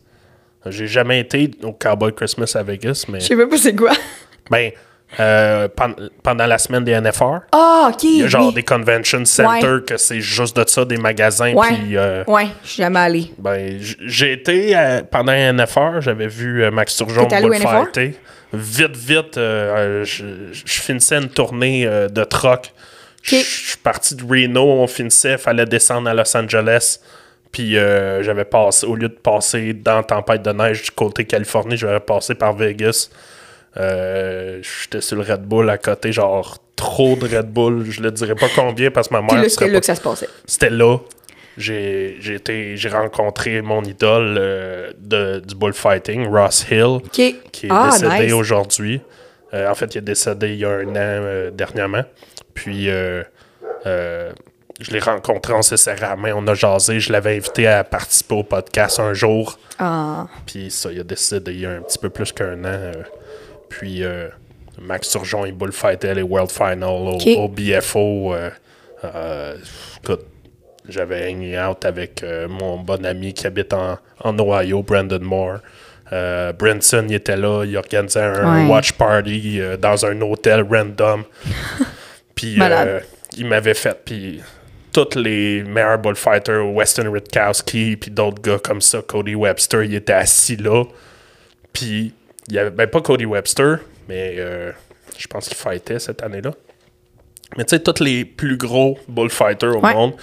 J'ai 0.66 0.88
jamais 0.88 1.20
été 1.22 1.52
au 1.64 1.72
Cowboy 1.72 2.14
Christmas 2.14 2.52
à 2.56 2.64
Vegas, 2.64 3.06
mais 3.08 3.20
je 3.20 3.26
sais 3.28 3.36
même 3.36 3.50
pas 3.50 3.58
c'est 3.58 3.76
quoi. 3.76 3.92
ben, 4.52 4.72
euh, 5.20 5.68
pen- 5.70 5.96
pendant 6.22 6.46
la 6.46 6.58
semaine 6.58 6.84
des 6.84 6.92
NFR, 6.92 7.40
Ah, 7.52 7.90
ok. 7.92 8.04
il 8.04 8.18
y 8.20 8.24
a 8.24 8.28
genre 8.28 8.48
oui. 8.50 8.54
des 8.54 8.64
convention 8.64 9.24
centers 9.26 9.84
que 9.86 9.98
c'est 9.98 10.20
juste 10.22 10.56
de 10.56 10.64
ça, 10.68 10.86
des 10.86 10.98
magasins. 10.98 11.54
Ouais. 11.54 11.68
Puis, 11.70 11.98
euh, 11.98 12.24
Ouais, 12.28 12.48
je 12.64 12.70
suis 12.70 12.84
jamais 12.84 13.00
allée. 13.00 13.32
ben, 13.40 13.78
j'ai 13.80 14.34
été 14.34 14.76
euh, 14.78 15.02
pendant 15.10 15.32
NFR, 15.34 16.02
j'avais 16.02 16.28
vu 16.28 16.64
euh, 16.64 16.70
Max 16.72 16.96
Turgeon 16.96 17.26
allé 17.28 17.48
bullfighter. 17.50 18.16
Vite, 18.54 18.96
vite, 18.98 19.38
euh, 19.38 20.02
euh, 20.02 20.04
je, 20.04 20.26
je 20.52 20.82
finissais 20.82 21.16
une 21.18 21.30
tournée 21.30 21.86
de 21.86 22.24
troc. 22.24 22.72
Je 23.24 23.36
je 23.36 23.42
suis 23.42 23.78
parti 23.78 24.16
de 24.16 24.24
Reno, 24.24 24.64
on 24.64 24.88
finissait, 24.88 25.38
fallait 25.38 25.66
descendre 25.66 26.10
à 26.10 26.14
Los 26.14 26.36
Angeles. 26.38 27.00
Puis 27.52 27.78
euh, 27.78 28.22
j'avais 28.24 28.46
passé, 28.46 28.86
au 28.86 28.96
lieu 28.96 29.10
de 29.10 29.14
passer 29.16 29.74
dans 29.74 30.04
Tempête 30.04 30.44
de 30.44 30.52
neige 30.52 30.84
du 30.84 30.92
côté 30.92 31.26
Californie, 31.26 31.78
j'avais 31.78 32.00
passé 32.00 32.36
par 32.36 32.54
Vegas. 32.54 33.10
Euh, 33.78 34.62
J'étais 34.62 35.02
sur 35.02 35.16
le 35.18 35.24
Red 35.24 35.42
Bull 35.44 35.70
à 35.70 35.78
côté, 35.78 36.12
genre 36.12 36.58
trop 36.76 37.16
de 37.16 37.26
Red 37.38 37.48
Bull. 37.52 37.86
Je 37.90 38.02
le 38.02 38.12
dirais 38.12 38.36
pas 38.36 38.48
combien 38.56 38.92
parce 38.92 39.08
que 39.08 39.14
ma 39.16 39.22
mère 39.22 39.42
là, 39.42 39.50
c'était 39.50 39.66
pas 39.66 39.72
là 39.72 39.80
que 39.80 39.86
ça 39.86 39.96
se 39.96 40.02
passait. 40.02 40.28
c'était 40.46 40.70
là. 40.70 40.98
J'ai 41.58 42.16
j'ai 42.22 42.36
été- 42.36 42.78
j'ai 42.78 42.90
rencontré 42.90 43.62
mon 43.62 43.84
idole 43.84 44.38
euh, 44.40 44.92
de, 44.98 45.40
du 45.40 45.56
bullfighting, 45.56 46.28
Ross 46.28 46.66
Hill, 46.72 47.00
qui 47.12 47.24
est 47.64 47.68
ah, 47.70 47.90
décédé 47.92 48.26
nice. 48.28 48.34
aujourd'hui. 48.34 49.02
Euh, 49.54 49.70
en 49.70 49.76
fait, 49.76 49.94
il 49.96 49.98
est 49.98 50.02
décédé 50.02 50.50
il 50.54 50.60
y 50.60 50.66
a 50.66 50.70
un 50.70 50.96
an 50.96 51.50
dernièrement. 51.52 52.04
Puis, 52.54 52.90
euh, 52.90 53.24
je 54.80 54.92
l'ai 54.92 55.00
rencontré, 55.00 55.54
on 55.54 55.62
s'est 55.62 55.78
serré 55.78 56.02
la 56.02 56.16
main, 56.16 56.34
on 56.36 56.48
a 56.48 56.54
jasé. 56.54 57.00
Je 57.00 57.12
l'avais 57.12 57.36
invité 57.38 57.68
à 57.68 57.84
participer 57.84 58.36
au 58.36 58.44
podcast 58.44 59.00
un 59.00 59.14
jour. 59.14 59.58
Ah, 59.78 60.28
Puis 60.46 60.72
ça, 60.72 60.92
il 60.92 61.00
a 61.00 61.04
décédé 61.04 61.54
il 61.54 61.60
y 61.62 61.66
a 61.66 61.72
un 61.72 61.82
petit 61.82 62.00
peu 62.00 62.10
plus 62.10 62.32
qu'un 62.32 62.60
an. 62.64 62.68
euh. 62.68 62.94
puis 63.70 64.04
euh, 64.04 64.28
Max 64.82 65.10
Turgeon, 65.10 65.46
il 65.46 65.52
bullfightait 65.54 66.14
les 66.16 66.22
World 66.22 66.52
Final 66.52 66.84
au, 66.86 67.48
BFO. 67.50 68.34
euh, 68.34 69.56
écoute, 70.02 70.26
j'avais 70.88 71.32
hangé 71.34 71.60
out 71.60 71.86
avec 71.86 72.24
mon 72.50 72.78
bon 72.80 73.06
ami 73.06 73.34
qui 73.34 73.46
habite 73.48 73.74
en, 73.74 73.98
en 74.24 74.38
Ohio, 74.40 74.82
Brandon 74.84 75.20
Moore. 75.22 75.58
Euh, 76.12 76.54
Branson, 76.54 77.06
il 77.08 77.14
était 77.16 77.38
là, 77.38 77.64
il 77.66 77.78
organisait 77.78 78.22
un 78.24 78.64
Ouais. 78.66 78.72
watch 78.72 78.94
party 78.94 79.62
euh, 79.62 79.78
dans 79.78 80.06
un 80.08 80.20
hôtel 80.22 80.66
random. 80.68 81.24
Puis 82.36 82.58
euh, 82.60 83.00
il 83.38 83.46
m'avait 83.46 83.76
fait, 83.76 83.96
puis 84.04 84.42
tous 84.92 85.16
les 85.16 85.64
meilleurs 85.64 86.00
bullfighters, 86.00 86.66
Weston 86.74 87.12
Ritkowski, 87.12 87.96
puis 87.98 88.12
d'autres 88.12 88.42
gars 88.42 88.60
comme 88.60 88.82
ça, 88.82 89.02
Cody 89.02 89.36
Webster, 89.36 89.84
il 89.84 89.94
était 89.96 90.14
assis 90.14 90.56
là. 90.56 90.84
Puis 91.74 92.14
il 92.48 92.54
y 92.54 92.60
avait, 92.60 92.72
ben 92.72 92.88
pas 92.88 93.02
Cody 93.02 93.26
Webster, 93.26 93.78
mais 94.08 94.36
euh, 94.38 94.72
je 95.18 95.28
pense 95.28 95.48
qu'il 95.48 95.58
fightait 95.58 96.00
cette 96.00 96.24
année-là. 96.24 96.52
Mais 97.58 97.64
tu 97.66 97.76
sais, 97.76 97.80
tous 97.82 98.04
les 98.04 98.26
plus 98.26 98.58
gros 98.58 98.98
bullfighters 99.08 99.76
au 99.78 99.82
Ouais. 99.82 99.94
monde, 99.94 100.14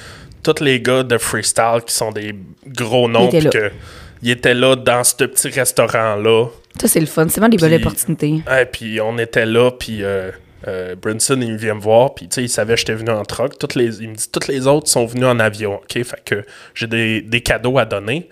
tous 0.43 0.63
les 0.63 0.81
gars 0.81 1.03
de 1.03 1.19
freestyle 1.19 1.81
qui 1.87 1.95
sont 1.95 2.13
des 2.13 2.35
gros 2.67 3.09
noms, 3.09 3.29
Ils 3.33 3.37
étaient 3.39 3.49
puis 3.51 3.59
là. 3.61 3.69
que 3.71 3.75
ils 4.23 4.31
étaient 4.31 4.55
là 4.55 4.75
dans 4.77 5.05
ce 5.05 5.15
petit 5.25 5.49
restaurant-là. 5.49 6.47
ça, 6.81 6.89
c'est 6.89 7.01
le 7.01 7.07
fun. 7.07 7.27
C'est 7.29 7.41
vraiment 7.41 7.49
des 7.51 7.57
belles 7.59 7.77
Puis- 7.77 7.87
opportunités. 7.87 8.43
Ouais, 8.49 8.67
puis 8.67 9.01
on 9.01 9.19
était 9.19 9.47
là, 9.47 9.71
puis 9.71 10.03
euh, 10.03 10.31
euh, 10.69 10.95
Brinson, 10.97 11.41
il 11.41 11.57
vient 11.57 11.75
me 11.75 11.81
voir, 11.81 12.15
puis 12.15 12.29
tu 12.29 12.35
sais, 12.37 12.43
il 12.43 12.49
savait 12.49 12.75
que 12.75 12.81
j'étais 12.81 12.95
venu 12.95 13.11
en 13.11 13.25
truck. 13.25 13.59
Toutes 13.59 13.75
les, 13.75 14.03
il 14.03 14.09
me 14.11 14.15
dit, 14.15 14.29
toutes 14.31 14.49
les 14.49 14.67
autres 14.67 14.89
sont 14.89 15.07
venus 15.07 15.27
en 15.27 15.39
avion, 15.39 15.75
OK? 15.77 16.03
Fait 16.03 16.23
que 16.25 16.45
j'ai 16.75 16.87
des, 16.87 17.21
des 17.23 17.41
cadeaux 17.41 17.79
à 17.79 17.85
donner. 17.85 18.29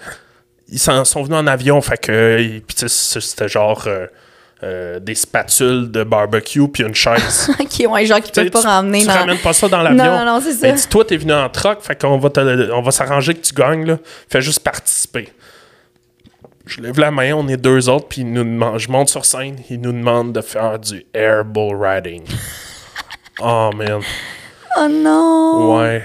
Ils 0.69 0.79
s'en 0.79 1.05
sont 1.05 1.23
venus 1.23 1.39
en 1.39 1.47
avion, 1.47 1.81
fait 1.81 1.99
que, 1.99 2.61
c'était 2.89 3.49
genre 3.49 3.85
euh, 3.87 4.07
euh, 4.63 4.99
des 4.99 5.15
spatules 5.15 5.91
de 5.91 6.03
barbecue, 6.05 6.67
puis 6.69 6.83
une 6.83 6.95
chaise. 6.95 7.51
OK, 7.61 7.87
ouais, 7.93 8.07
genre 8.07 8.21
qui 8.21 8.33
peuvent 8.33 8.51
pas 8.51 8.61
tu- 8.63 8.67
ramener 8.67 9.01
tu 9.03 9.07
dans... 9.07 9.13
ramènes 9.13 9.39
pas 9.39 9.53
ça 9.53 9.69
dans 9.69 9.83
l'avion. 9.83 10.03
Non, 10.05 10.19
non, 10.19 10.25
non, 10.25 10.41
c'est 10.43 10.53
ça. 10.55 10.67
Mais 10.69 10.73
dis, 10.73 10.89
toi, 10.89 11.05
t'es 11.05 11.19
venu 11.19 11.35
en 11.35 11.49
truck, 11.51 11.83
fait 11.83 12.01
qu'on 12.01 12.19
va, 12.19 12.31
te- 12.31 12.71
on 12.73 12.81
va 12.83 12.91
s'arranger 12.91 13.35
que 13.35 13.43
tu 13.43 13.53
gagnes, 13.55 13.85
là. 13.87 13.99
Fais 14.31 14.41
juste 14.41 14.61
participer. 14.61 15.29
Je 16.67 16.81
lève 16.81 16.99
la 16.99 17.11
main, 17.11 17.33
on 17.35 17.47
est 17.49 17.59
deux 17.59 17.89
autres, 17.89 18.09
puis 18.09 18.25
nous 18.25 18.43
je 18.79 18.91
monte 18.91 19.11
sur 19.11 19.25
scène, 19.25 19.57
il 19.69 19.81
nous 19.81 19.93
demande 19.93 20.33
de 20.33 20.41
faire 20.41 20.79
du 20.79 21.05
air 21.13 21.45
bull 21.45 21.77
riding. 21.77 22.23
oh, 23.41 23.71
man. 23.77 24.01
Oh 24.77 24.89
non! 24.89 25.79
Ouais. 25.79 26.05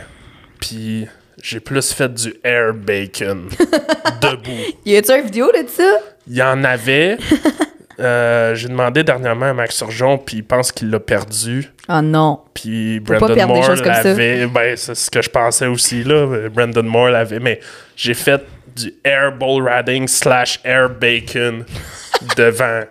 Puis 0.60 1.08
j'ai 1.42 1.60
plus 1.62 1.94
fait 1.94 2.14
du 2.14 2.34
air 2.44 2.74
bacon. 2.74 3.50
debout. 4.22 4.76
Y 4.86 4.98
a-tu 4.98 5.12
une 5.14 5.22
vidéo 5.22 5.50
de 5.52 5.68
ça? 5.68 5.98
Il 6.28 6.36
y 6.36 6.44
en 6.44 6.64
avait. 6.64 7.18
Euh, 8.00 8.56
j'ai 8.56 8.68
demandé 8.70 9.04
dernièrement 9.04 9.48
à 9.48 9.54
Max 9.54 9.76
Surgeon, 9.76 10.18
puis 10.18 10.38
il 10.38 10.44
pense 10.44 10.72
qu'il 10.72 10.90
l'a 10.90 11.00
perdu. 11.00 11.72
Oh 11.90 12.02
non. 12.02 12.40
Puis 12.54 13.00
pas 13.02 13.18
Brandon 13.20 13.48
Moore 13.48 13.76
l'avait. 13.84 14.48
Ben, 14.48 14.78
c'est 14.78 14.96
ce 14.96 15.10
que 15.12 15.22
je 15.22 15.30
pensais 15.30 15.68
aussi, 15.68 16.04
là. 16.04 16.50
Brandon 16.50 16.84
Moore 16.84 17.10
l'avait. 17.10 17.40
Mais 17.40 17.60
j'ai 17.96 18.14
fait 18.14 18.42
du 18.76 18.94
air 19.04 19.34
bull 19.38 19.68
riding 19.68 20.08
slash 20.08 20.60
air 20.64 20.90
bacon 20.90 21.66
devant 22.38 22.82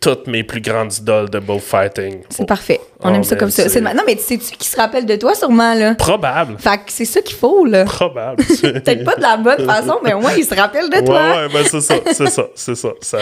toutes 0.00 0.28
mes 0.28 0.44
plus 0.44 0.60
grandes 0.60 0.94
idoles 0.96 1.28
de 1.28 1.40
bullfighting. 1.40 2.20
C'est 2.30 2.46
parfait. 2.46 2.80
On 3.00 3.10
Oh, 3.10 3.14
aime 3.16 3.24
ça 3.24 3.34
comme 3.34 3.50
ça. 3.50 3.68
c'est- 3.68 3.80
Non, 3.80 3.90
mais 4.06 4.16
sais-tu 4.16 4.56
qui 4.56 4.68
se 4.68 4.76
rappelle 4.76 5.04
de 5.06 5.16
toi, 5.16 5.34
sûrement, 5.34 5.74
là? 5.74 5.96
Probable. 5.96 6.56
Fait 6.58 6.76
que 6.78 6.84
c'est 6.86 7.04
ça 7.04 7.20
qu'il 7.20 7.34
faut, 7.36 7.64
là. 7.64 7.84
Probable. 7.84 8.44
Peut-être 8.62 9.04
pas 9.04 9.16
de 9.16 9.22
la 9.22 9.36
bonne 9.36 9.66
façon, 9.66 9.98
mais 10.04 10.14
au 10.14 10.20
moins, 10.20 10.32
il 10.36 10.44
se 10.44 10.54
rappelle 10.54 10.88
de 10.88 10.94
Ouais, 10.96 11.04
toi. 11.04 11.20
ouais, 11.36 11.48
ben 11.52 11.64
c'est 11.68 11.80
ça, 11.80 11.94
c'est 12.12 12.28
ça, 12.28 12.46
c'est 12.54 12.74
ça, 12.76 12.88
ça. 13.00 13.18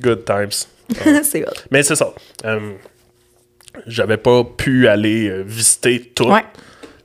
Good 0.00 0.24
times. 0.24 0.66
c'est 1.24 1.44
hot. 1.44 1.52
Mais 1.70 1.82
c'est 1.82 1.96
ça. 1.96 2.12
Euh, 2.44 2.72
J'avais 3.86 4.16
pas 4.18 4.44
pu 4.44 4.86
aller 4.88 5.28
euh, 5.28 5.42
visiter 5.46 6.00
tout, 6.14 6.28
Ouais. 6.30 6.44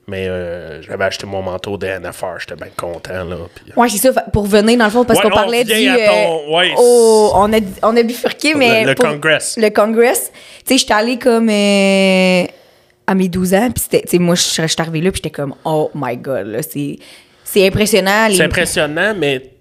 mais 0.07 0.27
euh, 0.27 0.81
j'avais 0.83 1.05
acheté 1.05 1.25
mon 1.25 1.41
manteau 1.41 1.77
de 1.77 1.87
NFR, 1.87 2.39
j'étais 2.39 2.55
bien 2.55 2.69
content, 2.77 3.23
là. 3.23 3.35
euh, 3.37 3.71
Ouais, 3.75 3.89
c'est 3.89 3.97
ça. 4.13 4.21
Pour 4.33 4.45
venir, 4.45 4.77
dans 4.77 4.85
le 4.85 4.91
fond, 4.91 5.03
parce 5.05 5.19
Ouais, 5.19 5.23
qu'on 5.29 5.31
on 5.31 5.35
parlait 5.35 5.63
du. 5.63 5.71
ton- 5.73 6.55
ouais. 6.55 6.73
oh, 6.77 7.31
on, 7.35 7.51
a, 7.53 7.59
on 7.83 7.95
a 7.97 8.03
bifurqué, 8.03 8.53
mais. 8.53 8.85
le 8.85 8.95
pour- 8.95 9.05
Congress. 9.05 9.55
Le 9.57 9.69
Congress. 9.69 10.31
Tu 10.65 10.73
sais, 10.73 10.77
j'étais 10.77 10.93
allée 10.93 11.17
comme. 11.17 11.49
à 11.49 13.15
mes 13.15 13.27
12 13.29 13.53
ans, 13.55 13.71
puis 13.71 13.81
c'était. 13.83 14.01
Tu 14.01 14.09
sais, 14.09 14.19
moi, 14.19 14.35
je 14.35 14.41
je 14.41 14.67
suis 14.67 14.75
arrivée 14.81 15.01
là, 15.01 15.11
puis 15.11 15.17
j'étais 15.23 15.31
comme, 15.31 15.55
oh 15.65 15.89
my 15.95 16.15
god, 16.17 16.47
là, 16.47 16.61
c'est. 16.61 16.97
C'est 17.43 17.65
impressionnant. 17.65 18.27
les- 18.27 18.35
C'est 18.35 18.43
impressionnant, 18.43 19.15
mais 19.17 19.53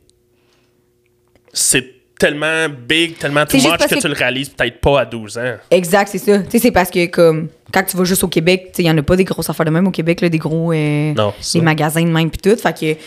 c'est 1.53 1.95
tellement 2.19 2.67
big, 2.69 3.17
tellement 3.19 3.45
too 3.47 3.57
much 3.59 3.77
que, 3.79 3.95
que- 3.95 4.01
tu 4.01 4.09
le 4.09 4.15
réalises 4.15 4.49
peut-être 4.49 4.81
pas 4.81 5.01
à 5.01 5.05
12 5.05 5.39
ans. 5.39 5.55
Exact, 5.71 6.09
c'est 6.11 6.19
ça. 6.19 6.39
Tu 6.41 6.51
sais, 6.51 6.59
c'est 6.59 6.71
parce 6.73 6.91
que, 6.91 7.07
comme, 7.07 7.49
quand 7.73 7.83
tu 7.85 7.97
vas 7.97 8.05
juste 8.05 8.25
au 8.25 8.29
Québec, 8.29 8.73
il 8.79 8.85
y 8.87 8.91
en 8.91 8.99
a 8.99 9.03
pas 9.03 9.17
des 9.17 9.25
grosses 9.25 9.49
affaires 9.51 9.67
de 9.67 9.71
même 9.71 9.87
au 9.87 9.91
Québec, 9.91 10.21
là, 10.21 10.29
des 10.29 10.39
gros. 10.39 10.73
euh, 10.73 11.13
Non, 11.15 11.33
des 11.55 11.61
magasins 11.61 12.03
de 12.03 12.09
même, 12.11 12.31
puis 12.31 12.41
tout. 12.41 12.57
Fait 12.61 12.77
que. 12.79 13.01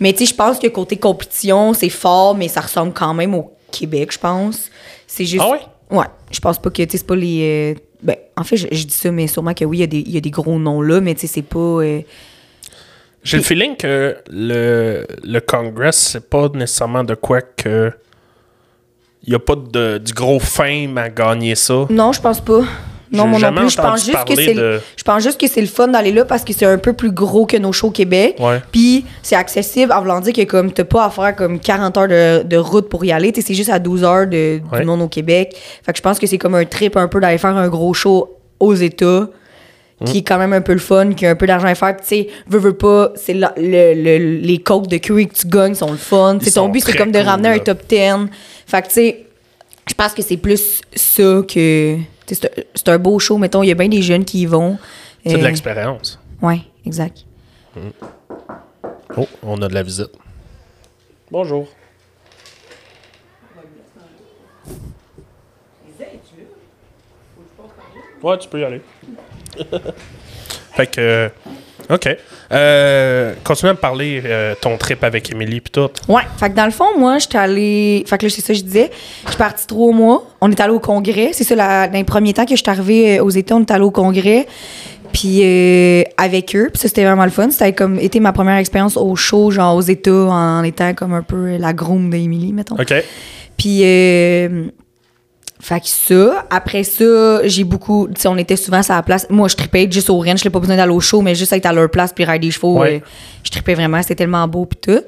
Mais, 0.00 0.12
tu 0.12 0.20
sais, 0.20 0.26
je 0.26 0.34
pense 0.34 0.58
que 0.58 0.66
côté 0.68 0.96
compétition, 0.96 1.72
c'est 1.74 1.88
fort, 1.88 2.34
mais 2.36 2.48
ça 2.48 2.60
ressemble 2.60 2.92
quand 2.92 3.14
même 3.14 3.34
au 3.34 3.52
Québec, 3.72 4.12
je 4.12 4.18
pense. 4.18 4.70
C'est 5.06 5.24
juste. 5.24 5.42
Ah 5.46 5.50
ouais? 5.50 5.60
Ouais. 5.98 6.06
Je 6.30 6.38
pense 6.40 6.58
pas 6.60 6.70
que, 6.70 6.82
tu 6.82 6.90
sais, 6.90 6.98
c'est 6.98 7.06
pas 7.06 7.16
les. 7.16 7.74
euh, 7.74 7.80
Ben, 8.02 8.16
en 8.36 8.44
fait, 8.44 8.56
je, 8.56 8.66
je 8.70 8.84
dis 8.84 8.94
ça, 8.94 9.10
mais 9.10 9.26
sûrement 9.26 9.54
que 9.54 9.64
oui, 9.64 9.78
il 9.78 9.80
y 9.80 9.84
a 9.84 9.86
des- 9.88 9.98
il 10.06 10.10
y, 10.12 10.16
a 10.18 10.20
des 10.20 10.30
gros 10.30 10.58
noms 10.58 10.80
là, 10.82 11.00
mais 11.00 11.14
tu 11.14 11.22
sais, 11.22 11.26
c'est 11.26 11.42
pas. 11.42 11.58
euh, 11.58 12.00
J'ai 13.24 13.38
le 13.38 13.42
feeling 13.42 13.76
que 13.76 14.16
le, 14.30 15.04
le 15.24 15.40
Congress, 15.40 15.96
c'est 16.12 16.28
pas 16.30 16.48
nécessairement 16.54 17.02
de 17.04 17.14
quoi 17.14 17.40
que. 17.42 17.92
Il 19.28 19.32
n'y 19.32 19.36
a 19.36 19.40
pas 19.40 19.56
de, 19.56 19.98
du 19.98 20.14
gros 20.14 20.38
fame 20.40 20.96
à 20.96 21.10
gagner 21.10 21.54
ça. 21.54 21.84
Non, 21.90 22.12
je 22.12 22.20
pense 22.22 22.40
pas. 22.40 22.60
Non, 23.12 23.26
moi 23.26 23.38
non 23.38 23.52
plus. 23.52 23.68
Je 23.70 23.76
pense, 23.76 24.04
juste 24.06 24.24
que 24.26 24.34
c'est 24.34 24.54
de- 24.54 24.80
je 24.96 25.02
pense 25.04 25.22
juste 25.22 25.38
que 25.38 25.46
c'est 25.46 25.60
le 25.60 25.66
fun 25.66 25.88
d'aller 25.88 26.12
là 26.12 26.24
parce 26.24 26.44
que 26.44 26.54
c'est 26.54 26.64
un 26.64 26.78
peu 26.78 26.94
plus 26.94 27.10
gros 27.12 27.44
que 27.44 27.58
nos 27.58 27.70
shows 27.72 27.88
au 27.88 27.90
Québec. 27.90 28.36
Ouais. 28.38 28.62
Puis 28.72 29.04
c'est 29.22 29.36
accessible 29.36 29.92
en 29.92 30.00
voulant 30.00 30.20
dire 30.20 30.32
que 30.32 30.44
comme 30.44 30.72
t'as 30.72 30.84
pas 30.84 31.04
à 31.04 31.10
faire 31.10 31.36
comme 31.36 31.60
40 31.60 31.96
heures 31.98 32.08
de, 32.08 32.42
de 32.42 32.56
route 32.56 32.88
pour 32.88 33.04
y 33.04 33.12
aller. 33.12 33.30
C'est 33.38 33.52
juste 33.52 33.68
à 33.70 33.78
12 33.78 34.02
heures 34.02 34.26
de, 34.26 34.60
Ouais. 34.72 34.80
du 34.80 34.86
monde 34.86 35.02
au 35.02 35.08
Québec. 35.08 35.54
Fait 35.84 35.92
que 35.92 35.98
je 35.98 36.02
pense 36.02 36.18
que 36.18 36.26
c'est 36.26 36.38
comme 36.38 36.54
un 36.54 36.64
trip 36.64 36.96
un 36.96 37.06
peu 37.08 37.20
d'aller 37.20 37.36
faire 37.38 37.54
un 37.56 37.68
gros 37.68 37.92
show 37.92 38.34
aux 38.60 38.74
États. 38.74 39.28
Qui 40.04 40.18
est 40.18 40.22
quand 40.22 40.38
même 40.38 40.52
un 40.52 40.60
peu 40.60 40.72
le 40.74 40.78
fun, 40.78 41.12
qui 41.14 41.26
a 41.26 41.30
un 41.30 41.34
peu 41.34 41.46
d'argent 41.48 41.66
à 41.66 41.74
faire. 41.74 41.96
Puis, 41.96 42.02
tu 42.06 42.08
sais, 42.08 42.28
veux, 42.46 42.60
veux 42.60 42.76
pas, 42.76 43.10
c'est 43.16 43.34
la- 43.34 43.52
le, 43.56 43.94
le- 43.94 44.36
les 44.36 44.58
coques 44.58 44.86
de 44.86 44.96
curry 44.98 45.26
que 45.26 45.34
tu 45.34 45.48
gagnes 45.48 45.74
sont 45.74 45.90
le 45.90 45.96
fun. 45.96 46.36
Tu 46.38 46.44
sais, 46.44 46.50
Ils 46.50 46.54
ton 46.54 46.68
but, 46.68 46.84
c'est 46.84 46.96
comme 46.96 47.10
de 47.10 47.18
cool, 47.18 47.26
ramener 47.26 47.48
un 47.48 47.58
top 47.58 47.80
10. 47.88 48.28
Fait 48.66 48.82
que, 48.82 48.86
tu 48.86 48.92
sais, 48.94 49.26
je 49.88 49.94
pense 49.94 50.12
que 50.14 50.22
c'est 50.22 50.36
plus 50.36 50.82
ça 50.94 51.42
que. 51.48 51.96
tu 51.96 52.34
sais, 52.34 52.34
C'est 52.34 52.44
un- 52.58 52.62
c'est 52.76 52.88
un 52.90 52.98
beau 52.98 53.18
show, 53.18 53.38
mettons. 53.38 53.64
Il 53.64 53.68
y 53.68 53.72
a 53.72 53.74
bien 53.74 53.88
des 53.88 54.02
jeunes 54.02 54.24
qui 54.24 54.42
y 54.42 54.46
vont. 54.46 54.78
C'est 55.26 55.32
de 55.36 55.42
Euh, 55.42 55.48
l'expérience. 55.48 56.20
Ouais, 56.40 56.60
exact. 56.86 57.24
Oh, 59.16 59.26
on 59.42 59.60
a 59.62 59.66
de 59.68 59.74
la 59.74 59.82
visite. 59.82 60.12
Bonjour. 61.32 61.66
Ouais, 68.22 68.38
tu 68.38 68.48
peux 68.48 68.60
y 68.60 68.64
aller. 68.64 68.80
Fait 70.76 70.86
que. 70.86 71.00
euh, 71.00 71.28
OK. 71.90 72.08
Euh, 72.52 73.32
continue 73.44 73.70
à 73.70 73.72
me 73.74 73.78
parler 73.78 74.22
euh, 74.24 74.54
ton 74.60 74.76
trip 74.76 75.02
avec 75.04 75.30
Émilie 75.32 75.60
puis 75.60 75.70
tout. 75.70 75.88
Ouais, 76.08 76.22
fait 76.38 76.50
que 76.50 76.54
dans 76.54 76.64
le 76.66 76.70
fond, 76.70 76.98
moi, 76.98 77.18
j'étais 77.18 77.38
allée. 77.38 78.04
Fait 78.06 78.18
que 78.18 78.26
là, 78.26 78.30
c'est 78.30 78.40
ça 78.42 78.52
que 78.52 78.58
je 78.58 78.64
disais. 78.64 78.90
Je 79.24 79.28
suis 79.30 79.38
partie 79.38 79.66
trois 79.66 79.92
mois. 79.92 80.24
On 80.40 80.50
est 80.50 80.60
allé 80.60 80.72
au 80.72 80.80
congrès. 80.80 81.30
C'est 81.32 81.44
ça, 81.44 81.54
la- 81.54 81.88
dans 81.88 81.94
les 81.98 82.04
premiers 82.04 82.32
temps 82.34 82.44
que 82.44 82.50
je 82.56 82.62
suis 82.62 82.70
arrivée 82.70 83.18
euh, 83.18 83.24
aux 83.24 83.30
États, 83.30 83.56
on 83.56 83.60
est 83.60 83.70
allé 83.70 83.84
au 83.84 83.90
congrès. 83.90 84.46
Puis 85.12 85.40
euh, 85.42 86.02
avec 86.18 86.54
eux. 86.54 86.68
Puis 86.72 86.80
ça, 86.82 86.88
c'était 86.88 87.04
vraiment 87.04 87.24
le 87.24 87.30
fun. 87.30 87.50
C'était 87.50 87.72
comme 87.72 87.98
été 87.98 88.20
ma 88.20 88.32
première 88.32 88.56
expérience 88.58 88.96
au 88.98 89.16
show, 89.16 89.50
genre 89.50 89.74
aux 89.76 89.80
États, 89.80 90.10
en 90.12 90.62
étant 90.64 90.92
comme 90.94 91.14
un 91.14 91.22
peu 91.22 91.56
la 91.56 91.72
groom 91.72 92.10
d'Emily, 92.10 92.52
mettons. 92.52 92.74
OK. 92.76 92.92
Puis, 93.56 93.80
fait 95.60 95.80
que 95.80 95.86
ça, 95.88 96.46
après 96.50 96.84
ça, 96.84 97.46
j'ai 97.46 97.64
beaucoup, 97.64 98.08
tu 98.14 98.20
sais, 98.20 98.28
on 98.28 98.36
était 98.36 98.56
souvent 98.56 98.80
à 98.80 98.94
la 98.94 99.02
place. 99.02 99.26
Moi, 99.28 99.48
je 99.48 99.56
tripais 99.56 99.88
juste 99.90 100.08
au 100.08 100.18
ranch, 100.18 100.42
j'ai 100.42 100.50
pas 100.50 100.60
besoin 100.60 100.76
d'aller 100.76 100.92
au 100.92 101.00
show, 101.00 101.20
mais 101.20 101.34
juste 101.34 101.52
être 101.52 101.66
à 101.66 101.72
leur 101.72 101.90
place 101.90 102.12
puis 102.12 102.24
rider 102.24 102.46
des 102.46 102.50
chevaux. 102.52 102.78
Ouais. 102.78 102.96
euh, 102.96 103.06
je 103.42 103.50
tripais 103.50 103.74
vraiment, 103.74 104.00
c'était 104.02 104.14
tellement 104.14 104.46
beau 104.46 104.66
puis 104.66 104.78
tout. 104.80 105.02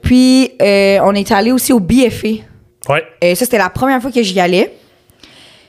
Puis, 0.00 0.52
euh, 0.60 0.98
on 1.02 1.14
est 1.14 1.30
allé 1.32 1.52
aussi 1.52 1.72
au 1.72 1.80
BFA. 1.80 2.28
Ouais. 2.88 3.04
Euh, 3.22 3.34
ça, 3.34 3.44
c'était 3.44 3.58
la 3.58 3.70
première 3.70 4.00
fois 4.00 4.10
que 4.10 4.22
j'y 4.22 4.40
allais. 4.40 4.74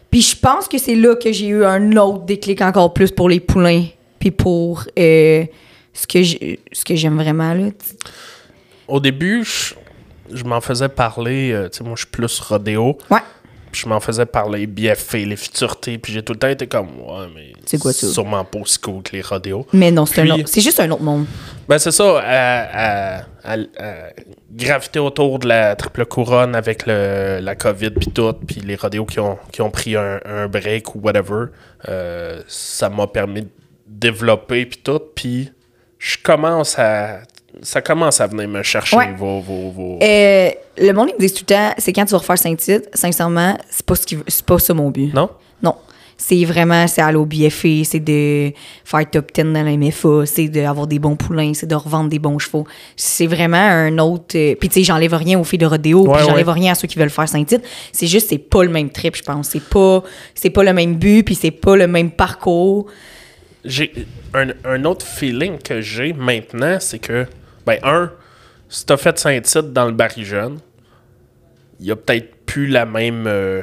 Puis 0.09 0.21
je 0.21 0.37
pense 0.37 0.69
que 0.69 0.77
c'est 0.77 0.95
là 0.95 1.15
que 1.15 1.31
j'ai 1.33 1.47
eu 1.47 1.65
un 1.65 1.91
autre 1.97 2.23
déclic 2.23 2.61
encore 2.61 2.93
plus 2.93 3.11
pour 3.11 3.27
les 3.27 3.41
poulains. 3.41 3.85
Puis 4.19 4.31
pour 4.31 4.85
euh, 4.97 5.45
ce 5.93 6.05
que 6.85 6.95
j'aime 6.95 7.17
vraiment, 7.17 7.53
là. 7.53 7.67
Au 8.87 8.99
début, 9.01 9.43
je, 9.43 9.73
je 10.33 10.43
m'en 10.45 10.61
faisais 10.61 10.87
parler. 10.89 11.53
tu 11.71 11.77
sais, 11.77 11.83
moi, 11.83 11.93
je 11.95 12.01
suis 12.01 12.11
plus 12.11 12.39
rodéo. 12.39 12.97
Ouais. 13.11 13.19
Puis 13.75 13.81
je 13.83 13.89
m'en 13.89 13.99
faisais 13.99 14.25
parler 14.25 14.67
BFA, 14.67 15.17
les 15.17 15.35
futurités. 15.35 15.97
Puis 15.97 16.13
j'ai 16.13 16.23
tout 16.23 16.31
le 16.31 16.39
temps 16.39 16.47
été 16.47 16.65
comme, 16.65 16.87
ouais, 16.97 17.27
mais. 17.35 17.51
C'est 17.65 17.77
quoi 17.77 17.91
ça? 17.91 18.07
Sûrement 18.07 18.45
pas 18.45 18.59
aussi 18.59 18.79
cool 18.79 19.03
que 19.03 19.11
les 19.11 19.21
rodéos. 19.21 19.67
Mais 19.73 19.91
non, 19.91 20.05
c'est 20.05 20.21
un 20.21 20.27
autre- 20.35 20.47
c'est 20.47 20.61
juste 20.61 20.79
un 20.79 20.89
autre 20.91 21.03
monde. 21.03 21.25
Ben, 21.67 21.77
c'est 21.77 21.91
ça, 21.91 22.19
à, 22.23 23.17
à- 23.17 23.23
à- 23.43 23.53
à 23.53 23.93
graviter 24.49 24.99
autour 24.99 25.39
de 25.39 25.49
la 25.49 25.75
triple 25.75 26.05
couronne 26.05 26.55
avec 26.55 26.85
le, 26.87 27.39
la 27.41 27.55
COVID 27.55 27.89
puis 27.91 28.07
tout, 28.11 28.31
puis 28.47 28.61
les 28.61 28.75
rodéos 28.77 29.05
qui 29.05 29.19
ont, 29.19 29.37
qui 29.51 29.61
ont 29.61 29.71
pris 29.71 29.97
un, 29.97 30.21
un 30.23 30.47
break 30.47 30.95
ou 30.95 30.99
whatever, 31.01 31.47
euh, 31.89 32.41
ça 32.47 32.89
m'a 32.89 33.07
permis 33.07 33.41
de 33.41 33.49
développer 33.87 34.65
puis 34.67 34.79
tout, 34.81 35.01
puis 35.15 35.51
je 35.99 36.15
commence 36.23 36.79
à... 36.79 37.19
Ça 37.61 37.81
commence 37.81 38.19
à 38.21 38.27
venir 38.27 38.47
me 38.47 38.61
chercher 38.63 38.95
Ouais. 38.97 39.13
vos... 39.17 39.39
vos, 39.39 39.69
vos- 39.71 39.99
Euh, 40.01 40.49
le 40.77 40.91
monde, 40.91 41.09
me 41.13 41.19
disent 41.19 41.33
tout 41.33 41.43
le 41.49 41.53
temps, 41.55 41.73
c'est 41.77 41.93
quand 41.93 42.05
tu 42.05 42.11
vas 42.11 42.17
refaire 42.17 42.37
Saint-Tite. 42.37 42.89
Sincèrement, 42.93 43.57
c'est 43.69 43.85
pas, 43.85 43.95
ce 43.95 44.05
qui, 44.05 44.17
c'est 44.27 44.45
pas 44.45 44.59
ça 44.59 44.73
mon 44.73 44.89
but. 44.91 45.13
Non? 45.13 45.29
Non. 45.63 45.75
C'est 46.17 46.45
vraiment, 46.45 46.87
c'est 46.87 47.01
aller 47.01 47.17
au 47.17 47.25
BFA, 47.25 47.83
c'est 47.83 47.99
de 47.99 48.51
faire 48.85 49.09
top 49.11 49.33
10 49.33 49.43
dans 49.51 49.63
la 49.63 49.75
MFA, 49.75 50.25
c'est 50.25 50.47
d'avoir 50.47 50.87
des 50.87 50.97
bons 50.97 51.17
poulains, 51.17 51.53
c'est 51.53 51.65
de 51.67 51.75
revendre 51.75 52.09
des 52.09 52.19
bons 52.19 52.39
chevaux. 52.39 52.65
C'est 52.95 53.27
vraiment 53.27 53.57
un 53.57 53.97
autre. 53.97 54.37
euh, 54.37 54.55
puis 54.57 54.69
tu 54.69 54.75
sais, 54.75 54.83
j'enlève 54.85 55.13
rien 55.13 55.37
aux 55.37 55.43
filles 55.43 55.59
de 55.59 55.65
rodéo, 55.65 56.07
Ouais, 56.07 56.17
puis 56.17 56.25
j'enlève 56.25 56.47
ouais. 56.47 56.53
rien 56.53 56.71
à 56.71 56.75
ceux 56.75 56.87
qui 56.87 56.97
veulent 56.97 57.09
faire 57.09 57.27
Saint-Tite. 57.27 57.63
C'est 57.91 58.07
juste, 58.07 58.29
c'est 58.29 58.37
pas 58.37 58.63
le 58.63 58.69
même 58.69 58.89
trip, 58.91 59.13
je 59.17 59.23
pense. 59.23 59.49
C'est 59.49 59.63
pas, 59.63 60.03
c'est 60.35 60.49
pas 60.51 60.63
le 60.63 60.71
même 60.71 60.95
but, 60.95 61.23
puis 61.23 61.35
c'est 61.35 61.51
pas 61.51 61.75
le 61.75 61.87
même 61.87 62.11
parcours. 62.11 62.85
J'ai 63.65 63.91
un, 64.33 64.49
un 64.63 64.85
autre 64.85 65.05
feeling 65.05 65.57
que 65.57 65.81
j'ai 65.81 66.13
maintenant, 66.13 66.77
c'est 66.79 66.99
que, 66.99 67.25
ben, 67.65 67.79
un, 67.83 68.11
si 68.69 68.85
t'as 68.85 68.97
fait 68.97 69.17
Saint-Tite 69.17 69.73
dans 69.73 69.85
le 69.85 69.91
Barry 69.91 70.25
Jeune, 70.25 70.59
il 71.79 71.87
y 71.87 71.91
a 71.91 71.95
peut-être 71.95 72.45
plus 72.45 72.67
la 72.67 72.85
même, 72.85 73.25
euh, 73.27 73.61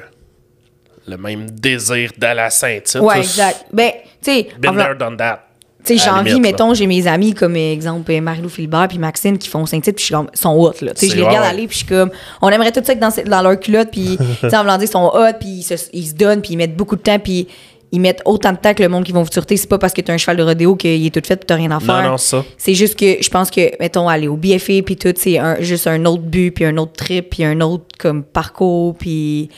le 1.06 1.16
même 1.16 1.50
désir 1.50 2.10
d'aller 2.16 2.40
à 2.40 2.50
Saint-Tite. 2.50 3.00
Ouais, 3.00 3.18
exact. 3.18 3.66
Ben, 3.72 3.90
tu 4.22 4.32
sais, 4.32 4.48
en 4.56 4.60
Been 4.60 4.72
voulant- 4.72 4.84
there, 4.84 4.96
done 4.96 5.16
that. 5.16 5.46
Tu 5.84 5.98
sais, 5.98 6.04
j'ai 6.04 6.10
envie, 6.10 6.38
mettons, 6.38 6.74
j'ai 6.74 6.86
mes 6.86 7.08
amis 7.08 7.34
comme 7.34 7.56
exemple 7.56 8.12
euh, 8.12 8.20
Marie-Lou 8.20 8.48
Philibert 8.48 8.86
puis 8.86 8.98
Maxime 8.98 9.36
qui 9.36 9.48
font 9.48 9.66
Saint-Tite 9.66 9.96
puis 9.96 10.02
je 10.02 10.06
suis 10.06 10.14
comme, 10.14 10.30
sont 10.32 10.50
hot 10.50 10.74
là. 10.80 10.94
Tu 10.94 11.06
sais, 11.06 11.12
je 11.12 11.16
les 11.16 11.24
regarde 11.24 11.44
aller 11.44 11.66
puis 11.66 11.72
je 11.72 11.78
suis 11.78 11.86
comme, 11.86 12.10
on 12.40 12.48
aimerait 12.50 12.70
tout 12.70 12.80
ça 12.84 12.92
être 12.92 13.00
dans, 13.00 13.42
leur 13.42 13.58
culotte 13.58 13.90
puis, 13.90 14.16
tu 14.40 14.48
sais, 14.48 14.56
en 14.56 14.60
voulant 14.60 14.78
dire, 14.78 14.86
ils 14.88 14.92
sont 14.92 15.10
hot 15.12 15.32
puis 15.40 15.48
ils 15.48 15.62
se, 15.64 15.74
ils 15.92 16.06
se 16.06 16.14
donnent 16.14 16.40
puis 16.40 16.52
ils 16.52 16.56
mettent 16.56 16.76
beaucoup 16.76 16.94
de 16.94 17.02
temps 17.02 17.18
puis 17.18 17.48
ils 17.92 18.00
mettent 18.00 18.22
autant 18.24 18.52
de 18.52 18.56
temps 18.56 18.72
que 18.72 18.82
le 18.82 18.88
monde 18.88 19.04
qui 19.04 19.12
vont 19.12 19.22
vous 19.22 19.28
turter. 19.28 19.56
C'est 19.56 19.68
pas 19.68 19.78
parce 19.78 19.92
que 19.92 20.00
t'as 20.00 20.14
un 20.14 20.16
cheval 20.16 20.38
de 20.38 20.42
rodéo 20.42 20.76
qu'il 20.76 21.06
est 21.06 21.10
tout 21.10 21.20
fait 21.24 21.36
puis 21.36 21.46
t'as 21.46 21.56
rien 21.56 21.70
à 21.70 21.78
faire. 21.78 22.02
Non, 22.02 22.10
non, 22.10 22.16
ça. 22.16 22.44
C'est 22.56 22.74
juste 22.74 22.98
que 22.98 23.22
je 23.22 23.28
pense 23.28 23.50
que, 23.50 23.78
mettons, 23.78 24.08
aller 24.08 24.28
au 24.28 24.36
BFA 24.36 24.82
puis 24.84 24.96
tout, 24.96 25.12
c'est 25.16 25.38
juste 25.60 25.86
un 25.86 26.04
autre 26.06 26.22
but 26.22 26.50
puis 26.50 26.64
un 26.64 26.76
autre 26.78 26.92
trip 26.92 27.30
puis 27.30 27.44
un 27.44 27.60
autre 27.60 27.84
comme 27.98 28.22
parcours 28.22 28.96
puis 28.96 29.50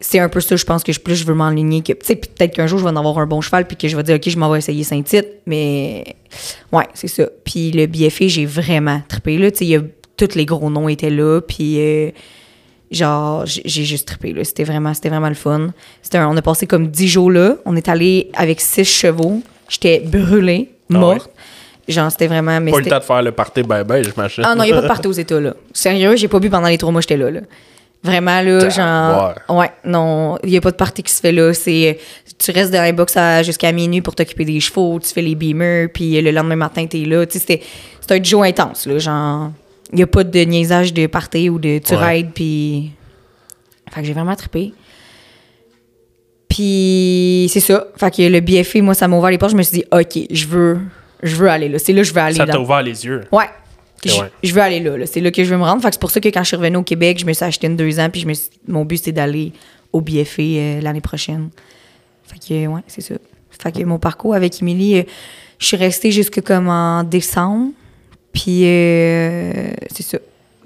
c'est 0.00 0.18
un 0.18 0.28
peu 0.28 0.40
ça, 0.40 0.56
je 0.56 0.64
pense 0.64 0.84
que 0.84 0.92
je, 0.92 1.00
plus 1.00 1.16
je 1.16 1.24
veux 1.24 1.34
m'enligner 1.34 1.80
que, 1.80 1.94
tu 1.94 2.04
sais, 2.04 2.16
peut-être 2.16 2.54
qu'un 2.54 2.66
jour 2.66 2.78
je 2.78 2.84
vais 2.84 2.90
en 2.90 2.96
avoir 2.96 3.18
un 3.18 3.26
bon 3.26 3.40
cheval 3.40 3.66
puis 3.66 3.76
que 3.76 3.88
je 3.88 3.96
vais 3.96 4.02
dire, 4.02 4.16
OK, 4.16 4.28
je 4.28 4.38
m'en 4.38 4.50
vais 4.50 4.58
essayer 4.58 4.84
Saint-Tite, 4.84 5.28
mais 5.46 6.04
ouais, 6.72 6.84
c'est 6.92 7.08
ça. 7.08 7.24
Puis 7.44 7.70
le 7.70 7.86
BFA, 7.86 8.28
j'ai 8.28 8.44
vraiment 8.44 9.00
trippé, 9.08 9.38
là, 9.38 9.50
tu 9.50 9.66
sais, 9.66 9.80
tous 10.18 10.34
les 10.34 10.44
gros 10.44 10.68
noms 10.68 10.88
étaient 10.90 11.08
là, 11.08 11.40
puis 11.40 11.80
euh, 11.80 12.10
genre, 12.90 13.44
j'ai 13.46 13.84
juste 13.84 14.06
trippé, 14.08 14.32
là, 14.32 14.44
c'était 14.44 14.64
vraiment, 14.64 14.94
c'était 14.94 15.08
vraiment 15.08 15.28
le 15.28 15.34
fun. 15.34 15.70
Un- 16.14 16.26
on 16.28 16.36
a 16.36 16.42
passé 16.42 16.66
comme 16.66 16.88
10 16.88 17.08
jours 17.08 17.30
là, 17.30 17.56
on 17.64 17.74
est 17.76 17.88
allé 17.88 18.30
avec 18.34 18.60
six 18.60 18.84
chevaux, 18.84 19.40
j'étais 19.68 20.00
brûlée, 20.00 20.70
Ah 20.92 20.98
morte. 20.98 21.30
Genre, 21.86 22.10
c'était 22.10 22.28
vraiment... 22.28 22.60
mais 22.60 22.70
Pas 22.70 22.78
le 22.80 22.86
temps 22.86 22.98
de 22.98 23.04
faire 23.04 23.22
le 23.22 23.32
party 23.32 23.60
bye-bye, 23.62 24.04
j'imagine. 24.04 24.44
ah 24.46 24.54
non, 24.54 24.64
il 24.64 24.68
n'y 24.68 24.72
a 24.72 24.76
pas 24.76 24.82
de 24.82 24.86
party 24.88 25.06
aux 25.08 25.12
États, 25.18 25.40
là. 25.40 25.54
Sérieux, 25.72 26.16
j'ai 26.16 26.28
pas 26.28 26.38
bu 26.38 26.48
pendant 26.48 26.68
les 26.68 26.78
trois 26.78 26.90
mois 26.92 27.02
que 27.02 27.08
j'étais 27.08 27.22
là, 27.22 27.30
là. 27.30 27.40
Vraiment, 28.02 28.40
là, 28.42 28.68
genre... 28.70 29.34
Ouais, 29.48 29.70
non, 29.84 30.38
il 30.44 30.50
n'y 30.50 30.56
a 30.56 30.60
pas 30.60 30.70
de 30.70 30.76
party 30.76 31.02
qui 31.02 31.12
se 31.12 31.20
fait 31.20 31.32
là. 31.32 31.52
C'est... 31.54 31.98
Tu 32.38 32.50
restes 32.52 32.70
dans 32.72 32.82
les 32.82 32.92
box 32.92 33.16
jusqu'à 33.42 33.72
minuit 33.72 34.00
pour 34.02 34.14
t'occuper 34.14 34.44
des 34.44 34.60
chevaux, 34.60 34.98
tu 35.00 35.08
fais 35.12 35.22
les 35.22 35.34
beamers, 35.34 35.88
puis 35.92 36.20
le 36.20 36.30
lendemain 36.30 36.56
matin, 36.56 36.86
t'es 36.86 36.98
là. 37.04 37.26
Tu 37.26 37.38
sais, 37.38 37.38
c'était... 37.38 37.62
Un 38.18 38.22
jour 38.22 38.42
intense, 38.44 38.86
là, 38.86 38.98
genre... 38.98 39.50
Il 39.94 39.98
n'y 39.98 40.02
a 40.02 40.06
pas 40.06 40.24
de 40.24 40.40
niaisage 40.40 40.92
de 40.92 41.06
party 41.06 41.48
ou 41.48 41.58
de 41.58 41.78
tu 41.78 41.94
Ouais. 41.94 42.24
puis... 42.24 42.90
Fait 43.92 44.00
que 44.00 44.06
j'ai 44.06 44.12
vraiment 44.12 44.34
trippé. 44.34 44.72
Puis 46.48 47.48
c'est 47.50 47.60
ça. 47.60 47.86
Fait 47.96 48.14
que 48.14 48.22
le 48.22 48.40
BFA, 48.40 48.82
moi, 48.82 48.94
ça 48.94 49.08
m'a 49.08 49.16
ouvert 49.16 49.30
les 49.30 49.38
portes. 49.38 49.52
Je 49.52 49.56
me 49.56 49.62
suis 49.62 49.78
dit, 49.78 49.84
OK, 49.90 50.26
je 50.30 50.46
veux... 50.46 50.78
Je 51.22 51.36
veux 51.36 51.48
aller 51.48 51.68
là. 51.70 51.78
C'est 51.78 51.92
là 51.94 52.02
que 52.02 52.08
je 52.08 52.12
veux 52.12 52.20
aller. 52.20 52.36
Ça 52.36 52.44
t'a 52.46 52.60
ouvert 52.60 52.82
les 52.82 53.06
yeux. 53.06 53.22
Ouais. 53.32 53.46
Je, 54.04 54.10
ouais. 54.20 54.30
je 54.42 54.52
veux 54.52 54.60
aller 54.60 54.80
là, 54.80 54.98
là. 54.98 55.06
C'est 55.06 55.20
là 55.20 55.30
que 55.30 55.42
je 55.42 55.48
veux 55.50 55.56
me 55.56 55.62
rendre. 55.64 55.80
Fait 55.80 55.88
que 55.88 55.94
c'est 55.94 56.00
pour 56.00 56.10
ça 56.10 56.20
que 56.20 56.28
quand 56.28 56.42
je 56.42 56.48
suis 56.48 56.56
revenue 56.56 56.76
au 56.76 56.82
Québec, 56.82 57.18
je 57.18 57.24
me 57.24 57.32
suis 57.32 57.44
acheté 57.44 57.66
une 57.66 57.76
deux 57.76 57.98
ans, 57.98 58.10
puis 58.10 58.20
je 58.20 58.26
me 58.26 58.34
suis- 58.34 58.50
mon 58.68 58.84
but, 58.84 58.98
c'était 58.98 59.12
d'aller 59.12 59.52
au 59.92 60.02
BFA 60.02 60.42
euh, 60.42 60.80
l'année 60.82 61.00
prochaine. 61.00 61.48
Fait 62.24 62.38
que, 62.38 62.66
ouais, 62.66 62.82
c'est 62.88 63.00
ça. 63.00 63.14
Fait 63.50 63.72
que 63.72 63.82
mon 63.84 63.98
parcours 63.98 64.34
avec 64.34 64.60
Émilie, 64.60 64.98
euh, 64.98 65.02
je 65.58 65.64
suis 65.66 65.76
restée 65.78 66.10
jusque 66.10 66.42
comme 66.42 66.68
en 66.68 67.04
décembre. 67.04 67.70
Puis, 68.34 68.62
euh, 68.66 69.52
c'est 69.90 70.02
ça. 70.02 70.18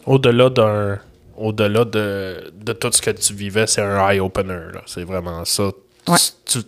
Au-delà 0.07 0.49
d'un. 0.51 0.99
Au-delà 1.37 1.85
de, 1.85 2.51
de 2.61 2.73
tout 2.73 2.91
ce 2.91 3.01
que 3.01 3.11
tu 3.13 3.33
vivais, 3.33 3.67
c'est 3.69 3.81
un 3.83 4.09
eye-opener. 4.11 4.59
C'est 4.87 5.05
vraiment 5.05 5.45
ça. 5.45 5.71
Tu- 6.05 6.11
Ouais. 6.13 6.19
Tu, 6.47 6.59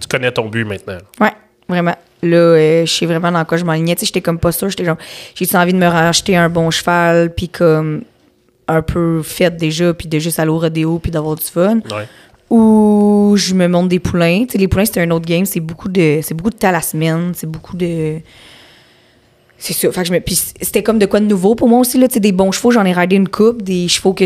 tu 0.00 0.06
connais 0.08 0.30
ton 0.30 0.48
but 0.48 0.64
maintenant. 0.64 0.92
là. 0.94 1.00
Ouais, 1.26 1.32
vraiment. 1.68 1.96
Là, 2.22 2.36
euh, 2.36 2.84
je 2.86 2.92
sais 2.92 3.06
vraiment 3.06 3.32
dans 3.32 3.44
quoi 3.44 3.56
je 3.56 3.64
m'alignais. 3.64 3.94
Tu 3.94 4.00
sais, 4.00 4.06
j'étais 4.06 4.20
comme 4.20 4.38
pas 4.38 4.52
sûre. 4.52 4.68
J'étais 4.68 4.84
genre, 4.84 4.98
j'ai 5.34 5.46
envie 5.56 5.72
de 5.72 5.78
me 5.78 5.86
racheter 5.86 6.36
un 6.36 6.48
bon 6.48 6.70
cheval, 6.70 7.34
puis 7.34 7.48
comme 7.48 8.02
un 8.68 8.82
peu 8.82 9.22
faite 9.22 9.56
déjà, 9.56 9.94
puis 9.94 10.06
de 10.08 10.18
juste 10.18 10.38
aller 10.38 10.50
au 10.50 10.58
rodéo, 10.58 10.98
puis 10.98 11.10
d'avoir 11.10 11.34
du 11.36 11.44
fun? 11.44 11.76
Ouais. 11.90 12.06
Ou 12.50 13.34
je 13.38 13.54
me 13.54 13.66
monte 13.66 13.88
des 13.88 13.98
poulains. 13.98 14.44
Tu 14.44 14.52
sais, 14.52 14.58
les 14.58 14.68
poulains, 14.68 14.84
c'est 14.84 15.00
un 15.00 15.10
autre 15.10 15.26
game. 15.26 15.46
C'est 15.46 15.60
beaucoup 15.60 15.88
de, 15.88 16.20
c'est 16.22 16.34
beaucoup 16.34 16.50
de 16.50 16.56
temps 16.56 16.68
à 16.68 16.72
la 16.72 16.82
semaine. 16.82 17.32
C'est 17.34 17.46
beaucoup 17.50 17.76
de. 17.76 18.20
C'est 19.58 19.72
ça. 19.72 19.90
Fait 19.90 20.02
que 20.02 20.08
je 20.08 20.12
me, 20.12 20.20
puis 20.20 20.34
c'était 20.36 20.82
comme 20.82 20.98
de 20.98 21.06
quoi 21.06 21.20
de 21.20 21.26
nouveau 21.26 21.54
pour 21.54 21.68
moi 21.68 21.80
aussi. 21.80 21.98
Là, 21.98 22.06
tu 22.08 22.14
sais, 22.14 22.20
des 22.20 22.32
bons 22.32 22.52
chevaux, 22.52 22.70
j'en 22.70 22.84
ai 22.84 22.92
ridé 22.92 23.16
une 23.16 23.28
coupe, 23.28 23.62
des 23.62 23.88
chevaux 23.88 24.12
que, 24.14 24.24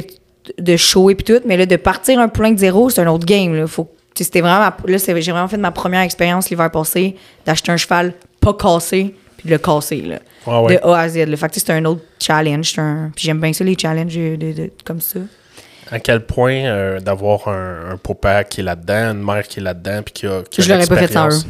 de 0.58 0.76
show 0.76 1.08
et 1.10 1.14
puis 1.14 1.24
tout. 1.24 1.40
Mais 1.46 1.56
là, 1.56 1.64
de 1.66 1.76
partir 1.76 2.18
un 2.18 2.28
poulain 2.28 2.52
de 2.52 2.58
zéro, 2.58 2.90
c'est 2.90 3.00
un 3.00 3.06
autre 3.06 3.24
game. 3.26 3.54
Là. 3.54 3.66
Faut, 3.66 3.88
c'était 4.14 4.40
vraiment. 4.42 4.58
ma- 4.60 4.76
Là, 4.86 4.98
j'ai 4.98 5.12
vraiment 5.32 5.48
fait 5.48 5.56
ma 5.56 5.70
première 5.70 6.02
expérience 6.02 6.50
l'hiver 6.50 6.70
passé 6.70 7.16
d'acheter 7.46 7.72
un 7.72 7.76
cheval 7.78 8.12
pas 8.40 8.52
cassé 8.54 9.14
puis 9.38 9.46
de 9.48 9.52
le 9.54 9.58
casser. 9.58 10.02
Là, 10.02 10.18
ouais. 10.60 10.76
De 10.76 10.86
A 10.86 10.98
à 10.98 11.08
Z. 11.08 11.16
Là. 11.26 11.36
Fait 11.36 11.48
que 11.48 11.54
c'est 11.54 11.70
un 11.70 11.84
autre 11.86 12.02
challenge. 12.20 12.72
c'est 12.74 12.80
Un, 12.80 13.10
puis 13.16 13.24
j'aime 13.24 13.40
bien 13.40 13.52
ça, 13.54 13.64
les 13.64 13.76
challenges 13.80 14.14
de, 14.14 14.36
de- 14.36 14.52
de- 14.52 14.70
comme 14.84 15.00
ça. 15.00 15.20
À 15.90 15.98
quel 15.98 16.24
point 16.24 16.54
euh, 16.54 17.00
d'avoir 17.00 17.48
un, 17.48 17.92
un 17.92 17.96
papa 17.96 18.44
qui 18.44 18.60
est 18.60 18.64
là-dedans, 18.64 19.12
une 19.12 19.22
mère 19.24 19.46
qui 19.48 19.60
est 19.60 19.62
là-dedans, 19.62 20.02
puis 20.02 20.12
qui 20.12 20.26
a, 20.26 20.42
qui 20.42 20.60
a 20.60 20.64
Je 20.64 20.72
l'aurais 20.72 20.86
pas 20.86 20.96
fait 20.96 21.12
sans 21.12 21.28
eux. 21.28 21.48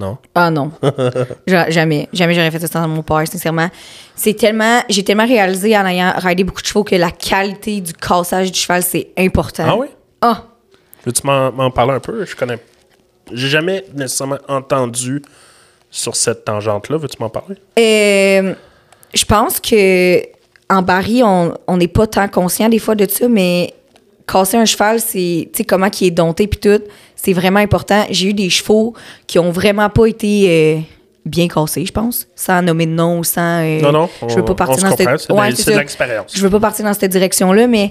Non? 0.00 0.16
Ah 0.34 0.50
non. 0.50 0.72
Ja- 1.46 1.68
jamais. 1.68 2.08
Jamais 2.12 2.32
j'aurais 2.32 2.50
fait 2.50 2.58
ça 2.58 2.66
sans 2.68 2.88
mon 2.88 3.02
père, 3.02 3.28
sincèrement. 3.28 3.68
C'est 4.16 4.32
tellement. 4.32 4.80
J'ai 4.88 5.04
tellement 5.04 5.26
réalisé 5.26 5.76
en 5.76 5.84
ayant 5.84 6.14
ridé 6.16 6.42
beaucoup 6.42 6.62
de 6.62 6.66
chevaux 6.66 6.84
que 6.84 6.94
la 6.94 7.10
qualité 7.10 7.82
du 7.82 7.92
cassage 7.92 8.50
du 8.50 8.58
cheval, 8.58 8.82
c'est 8.82 9.08
important. 9.18 9.64
Ah 9.68 9.76
oui? 9.76 9.88
Ah! 10.22 10.44
Veux-tu 11.04 11.26
m'en, 11.26 11.70
parler 11.70 11.92
un 11.92 12.00
peu? 12.00 12.24
Je 12.24 12.34
connais. 12.34 12.58
J'ai 13.30 13.48
jamais 13.48 13.84
nécessairement 13.94 14.38
entendu 14.48 15.22
sur 15.90 16.16
cette 16.16 16.46
tangente-là. 16.46 16.96
Veux-tu 16.96 17.16
m'en 17.20 17.28
parler? 17.28 17.56
Euh, 17.78 18.54
je 19.12 19.24
pense 19.26 19.60
que 19.60 20.22
en 20.70 20.80
Barry, 20.82 21.22
on 21.22 21.54
on 21.66 21.76
n'est 21.76 21.88
pas 21.88 22.06
tant 22.06 22.28
conscient 22.28 22.70
des 22.70 22.78
fois 22.78 22.94
de 22.94 23.06
ça, 23.06 23.28
mais 23.28 23.74
casser 24.30 24.56
un 24.56 24.64
cheval, 24.64 25.00
c'est, 25.00 25.48
tu 25.52 25.58
sais, 25.58 25.64
comment 25.64 25.88
il 26.00 26.06
est 26.06 26.10
dompté 26.10 26.46
puis 26.46 26.60
tout, 26.60 26.82
c'est 27.16 27.32
vraiment 27.32 27.60
important. 27.60 28.04
J'ai 28.10 28.28
eu 28.28 28.34
des 28.34 28.50
chevaux 28.50 28.94
qui 29.26 29.38
ont 29.38 29.50
vraiment 29.50 29.88
pas 29.88 30.06
été 30.06 30.46
euh, 30.48 30.80
bien 31.24 31.48
cassés, 31.48 31.84
je 31.84 31.92
pense, 31.92 32.26
sans 32.34 32.62
nommer 32.62 32.86
de 32.86 32.92
nom, 32.92 33.22
sans... 33.22 33.62
euh, 33.62 33.80
Non, 33.80 33.92
non, 33.92 34.08
je 34.28 34.34
veux 34.34 34.44
pas 34.44 34.54
partir 34.54 34.88
dans 34.88 34.96
cette... 34.96 35.20
c'est 35.20 35.32
Ouais, 35.32 35.52
de 35.52 35.78
l'expérience. 35.78 36.32
Je 36.34 36.40
veux 36.42 36.50
pas 36.50 36.60
partir 36.60 36.84
dans 36.84 36.94
cette 36.94 37.10
direction-là, 37.10 37.66
mais 37.66 37.90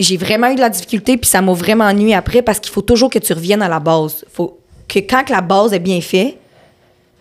j'ai 0.00 0.16
vraiment 0.16 0.48
eu 0.48 0.54
de 0.54 0.60
la 0.60 0.70
difficulté, 0.70 1.16
puis 1.16 1.28
ça 1.28 1.40
m'a 1.40 1.52
vraiment 1.52 1.92
nuit 1.92 2.14
après, 2.14 2.42
parce 2.42 2.58
qu'il 2.60 2.72
faut 2.72 2.82
toujours 2.82 3.10
que 3.10 3.18
tu 3.18 3.32
reviennes 3.32 3.62
à 3.62 3.68
la 3.68 3.80
base. 3.80 4.24
faut 4.32 4.58
que 4.88 4.98
quand 4.98 5.24
que 5.24 5.32
la 5.32 5.40
base 5.40 5.72
est 5.72 5.78
bien 5.78 6.00
faite, 6.00 6.36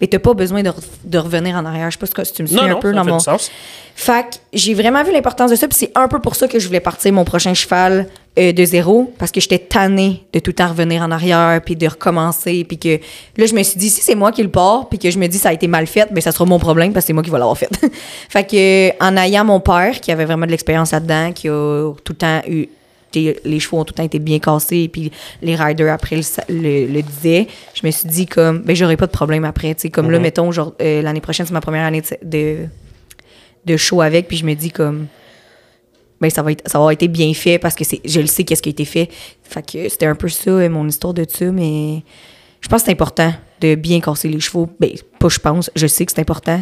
mais 0.03 0.07
t'as 0.07 0.19
pas 0.19 0.33
besoin 0.33 0.63
de, 0.63 0.69
re- 0.69 0.83
de 1.05 1.17
revenir 1.17 1.55
en 1.55 1.63
arrière. 1.63 1.89
Je 1.89 1.97
sais 1.97 2.05
pas 2.13 2.25
si 2.25 2.33
tu 2.33 2.41
me 2.41 2.47
suis 2.47 2.57
Non, 2.57 2.63
un 2.63 2.67
non, 2.71 2.79
peu 2.81 2.89
ça 2.91 2.95
dans 2.97 3.03
fait 3.05 3.09
mon... 3.11 3.17
du 3.19 3.23
sens. 3.23 3.49
Fait 3.95 4.23
que 4.23 4.35
j'ai 4.51 4.73
vraiment 4.73 5.01
vu 5.01 5.13
l'importance 5.13 5.49
de 5.49 5.55
ça, 5.55 5.65
puis 5.65 5.77
c'est 5.79 5.93
un 5.95 6.09
peu 6.09 6.19
pour 6.19 6.35
ça 6.35 6.49
que 6.49 6.59
je 6.59 6.67
voulais 6.67 6.81
partir 6.81 7.13
mon 7.13 7.23
prochain 7.23 7.53
cheval 7.53 8.09
euh, 8.37 8.51
de 8.51 8.65
zéro, 8.65 9.13
parce 9.17 9.31
que 9.31 9.39
j'étais 9.39 9.59
tannée 9.59 10.25
de 10.33 10.39
tout 10.39 10.49
le 10.49 10.55
temps 10.55 10.67
revenir 10.67 11.03
en 11.03 11.11
arrière, 11.11 11.61
puis 11.63 11.77
de 11.77 11.87
recommencer, 11.87 12.65
puis 12.65 12.77
que 12.77 12.99
là, 13.37 13.45
je 13.45 13.53
me 13.53 13.63
suis 13.63 13.77
dit, 13.79 13.89
si 13.89 14.01
c'est 14.01 14.15
moi 14.15 14.33
qui 14.33 14.43
le 14.43 14.49
pars, 14.49 14.89
puis 14.89 14.99
que 14.99 15.09
je 15.09 15.17
me 15.17 15.27
dis 15.27 15.37
ça 15.37 15.49
a 15.49 15.53
été 15.53 15.67
mal 15.67 15.87
fait, 15.87 16.11
ben 16.11 16.19
ça 16.19 16.33
sera 16.33 16.43
mon 16.43 16.59
problème, 16.59 16.91
parce 16.91 17.05
que 17.05 17.07
c'est 17.07 17.13
moi 17.13 17.23
qui 17.23 17.29
vais 17.29 17.37
l'avoir 17.39 17.57
fait. 17.57 17.69
fait 18.29 18.43
que 18.43 18.89
euh, 18.89 18.91
en 18.99 19.15
ayant 19.15 19.45
mon 19.45 19.61
père, 19.61 20.01
qui 20.01 20.11
avait 20.11 20.25
vraiment 20.25 20.47
de 20.47 20.51
l'expérience 20.51 20.91
là-dedans, 20.91 21.31
qui 21.31 21.47
a 21.47 21.93
tout 22.03 22.11
le 22.11 22.17
temps 22.17 22.41
eu 22.49 22.67
les, 23.15 23.59
chevaux 23.59 23.79
ont 23.79 23.85
tout 23.85 23.93
le 23.93 23.97
temps 23.97 24.03
été 24.03 24.19
bien 24.19 24.39
cassés, 24.39 24.89
puis 24.91 25.11
les 25.41 25.55
riders 25.55 25.93
après 25.93 26.15
le, 26.15 26.23
le, 26.49 26.91
le 26.91 27.01
disaient. 27.01 27.47
Je 27.73 27.85
me 27.85 27.91
suis 27.91 28.07
dit, 28.07 28.25
comme, 28.25 28.61
ben, 28.61 28.75
j'aurais 28.75 28.97
pas 28.97 29.07
de 29.07 29.11
problème 29.11 29.45
après. 29.45 29.73
Tu 29.75 29.81
sais, 29.81 29.89
comme 29.89 30.11
là, 30.11 30.19
mettons, 30.19 30.51
genre, 30.51 30.73
euh, 30.81 31.01
l'année 31.01 31.21
prochaine, 31.21 31.45
c'est 31.45 31.53
ma 31.53 31.61
première 31.61 31.85
année 31.85 32.01
de, 32.23 32.65
de, 33.65 33.77
show 33.77 34.01
avec, 34.01 34.27
puis 34.27 34.37
je 34.37 34.45
me 34.45 34.53
dis, 34.53 34.71
comme, 34.71 35.07
ben, 36.21 36.29
ça 36.29 36.41
va, 36.41 36.51
être, 36.51 36.67
ça 36.67 36.77
va 36.77 36.83
avoir 36.83 36.91
été 36.91 37.07
bien 37.07 37.33
fait 37.33 37.59
parce 37.59 37.75
que 37.75 37.83
c'est, 37.83 38.01
je 38.05 38.19
le 38.19 38.27
sais 38.27 38.43
qu'est-ce 38.43 38.61
qui 38.61 38.69
a 38.69 38.71
été 38.71 38.85
fait. 38.85 39.09
Fait 39.43 39.61
que 39.61 39.89
c'était 39.89 40.05
un 40.05 40.15
peu 40.15 40.29
ça, 40.29 40.51
euh, 40.51 40.69
mon 40.69 40.87
histoire 40.87 41.13
de 41.13 41.25
ça, 41.27 41.45
mais 41.51 42.03
je 42.61 42.67
pense 42.69 42.81
que 42.81 42.85
c'est 42.85 42.91
important 42.93 43.33
de 43.59 43.75
bien 43.75 43.99
casser 43.99 44.29
les 44.29 44.39
chevaux. 44.39 44.69
Ben, 44.79 44.91
pas 45.19 45.29
je 45.29 45.39
pense, 45.39 45.69
je 45.75 45.87
sais 45.87 46.05
que 46.05 46.11
c'est 46.13 46.21
important. 46.21 46.61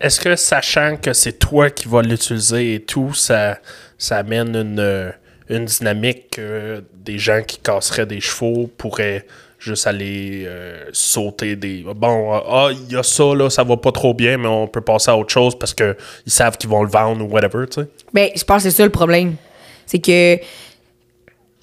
Est-ce 0.00 0.20
que 0.20 0.36
sachant 0.36 0.96
que 0.96 1.12
c'est 1.12 1.38
toi 1.38 1.70
qui 1.70 1.88
vas 1.88 2.02
l'utiliser 2.02 2.74
et 2.74 2.80
tout, 2.80 3.14
ça, 3.14 3.58
ça 3.96 4.18
amène 4.18 4.54
une, 4.54 4.78
euh, 4.78 5.10
une 5.48 5.64
dynamique 5.64 6.30
que 6.32 6.82
des 7.04 7.18
gens 7.18 7.42
qui 7.46 7.58
casseraient 7.58 8.06
des 8.06 8.20
chevaux 8.20 8.70
pourraient 8.76 9.24
juste 9.58 9.86
aller 9.86 10.44
euh, 10.46 10.84
sauter 10.92 11.56
des. 11.56 11.84
Bon, 11.96 12.34
euh, 12.34 12.38
ah, 12.48 12.68
il 12.72 12.92
y 12.92 12.96
a 12.96 13.02
ça, 13.02 13.34
là, 13.34 13.48
ça 13.48 13.64
va 13.64 13.76
pas 13.76 13.92
trop 13.92 14.12
bien, 14.14 14.36
mais 14.36 14.48
on 14.48 14.66
peut 14.66 14.80
passer 14.80 15.10
à 15.10 15.16
autre 15.16 15.32
chose 15.32 15.58
parce 15.58 15.72
qu'ils 15.74 15.94
savent 16.26 16.56
qu'ils 16.58 16.70
vont 16.70 16.82
le 16.82 16.90
vendre 16.90 17.24
ou 17.24 17.28
whatever, 17.28 17.66
tu 17.66 17.80
sais. 17.82 17.88
Ben, 18.12 18.28
je 18.36 18.44
pense 18.44 18.62
que 18.64 18.70
c'est 18.70 18.76
ça 18.76 18.84
le 18.84 18.90
problème. 18.90 19.36
C'est 19.86 19.98
que 20.00 20.34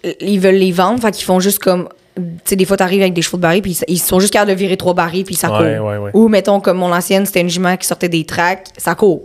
euh, 0.06 0.14
ils 0.22 0.40
veulent 0.40 0.56
les 0.56 0.72
vendre, 0.72 1.02
fait 1.02 1.12
qu'ils 1.12 1.26
font 1.26 1.40
juste 1.40 1.60
comme. 1.60 1.88
Tu 2.16 2.22
sais, 2.46 2.56
des 2.56 2.66
fois, 2.66 2.78
t'arrives 2.78 3.02
avec 3.02 3.14
des 3.14 3.24
chevaux 3.24 3.38
de 3.38 3.42
baril, 3.42 3.62
puis 3.64 3.78
ils- 3.88 3.98
sont 4.00 4.20
juste 4.20 4.32
capables 4.34 4.52
de 4.52 4.56
virer 4.56 4.78
trois 4.78 4.94
barils, 4.94 5.24
puis 5.24 5.34
ça 5.34 5.48
court. 5.48 5.62
Ouais, 5.62 5.80
ouais, 5.80 5.98
ouais. 5.98 6.12
Ou, 6.14 6.28
mettons, 6.28 6.60
comme 6.60 6.78
mon 6.78 6.92
ancienne, 6.94 7.26
c'était 7.26 7.42
une 7.42 7.50
jument 7.50 7.76
qui 7.76 7.88
sortait 7.88 8.10
des 8.10 8.24
tracks, 8.24 8.68
ça 8.78 8.94
court. 8.94 9.24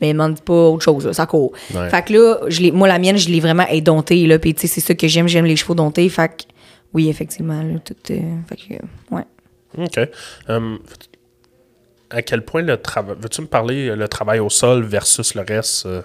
Mais 0.00 0.10
il 0.10 0.34
dit 0.34 0.42
pas 0.42 0.52
autre 0.52 0.82
chose, 0.84 1.06
là, 1.06 1.12
ça 1.12 1.26
court. 1.26 1.52
Ouais. 1.74 1.88
Fait 1.88 2.04
que 2.04 2.12
là, 2.12 2.38
je 2.48 2.70
moi, 2.70 2.86
la 2.88 2.98
mienne, 2.98 3.16
je 3.16 3.28
l'ai 3.30 3.40
vraiment 3.40 3.66
édomptée, 3.68 4.26
là, 4.26 4.38
puis 4.38 4.54
tu 4.54 4.62
sais, 4.62 4.66
c'est 4.66 4.80
ça 4.80 4.94
que 4.94 5.08
j'aime, 5.08 5.26
j'aime 5.28 5.46
les 5.46 5.56
chevaux 5.56 5.74
domptés. 5.74 6.08
Fait 6.08 6.28
que, 6.28 6.44
oui, 6.92 7.08
effectivement, 7.08 7.62
là, 7.62 7.78
tout. 7.84 7.94
euh, 8.10 8.20
fait 8.48 8.56
que, 8.56 9.14
ouais. 9.14 9.24
OK. 9.78 10.08
Hum, 10.48 10.78
à 12.10 12.22
quel 12.22 12.44
point 12.44 12.62
le 12.62 12.76
travail. 12.76 13.16
Veux-tu 13.18 13.42
me 13.42 13.46
parler 13.46 13.88
euh, 13.88 13.96
le 13.96 14.08
travail 14.08 14.38
au 14.38 14.48
sol 14.50 14.84
versus 14.84 15.34
le 15.34 15.42
reste? 15.42 15.86
euh, 15.86 16.02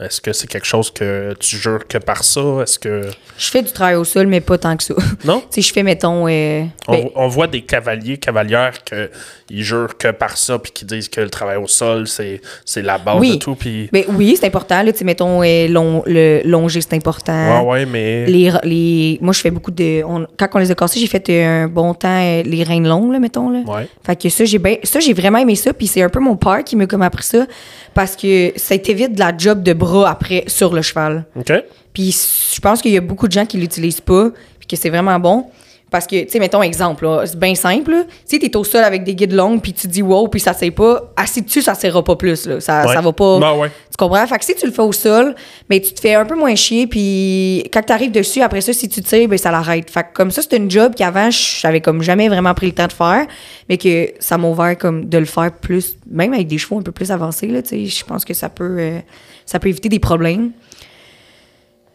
Est-ce 0.00 0.20
que 0.20 0.32
c'est 0.32 0.48
quelque 0.48 0.66
chose 0.66 0.90
que 0.90 1.34
tu 1.38 1.56
jures 1.56 1.86
que 1.86 1.98
par 1.98 2.24
ça? 2.24 2.40
Est-ce 2.62 2.80
que. 2.80 3.02
Je 3.38 3.46
fais 3.48 3.62
du 3.62 3.70
travail 3.70 3.94
au 3.94 4.02
sol, 4.02 4.26
mais 4.26 4.40
pas 4.40 4.58
tant 4.58 4.76
que 4.76 4.82
ça. 4.82 4.94
Non? 5.24 5.38
tu 5.52 5.62
sais, 5.62 5.68
je 5.68 5.72
fais, 5.72 5.84
mettons. 5.84 6.26
euh, 6.26 6.64
On, 6.88 6.92
ben, 6.92 7.08
on 7.14 7.28
voit 7.28 7.46
des 7.46 7.60
cavaliers, 7.62 8.18
cavalières 8.18 8.82
que 8.84 9.08
ils 9.50 9.62
jurent 9.62 9.96
que 9.96 10.10
par 10.10 10.36
ça, 10.36 10.58
puis 10.58 10.72
qui 10.72 10.84
disent 10.84 11.08
que 11.08 11.20
le 11.20 11.30
travail 11.30 11.58
au 11.58 11.68
sol, 11.68 12.08
c'est, 12.08 12.40
c'est 12.64 12.82
la 12.82 12.98
base 12.98 13.20
Oui. 13.20 13.32
de 13.32 13.36
tout. 13.36 13.54
Puis. 13.54 13.88
ben 13.92 14.02
oui, 14.08 14.36
c'est 14.40 14.46
important, 14.46 14.82
là, 14.82 14.90
tu 14.90 14.98
sais, 14.98 15.04
mettons, 15.04 15.42
euh, 15.44 15.68
long, 15.68 16.02
le 16.06 16.40
longer, 16.44 16.80
c'est 16.80 16.94
important. 16.94 17.62
Ouais, 17.62 17.70
ouais, 17.70 17.86
mais. 17.86 18.26
Les, 18.26 18.50
les, 18.64 19.18
moi, 19.20 19.32
je 19.32 19.40
fais 19.42 19.52
beaucoup 19.52 19.70
de. 19.70 20.02
on- 20.04 20.26
quand 20.36 20.48
on 20.54 20.58
les 20.58 20.72
a 20.72 20.74
cassés, 20.74 20.98
j'ai 20.98 21.06
fait 21.06 21.30
un 21.44 21.68
bon 21.68 21.94
temps 21.94 22.08
euh, 22.20 22.42
les 22.42 22.64
reines 22.64 22.88
longues, 22.88 23.12
là, 23.12 23.20
mettons. 23.20 23.48
Là. 23.48 23.60
Ouais. 23.64 23.86
Fait 24.04 24.16
que 24.20 24.28
ça, 24.28 24.44
j'ai 24.44 24.58
ben, 24.58 24.76
ça, 24.82 24.98
j'ai 24.98 25.12
vraiment 25.12 25.38
aimé 25.38 25.54
ça. 25.54 25.72
Puis 25.72 25.86
c'est 25.86 26.02
un 26.02 26.08
peu 26.08 26.18
mon 26.18 26.34
père 26.36 26.64
qui 26.64 26.74
m'a 26.74 26.86
comme 26.86 27.02
appris 27.02 27.22
ça. 27.22 27.46
Parce 27.92 28.16
que 28.16 28.52
ça 28.56 28.76
t'évite 28.76 29.14
de 29.14 29.20
la 29.20 29.32
job 29.38 29.62
de 29.62 29.72
bras 29.84 30.10
après 30.10 30.44
sur 30.46 30.72
le 30.72 30.82
cheval. 30.82 31.24
OK. 31.36 31.52
Puis 31.92 32.16
je 32.54 32.60
pense 32.60 32.80
qu'il 32.82 32.92
y 32.92 32.96
a 32.96 33.00
beaucoup 33.00 33.28
de 33.28 33.32
gens 33.32 33.46
qui 33.46 33.58
l'utilisent 33.58 34.00
pas. 34.00 34.30
Puis 34.58 34.66
que 34.66 34.76
c'est 34.76 34.90
vraiment 34.90 35.18
bon. 35.18 35.46
Parce 35.94 36.08
que, 36.08 36.24
tu 36.24 36.28
sais, 36.28 36.40
mettons 36.40 36.60
exemple, 36.60 37.08
c'est 37.24 37.38
bien 37.38 37.54
simple. 37.54 37.92
là. 37.92 38.02
Tu 38.28 38.40
t'es 38.40 38.56
au 38.56 38.64
sol 38.64 38.82
avec 38.82 39.04
des 39.04 39.14
guides 39.14 39.30
longues, 39.32 39.62
puis 39.62 39.72
tu 39.72 39.86
dis 39.86 40.02
wow, 40.02 40.26
puis 40.26 40.40
ça 40.40 40.52
sait 40.52 40.72
pas. 40.72 41.12
Assis 41.14 41.40
dessus, 41.42 41.62
ça 41.62 41.74
serra 41.76 42.02
pas 42.02 42.16
plus. 42.16 42.46
Là. 42.46 42.58
Ça, 42.60 42.84
Ouais. 42.84 42.92
ça 42.94 43.00
va 43.00 43.12
pas. 43.12 43.38
Ben 43.38 43.54
ouais. 43.54 43.68
Tu 43.68 43.96
comprends? 43.96 44.26
Fait 44.26 44.36
que 44.40 44.44
si 44.44 44.56
tu 44.56 44.66
le 44.66 44.72
fais 44.72 44.82
au 44.82 44.90
sol, 44.90 45.36
mais 45.70 45.78
tu 45.78 45.94
te 45.94 46.00
fais 46.00 46.14
un 46.16 46.24
peu 46.24 46.34
moins 46.34 46.56
chier, 46.56 46.88
puis 46.88 47.62
quand 47.72 47.80
tu 47.82 47.92
arrives 47.92 48.10
dessus, 48.10 48.40
après 48.40 48.60
ça, 48.60 48.72
si 48.72 48.88
tu 48.88 49.02
tires, 49.02 49.28
ben 49.28 49.38
ça 49.38 49.52
l'arrête. 49.52 49.88
Fait 49.88 50.02
que 50.02 50.08
comme 50.14 50.32
ça, 50.32 50.42
c'est 50.42 50.56
une 50.56 50.68
job 50.68 50.94
qu'avant, 50.96 51.28
j'avais 51.30 51.80
comme 51.80 52.02
jamais 52.02 52.28
vraiment 52.28 52.54
pris 52.54 52.66
le 52.66 52.72
temps 52.72 52.88
de 52.88 52.92
faire, 52.92 53.28
mais 53.68 53.78
que 53.78 54.08
ça 54.18 54.36
m'a 54.36 54.48
ouvert 54.48 54.76
comme 54.76 55.08
de 55.08 55.18
le 55.18 55.26
faire 55.26 55.52
plus, 55.52 55.96
même 56.10 56.32
avec 56.34 56.48
des 56.48 56.58
chevaux 56.58 56.80
un 56.80 56.82
peu 56.82 56.90
plus 56.90 57.12
avancés, 57.12 57.46
là, 57.46 57.62
tu 57.62 57.68
sais, 57.68 57.86
je 57.86 58.04
pense 58.04 58.24
que 58.24 58.34
ça 58.34 58.48
peut, 58.48 58.76
euh, 58.80 58.98
ça 59.46 59.60
peut 59.60 59.68
éviter 59.68 59.88
des 59.88 60.00
problèmes. 60.00 60.50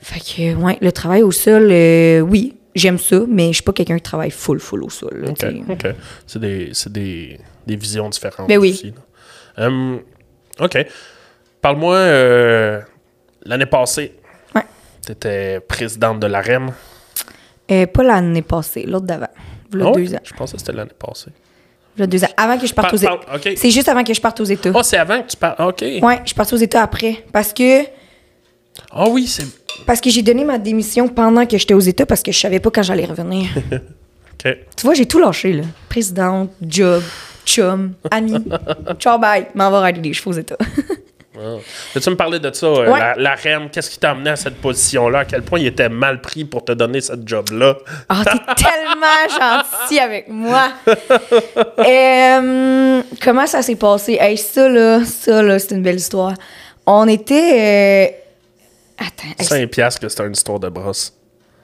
Fait 0.01 0.21
que, 0.21 0.55
ouais, 0.55 0.77
le 0.79 0.93
travail 0.93 1.21
au 1.23 1.31
sol, 1.31 1.67
euh, 1.69 2.21
oui, 2.21 2.53
j'aime 2.79 2.97
ça, 2.97 3.21
mais 3.27 3.47
je 3.49 3.53
suis 3.55 3.63
pas 3.63 3.73
quelqu'un 3.73 3.97
qui 3.97 4.03
travaille 4.03 4.31
full, 4.31 4.59
full 4.59 4.83
au 4.83 4.89
sol. 4.89 5.11
là. 5.21 5.33
C'est 6.25 6.39
des, 6.39 6.69
c'est 6.73 6.91
des, 6.91 7.39
des 7.67 7.75
visions 7.75 8.09
différentes. 8.09 8.47
Ben 8.47 8.57
oui. 8.57 8.71
aussi. 8.71 8.93
Hum, 9.57 10.01
OK. 10.59 10.77
Parle-moi, 11.61 11.95
euh, 11.95 12.81
l'année 13.43 13.65
passée, 13.65 14.13
Ouais. 14.55 14.63
tu 15.05 15.11
étais 15.11 15.59
présidente 15.59 16.19
de 16.19 16.27
l'AREM. 16.27 16.71
Euh, 17.71 17.85
pas 17.85 18.03
l'année 18.03 18.41
passée, 18.41 18.83
l'autre 18.87 19.05
d'avant. 19.05 19.27
Ah 19.73 19.91
deux 19.93 20.15
ans. 20.15 20.19
Je 20.23 20.33
pense 20.33 20.51
que 20.53 20.57
c'était 20.57 20.71
l'année 20.71 20.91
passée. 20.97 21.31
Deux 21.97 22.23
ans. 22.23 22.27
Avant 22.37 22.57
que 22.57 22.65
je 22.65 22.73
parte 22.73 22.87
Par- 22.87 22.93
aux 22.93 22.97
États. 23.37 23.55
C'est 23.57 23.69
juste 23.71 23.89
avant 23.89 24.03
que 24.05 24.13
je 24.13 24.21
parte 24.21 24.39
aux 24.39 24.45
États. 24.45 24.71
Ah, 24.73 24.83
c'est 24.83 24.97
avant 24.97 25.21
que 25.21 25.27
tu 25.27 25.35
parles. 25.37 25.55
OK. 25.67 25.81
Ouais, 25.81 26.19
je 26.23 26.27
suis 26.27 26.35
partie 26.35 26.53
aux 26.53 26.57
États 26.57 26.81
après. 26.81 27.25
Parce 27.33 27.51
que, 27.53 27.83
Ah 28.91 29.09
oui, 29.09 29.27
c'est. 29.27 29.43
Parce 29.85 30.01
que 30.01 30.09
j'ai 30.09 30.21
donné 30.21 30.43
ma 30.45 30.57
démission 30.57 31.07
pendant 31.07 31.45
que 31.45 31.57
j'étais 31.57 31.73
aux 31.73 31.79
États 31.79 32.05
parce 32.05 32.21
que 32.23 32.31
je 32.31 32.39
savais 32.39 32.59
pas 32.59 32.69
quand 32.71 32.83
j'allais 32.83 33.05
revenir. 33.05 33.47
OK. 33.71 34.57
tu 34.75 34.85
vois, 34.85 34.93
j'ai 34.93 35.05
tout 35.05 35.19
lâché, 35.19 35.53
là. 35.53 35.63
Présidente, 35.89 36.51
job, 36.61 37.03
chum, 37.45 37.93
ami. 38.11 38.33
Ciao, 38.99 39.17
bye. 39.19 39.47
M'en 39.55 39.69
va 39.71 39.81
rider 39.81 39.99
des 40.01 40.13
chevaux 40.13 40.31
aux 40.31 40.33
États. 40.39 40.57
Peux-tu 41.93 42.09
me 42.09 42.15
parler 42.17 42.37
de 42.39 42.51
ça, 42.53 42.65
euh, 42.65 42.91
Ouais. 42.91 42.99
la, 42.99 43.15
la 43.15 43.35
REM? 43.35 43.69
Qu'est-ce 43.69 43.89
qui 43.89 43.97
t'a 43.97 44.11
amené 44.11 44.31
à 44.31 44.35
cette 44.35 44.55
position-là? 44.57 45.19
À 45.19 45.25
quel 45.25 45.41
point 45.41 45.57
il 45.59 45.67
était 45.67 45.87
mal 45.87 46.19
pris 46.19 46.43
pour 46.43 46.65
te 46.65 46.73
donner 46.73 46.99
cette 46.99 47.25
job-là? 47.25 47.77
Ah, 48.09 48.23
t'es 48.25 48.63
tellement 48.63 49.63
gentil 49.79 49.99
avec 49.99 50.27
moi. 50.27 50.67
Euh, 51.79 53.01
comment 53.21 53.47
ça 53.47 53.61
s'est 53.61 53.75
passé? 53.77 54.17
Hey, 54.19 54.37
ça, 54.37 54.67
là, 54.67 55.03
ça, 55.05 55.41
là, 55.41 55.59
c'est 55.59 55.75
une 55.75 55.81
belle 55.83 55.95
histoire. 55.97 56.33
On 56.85 57.07
était. 57.07 58.09
euh, 58.13 58.15
Attends. 58.99 59.27
hey, 59.39 59.45
5 59.45 59.69
piastres 59.69 60.01
que 60.01 60.09
c'était 60.09 60.25
une 60.25 60.33
histoire 60.33 60.59
de 60.59 60.69
brosse. 60.69 61.13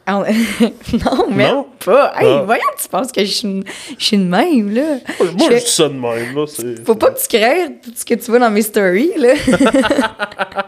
Ah, 0.07 0.23
non, 1.05 1.27
même 1.31 1.51
Non? 1.55 1.67
pas. 1.83 2.13
Hey, 2.19 2.27
Ah. 2.29 2.43
voyons, 2.45 2.61
tu 2.81 2.87
penses 2.87 3.11
que 3.11 3.21
je 3.25 3.31
suis 3.31 3.47
une, 3.47 3.63
je 3.97 4.05
suis 4.05 4.15
une 4.17 4.29
même, 4.29 4.71
là? 4.73 4.97
Moi, 5.19 5.49
Je 5.51 5.55
dis 5.57 5.65
ça 5.65 5.89
de 5.89 5.93
même, 5.93 6.35
là. 6.35 6.45
c'est- 6.47 6.85
Faut 6.85 6.93
pas 6.95 7.09
que 7.09 7.19
tu 7.19 7.27
crées 7.27 7.69
tout 7.83 7.91
ce 7.95 8.05
que 8.05 8.13
tu 8.13 8.29
vois 8.29 8.37
dans 8.39 8.51
mes 8.51 8.61
stories, 8.61 9.11
là. 9.17 9.33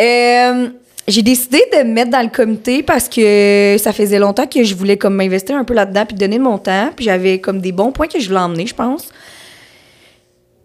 Euh, 0.00 0.68
j'ai 1.08 1.22
décidé 1.22 1.60
de 1.72 1.78
me 1.78 1.92
mettre 1.92 2.10
dans 2.12 2.22
le 2.22 2.28
comité 2.28 2.82
parce 2.84 3.08
que 3.08 3.76
ça 3.80 3.92
faisait 3.92 4.20
longtemps 4.20 4.46
que 4.46 4.62
je 4.62 4.74
voulais 4.76 4.96
comme 4.96 5.14
m'investir 5.16 5.56
un 5.56 5.64
peu 5.64 5.74
là-dedans 5.74 6.04
puis 6.06 6.16
donner 6.16 6.38
de 6.38 6.42
mon 6.42 6.56
temps. 6.58 6.90
Puis 6.94 7.06
j'avais 7.06 7.40
comme 7.40 7.60
des 7.60 7.72
bons 7.72 7.90
points 7.90 8.06
que 8.06 8.20
je 8.20 8.28
voulais 8.28 8.38
emmener, 8.40 8.66
je 8.66 8.74
pense. 8.74 9.08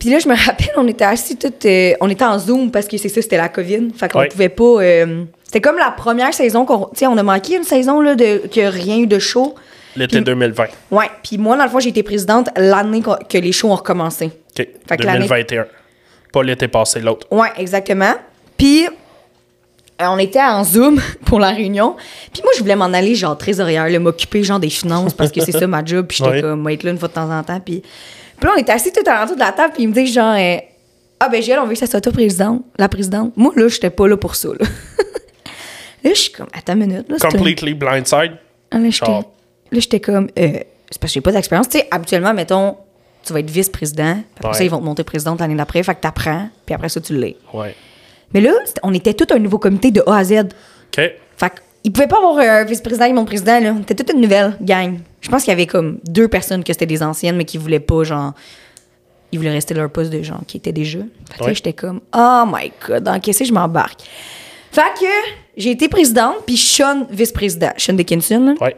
Puis 0.04 0.12
là, 0.12 0.20
je 0.20 0.28
me 0.28 0.36
rappelle, 0.36 0.68
on 0.76 0.86
était 0.86 1.06
assis 1.06 1.38
toutes... 1.38 1.66
euh, 1.66 1.94
on 2.02 2.10
était 2.10 2.26
en 2.26 2.38
Zoom 2.38 2.72
parce 2.72 2.88
que 2.90 2.98
c'est 2.98 3.08
ça, 3.08 3.22
c'était 3.22 3.38
la 3.38 3.48
COVID. 3.48 3.88
Fait 3.96 4.12
qu'on 4.12 4.20
Ouais. 4.20 4.28
pouvait 4.28 4.50
pas... 4.50 4.64
euh, 4.82 5.24
c'était 5.46 5.62
comme 5.62 5.78
la 5.78 5.92
première 5.92 6.34
saison 6.34 6.66
qu'on... 6.66 6.88
Tu 6.88 6.98
sais, 7.00 7.08
on 7.08 7.18
a 7.18 7.24
manqué 7.24 7.56
une 7.56 7.64
saison, 7.64 8.02
là, 8.02 8.14
de, 8.16 8.40
qu'il 8.48 8.64
n'y 8.64 8.68
a 8.68 8.72
rien 8.72 8.98
eu 8.98 9.08
de 9.08 9.18
show. 9.18 9.56
L'été 9.96 10.18
Puis- 10.18 10.26
2020. 10.26 10.66
Ouais. 10.92 11.06
Puis 11.24 11.38
moi, 11.38 11.56
dans 11.56 11.64
le 11.64 11.70
fond, 11.70 11.80
j'ai 11.80 11.88
été 11.90 12.04
présidente 12.04 12.50
l'année 12.58 13.02
que 13.30 13.38
les 13.38 13.54
shows 13.54 13.70
ont 13.72 13.76
recommencé. 13.76 14.26
OK. 14.26 14.68
Fait 14.88 14.98
que 14.98 15.04
l'année- 15.04 15.20
2021. 15.20 15.68
Pas 16.34 16.44
l'été 16.44 16.68
passé, 16.68 17.00
l'autre. 17.00 17.26
Ouais, 17.32 17.48
exactement. 17.58 18.14
Puis, 18.58 18.86
euh, 18.86 20.06
on 20.10 20.18
était 20.18 20.42
en 20.42 20.66
Zoom 20.66 21.00
pour 21.26 21.40
la 21.40 21.52
réunion. 21.52 21.96
Puis 22.34 22.42
moi, 22.44 22.52
je 22.58 22.62
voulais 22.62 22.76
m'en 22.76 22.86
aller, 22.86 23.16
genre, 23.16 23.38
trésorière, 23.38 23.88
là, 23.88 24.00
m'occuper, 24.00 24.44
genre, 24.44 24.60
des 24.60 24.70
finances, 24.70 25.14
parce 25.14 25.32
que 25.32 25.40
c'est 25.46 25.54
ça 25.54 25.66
ma 25.68 25.86
job. 25.86 26.08
Puis 26.08 26.18
j'étais 26.18 26.30
Ouais. 26.30 26.42
comme, 26.42 26.60
moi, 26.60 26.74
être 26.74 26.84
là 26.84 26.92
une 26.92 26.98
fois 27.00 27.08
de 27.08 27.14
temps 27.14 27.32
en 27.32 27.42
temps. 27.44 27.60
Puis, 27.64 27.84
puis 28.44 28.50
là, 28.50 28.56
on 28.58 28.60
était 28.60 28.74
assis 28.74 28.92
tout 28.92 29.10
à 29.10 29.22
l'entour 29.22 29.36
de 29.38 29.40
la 29.40 29.54
table, 29.54 29.72
puis 29.74 29.84
il 29.84 29.88
me 29.88 29.94
dit, 29.94 30.06
genre, 30.08 30.36
euh, 30.38 30.58
ah, 31.22 31.30
ben, 31.30 31.42
Gilles, 31.42 31.58
on 31.62 31.66
veut 31.66 31.74
que 31.74 31.80
ça 31.80 31.88
soit 31.88 32.02
toi 32.02 32.12
présidente, 32.12 32.62
la 32.78 32.90
présidente. 32.90 33.32
Moi, 33.38 33.54
là, 33.56 33.70
j'étais 33.70 33.90
pas 33.90 34.06
là 34.06 34.18
pour 34.18 34.36
ça, 34.36 34.50
là. 34.50 34.66
Là, 36.04 36.10
je 36.14 36.20
suis 36.20 36.32
comme, 36.34 36.48
attends 36.52 36.74
une 36.74 36.80
minute. 36.80 37.10
Là, 37.10 37.16
Completely 37.18 37.74
blindside. 37.74 38.34
Ah, 38.72 38.78
Là, 38.78 38.90
j'étais, 39.72 40.02
comme, 40.02 40.26
euh, 40.38 40.60
c'est 40.92 41.00
parce 41.00 41.12
que 41.12 41.14
j'ai 41.14 41.22
pas 41.22 41.32
d'expérience. 41.32 41.70
Tu 41.70 41.80
sais, 41.80 41.88
habituellement, 41.92 42.34
mettons, 42.34 42.76
tu 43.26 43.32
vas 43.32 43.40
être 43.40 43.50
vice-président, 43.50 44.18
après 44.38 44.52
ça, 44.54 44.60
Ouais. 44.60 44.66
ils 44.66 44.70
vont 44.70 44.80
te 44.80 44.84
monter 44.84 45.06
présidente 45.06 45.40
l'année 45.40 45.56
d'après, 45.56 45.82
fait 45.82 45.96
que 45.96 46.02
t'apprends, 46.02 46.50
puis 46.66 46.76
après 46.76 46.90
ça, 46.90 47.00
tu 47.00 47.18
l'es. 47.18 47.38
Ouais. 47.54 47.74
Mais 48.34 48.42
là, 48.42 48.52
on 48.84 48.94
était 48.94 49.14
tout 49.14 49.28
un 49.34 49.40
nouveau 49.40 49.60
comité 49.60 49.92
de 49.92 50.04
A 50.06 50.18
à 50.18 50.24
Z. 50.26 50.34
OK. 50.34 51.12
Fait 51.38 51.54
qu'ils 51.84 51.92
pouvaient 51.92 52.08
pas 52.08 52.18
avoir 52.18 52.38
un 52.38 52.64
vice-président 52.64 53.06
et 53.06 53.14
mon 53.14 53.26
président, 53.26 53.60
là. 53.60 53.74
On 53.78 53.82
était 53.82 53.94
toute 53.96 54.12
une 54.14 54.22
nouvelle 54.22 54.58
gang. 54.62 55.00
Je 55.22 55.30
pense 55.30 55.44
qu'il 55.44 55.52
y 55.52 55.54
avait 55.54 55.68
comme 55.68 56.00
deux 56.08 56.28
personnes 56.28 56.64
que 56.64 56.74
c'était 56.74 56.86
des 56.86 57.04
anciennes, 57.04 57.36
mais 57.36 57.46
qui 57.46 57.58
voulaient 57.58 57.80
pas, 57.80 58.04
genre. 58.04 58.34
Ils 59.32 59.40
voulaient 59.40 59.52
rester 59.52 59.74
leur 59.74 59.90
poste 59.90 60.12
de 60.12 60.22
gens 60.22 60.40
qui 60.48 60.58
étaient 60.58 60.72
déjà. 60.72 61.00
Fait 61.32 61.40
que 61.40 61.44
Ouais. 61.46 61.56
j'étais 61.56 61.74
comme, 61.74 62.02
oh 62.16 62.44
my 62.48 62.72
god, 62.88 63.04
dans 63.04 63.20
qu'est-ce 63.20 63.40
que 63.40 63.46
je 63.46 63.54
m'embarque? 63.54 64.02
Fait 64.72 64.82
que 65.00 65.06
j'ai 65.58 65.72
été 65.72 65.88
présidente, 65.88 66.36
puis 66.46 66.56
Sean 66.58 67.08
vice-président. 67.10 67.72
Sean 67.78 67.94
Dickinson, 67.94 68.40
là. 68.60 68.66
Ouais. 68.66 68.76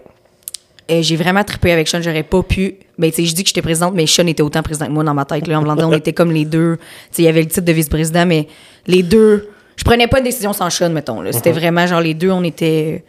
Et 0.88 1.02
j'ai 1.04 1.16
vraiment 1.16 1.44
trippé 1.44 1.72
avec 1.72 1.88
Sean, 1.88 2.02
j'aurais 2.02 2.24
pas 2.24 2.44
pu. 2.44 2.76
Ben, 2.98 3.10
tu 3.12 3.18
sais, 3.18 3.26
je 3.26 3.34
dis 3.36 3.44
que 3.44 3.50
j'étais 3.50 3.62
présidente, 3.62 3.94
mais 3.96 4.06
Sean 4.08 4.28
était 4.28 4.44
autant 4.44 4.62
président 4.62 4.86
que 4.86 4.92
moi 4.92 5.04
dans 5.04 5.14
ma 5.14 5.26
tête. 5.26 5.48
Là, 5.48 5.60
en 5.60 5.66
on 5.78 5.92
était 5.94 6.14
comme 6.14 6.32
les 6.32 6.46
deux. 6.46 6.78
Tu 6.78 6.84
sais, 7.12 7.22
il 7.24 7.26
y 7.26 7.28
avait 7.28 7.42
le 7.42 7.48
titre 7.48 7.66
de 7.66 7.72
vice-président, 7.74 8.26
mais 8.26 8.48
les 8.88 9.04
deux. 9.04 9.50
Je 9.76 9.84
prenais 9.84 10.08
pas 10.08 10.20
de 10.20 10.26
décision 10.26 10.54
sans 10.54 10.70
Sean, 10.70 10.90
mettons. 10.90 11.22
là. 11.22 11.32
C'était 11.32 11.52
vraiment 11.52 11.86
genre 11.88 12.02
les 12.02 12.14
deux, 12.14 12.32
on 12.32 12.44
était. 12.44 13.04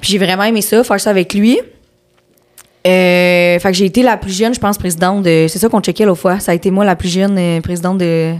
Puis 0.00 0.10
j'ai 0.12 0.18
vraiment 0.18 0.42
aimé 0.44 0.60
ça, 0.62 0.82
faire 0.82 1.00
ça 1.00 1.10
avec 1.10 1.32
lui. 1.34 1.60
Euh, 2.84 3.58
fait 3.60 3.68
que 3.70 3.72
j'ai 3.74 3.84
été 3.84 4.02
la 4.02 4.16
plus 4.16 4.36
jeune, 4.36 4.52
je 4.54 4.58
pense, 4.60 4.76
présidente 4.76 5.22
de. 5.22 5.46
C'est 5.48 5.58
ça 5.60 5.68
qu'on 5.68 5.80
checkait 5.80 6.04
l'autre 6.04 6.20
fois. 6.20 6.40
Ça 6.40 6.50
a 6.52 6.54
été 6.54 6.70
moi 6.70 6.84
la 6.84 6.96
plus 6.96 7.08
jeune 7.08 7.36
euh, 7.38 7.60
présidente 7.60 7.98
de. 7.98 8.34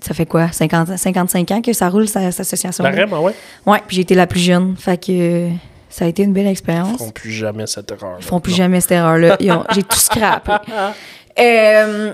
Ça 0.00 0.14
fait 0.14 0.26
quoi? 0.26 0.50
50, 0.50 0.96
55 0.96 1.50
ans 1.50 1.60
que 1.60 1.72
ça 1.72 1.88
roule, 1.88 2.06
cette, 2.08 2.22
cette 2.32 2.40
association? 2.40 2.84
Vraiment, 2.84 3.22
ouais? 3.22 3.34
Ouais, 3.66 3.82
puis 3.86 3.96
j'ai 3.96 4.02
été 4.02 4.14
la 4.14 4.26
plus 4.26 4.40
jeune. 4.40 4.76
Fait 4.78 4.96
que 5.04 5.48
ça 5.90 6.04
a 6.04 6.08
été 6.08 6.22
une 6.22 6.32
belle 6.32 6.46
expérience. 6.46 6.92
Ils 6.92 6.98
feront 6.98 7.10
plus 7.10 7.30
jamais 7.32 7.66
cette 7.66 7.90
erreur. 7.90 8.16
Ils 8.20 8.24
font 8.24 8.40
plus 8.40 8.54
jamais 8.54 8.80
cette 8.80 8.92
erreur-là. 8.92 9.36
Ils 9.40 9.50
ont- 9.52 9.64
J'ai 9.74 9.82
tout 9.82 9.98
scrappé. 9.98 10.52
Euh, 11.36 12.12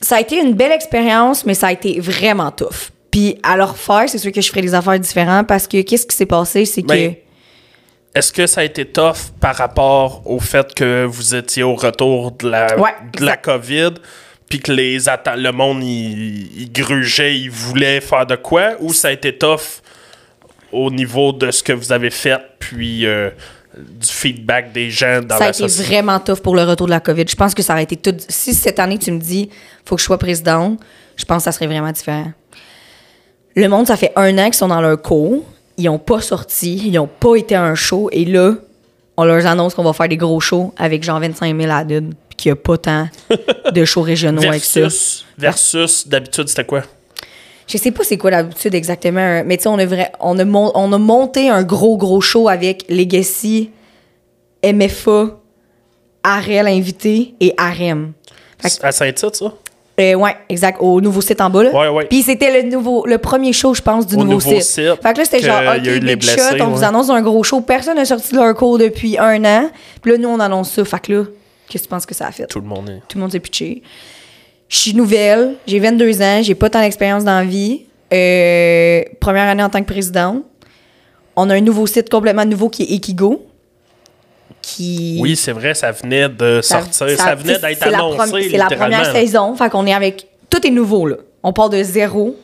ça 0.00 0.16
a 0.16 0.20
été 0.20 0.36
une 0.40 0.54
belle 0.54 0.72
expérience, 0.72 1.46
mais 1.46 1.54
ça 1.54 1.68
a 1.68 1.72
été 1.72 2.00
vraiment 2.00 2.50
tough. 2.50 2.90
Puis 3.12 3.38
à 3.44 3.56
leur 3.56 3.76
faire, 3.76 4.08
c'est 4.08 4.18
sûr 4.18 4.32
que 4.32 4.40
je 4.40 4.48
ferais 4.48 4.62
des 4.62 4.74
affaires 4.74 4.98
différentes 4.98 5.46
parce 5.46 5.68
que 5.68 5.80
qu'est-ce 5.82 6.06
qui 6.06 6.16
s'est 6.16 6.26
passé, 6.26 6.64
c'est 6.64 6.82
que. 6.82 6.88
Ben, 6.88 7.14
Est-ce 8.14 8.32
que 8.32 8.46
ça 8.46 8.62
a 8.62 8.64
été 8.64 8.84
tough 8.86 9.30
par 9.38 9.54
rapport 9.54 10.22
au 10.24 10.40
fait 10.40 10.74
que 10.74 11.04
vous 11.04 11.34
étiez 11.34 11.62
au 11.62 11.74
retour 11.76 12.32
de 12.32 12.48
la, 12.48 12.76
Ouais, 12.78 12.90
de 13.18 13.24
la. 13.24 13.36
COVID, 13.36 13.92
puis 14.48 14.60
que 14.60 14.72
les 14.72 14.98
le 14.98 15.50
monde, 15.50 15.84
il, 15.84 16.62
il 16.62 16.72
grugeait, 16.72 17.38
il 17.38 17.50
voulait 17.50 18.00
faire 18.00 18.26
de 18.26 18.36
quoi, 18.36 18.72
ou 18.80 18.92
ça 18.92 19.08
a 19.08 19.12
été 19.12 19.36
tough 19.36 19.82
au 20.72 20.90
niveau 20.90 21.32
de 21.32 21.50
ce 21.50 21.62
que 21.62 21.72
vous 21.74 21.92
avez 21.92 22.10
fait, 22.10 22.40
puis 22.58 23.04
euh, 23.06 23.28
du 23.76 24.08
feedback 24.08 24.72
des 24.72 24.90
gens 24.90 25.20
dans 25.20 25.36
ça 25.36 25.44
a 25.44 25.46
la 25.46 25.48
été 25.50 25.68
société? 25.68 25.88
vraiment 25.90 26.18
tough 26.18 26.40
pour 26.40 26.56
le 26.56 26.62
retour 26.64 26.86
de 26.86 26.92
la 26.92 27.00
COVID. 27.00 27.24
Je 27.28 27.36
pense 27.36 27.54
que 27.54 27.62
ça 27.62 27.74
aurait 27.74 27.82
été 27.82 27.96
tout. 27.96 28.16
Si 28.28 28.54
cette 28.54 28.78
année, 28.78 28.98
tu 28.98 29.10
me 29.12 29.18
dis, 29.20 29.50
faut 29.84 29.96
que 29.96 30.00
je 30.00 30.06
sois 30.06 30.18
présidente, 30.18 30.80
je 31.16 31.24
pense 31.26 31.38
que 31.38 31.44
ça 31.44 31.52
serait 31.52 31.66
vraiment 31.66 31.92
différent. 31.92 32.32
Le 33.54 33.68
monde, 33.68 33.86
ça 33.86 33.96
fait 33.96 34.12
un 34.16 34.36
an 34.38 34.44
qu'ils 34.46 34.54
sont 34.54 34.68
dans 34.68 34.80
leur 34.80 35.00
cours. 35.00 35.42
Ils 35.76 35.84
n'ont 35.84 35.98
pas 35.98 36.20
sorti. 36.20 36.76
Ils 36.86 36.92
n'ont 36.92 37.06
pas 37.08 37.36
été 37.36 37.54
à 37.54 37.62
un 37.64 37.74
show. 37.74 38.08
Et 38.12 38.24
là, 38.24 38.54
on 39.16 39.24
leur 39.24 39.46
annonce 39.46 39.74
qu'on 39.74 39.82
va 39.84 39.92
faire 39.92 40.08
des 40.08 40.16
gros 40.16 40.40
shows 40.40 40.72
avec 40.76 41.02
genre 41.02 41.20
25 41.20 41.58
000 41.60 41.70
à 41.72 41.84
Dud, 41.84 42.14
puis 42.28 42.36
qu'il 42.36 42.52
n'y 42.52 42.58
a 42.58 42.62
pas 42.62 42.78
tant 42.78 43.08
de 43.72 43.84
shows 43.84 44.02
régionaux 44.02 44.42
avec 44.42 44.64
ça. 44.64 44.80
Versus, 44.80 45.24
versus 45.38 46.08
d'habitude, 46.08 46.48
c'était 46.48 46.64
quoi? 46.64 46.82
Je 47.68 47.78
sais 47.78 47.90
pas 47.90 48.02
c'est 48.04 48.18
quoi 48.18 48.30
l'habitude 48.30 48.74
exactement, 48.74 49.42
mais 49.46 49.56
tu 49.56 49.62
sais, 49.62 49.68
on, 49.68 49.78
a 49.78 49.86
vrai- 49.86 50.12
on, 50.20 50.38
a 50.38 50.44
mon- 50.44 50.72
on 50.74 50.92
a 50.92 50.98
monté 50.98 51.48
un 51.48 51.62
gros, 51.62 51.96
gros 51.96 52.20
show 52.20 52.48
avec 52.48 52.84
Legacy, 52.88 53.70
MFA, 54.64 55.38
Ariel 56.22 56.66
invité 56.66 57.34
et 57.40 57.54
Arem. 57.56 58.12
À 58.82 58.92
Saint-Tite, 58.92 59.36
ça? 59.36 59.52
Euh, 60.02 60.14
ouais, 60.14 60.36
exact, 60.48 60.78
au 60.80 61.00
nouveau 61.00 61.20
site 61.20 61.40
en 61.40 61.50
bas. 61.50 61.62
Là. 61.62 61.70
Ouais, 61.70 61.88
ouais. 61.88 62.06
Puis 62.06 62.22
c'était 62.22 62.62
le 62.62 62.68
nouveau, 62.68 63.04
le 63.06 63.18
premier 63.18 63.52
show, 63.52 63.74
je 63.74 63.82
pense, 63.82 64.06
du 64.06 64.14
Au 64.14 64.18
nouveau, 64.24 64.32
nouveau 64.34 64.60
site. 64.60 64.62
site, 64.62 65.02
Fait 65.02 65.12
que 65.12 65.18
là, 65.18 65.24
c'était 65.24 65.40
genre, 65.40 65.60
OK, 65.76 65.82
les 65.84 66.00
big 66.00 66.18
blessés, 66.18 66.58
shot, 66.58 66.64
on 66.64 66.68
vous 66.68 66.84
annonce 66.84 67.10
un 67.10 67.22
gros 67.22 67.42
show. 67.42 67.60
Personne 67.60 67.96
n'a 67.96 68.04
sorti 68.04 68.32
de 68.32 68.38
leur 68.38 68.54
cours 68.54 68.78
depuis 68.78 69.18
un 69.18 69.44
an. 69.44 69.70
Puis 70.00 70.12
là, 70.12 70.18
nous, 70.18 70.28
on 70.28 70.40
annonce 70.40 70.70
ça. 70.70 70.84
Fait 70.84 71.00
que 71.00 71.12
là, 71.12 71.24
qu'est-ce 71.68 71.84
que 71.84 71.88
tu 71.88 71.90
penses 71.90 72.06
que 72.06 72.14
ça 72.14 72.26
a 72.26 72.32
fait? 72.32 72.46
Tout 72.46 72.60
le 72.60 72.66
monde 72.66 72.88
est... 72.88 73.02
Tout 73.08 73.18
le 73.18 73.20
monde 73.22 73.32
s'est 73.32 73.40
pitché. 73.40 73.82
Je 74.68 74.76
suis 74.76 74.94
nouvelle, 74.94 75.56
j'ai 75.66 75.78
22 75.78 76.22
ans, 76.22 76.40
j'ai 76.42 76.54
pas 76.54 76.70
tant 76.70 76.80
d'expérience 76.80 77.24
dans 77.24 77.38
la 77.38 77.44
vie. 77.44 77.82
Euh, 78.12 79.02
première 79.20 79.48
année 79.48 79.62
en 79.62 79.68
tant 79.68 79.80
que 79.80 79.86
présidente. 79.92 80.42
On 81.36 81.48
a 81.50 81.54
un 81.54 81.60
nouveau 81.60 81.86
site 81.86 82.08
complètement 82.10 82.44
nouveau 82.46 82.68
qui 82.68 82.82
est 82.82 82.94
Ekigo. 82.96 83.46
Qui 84.60 85.18
Oui, 85.20 85.36
c'est 85.36 85.52
vrai, 85.52 85.74
ça 85.74 85.90
venait 85.92 86.28
de 86.28 86.60
sortir. 86.62 87.10
Ça, 87.18 87.34
venait 87.34 87.58
d'être 87.58 87.86
annoncé, 87.86 88.48
C'est 88.50 88.56
la 88.58 88.66
première 88.66 89.10
saison. 89.12 89.54
Fait 89.56 89.70
qu'on 89.70 89.86
est 89.86 89.94
avec. 89.94 90.26
Tout 90.50 90.66
est 90.66 90.70
nouveau, 90.70 91.06
là. 91.06 91.16
On 91.42 91.52
part 91.52 91.70
de 91.70 91.82
zéro. 91.82 92.36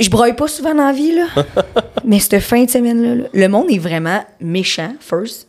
Je 0.00 0.08
broille 0.10 0.34
pas 0.34 0.48
souvent 0.48 0.74
dans 0.74 0.86
la 0.86 0.92
vie, 0.92 1.12
là. 1.14 1.26
mais 2.04 2.18
cette 2.18 2.40
fin 2.40 2.64
de 2.64 2.70
semaine-là, 2.70 3.14
là, 3.14 3.24
le 3.32 3.48
monde 3.48 3.70
est 3.70 3.78
vraiment 3.78 4.24
méchant, 4.40 4.94
first. 5.00 5.46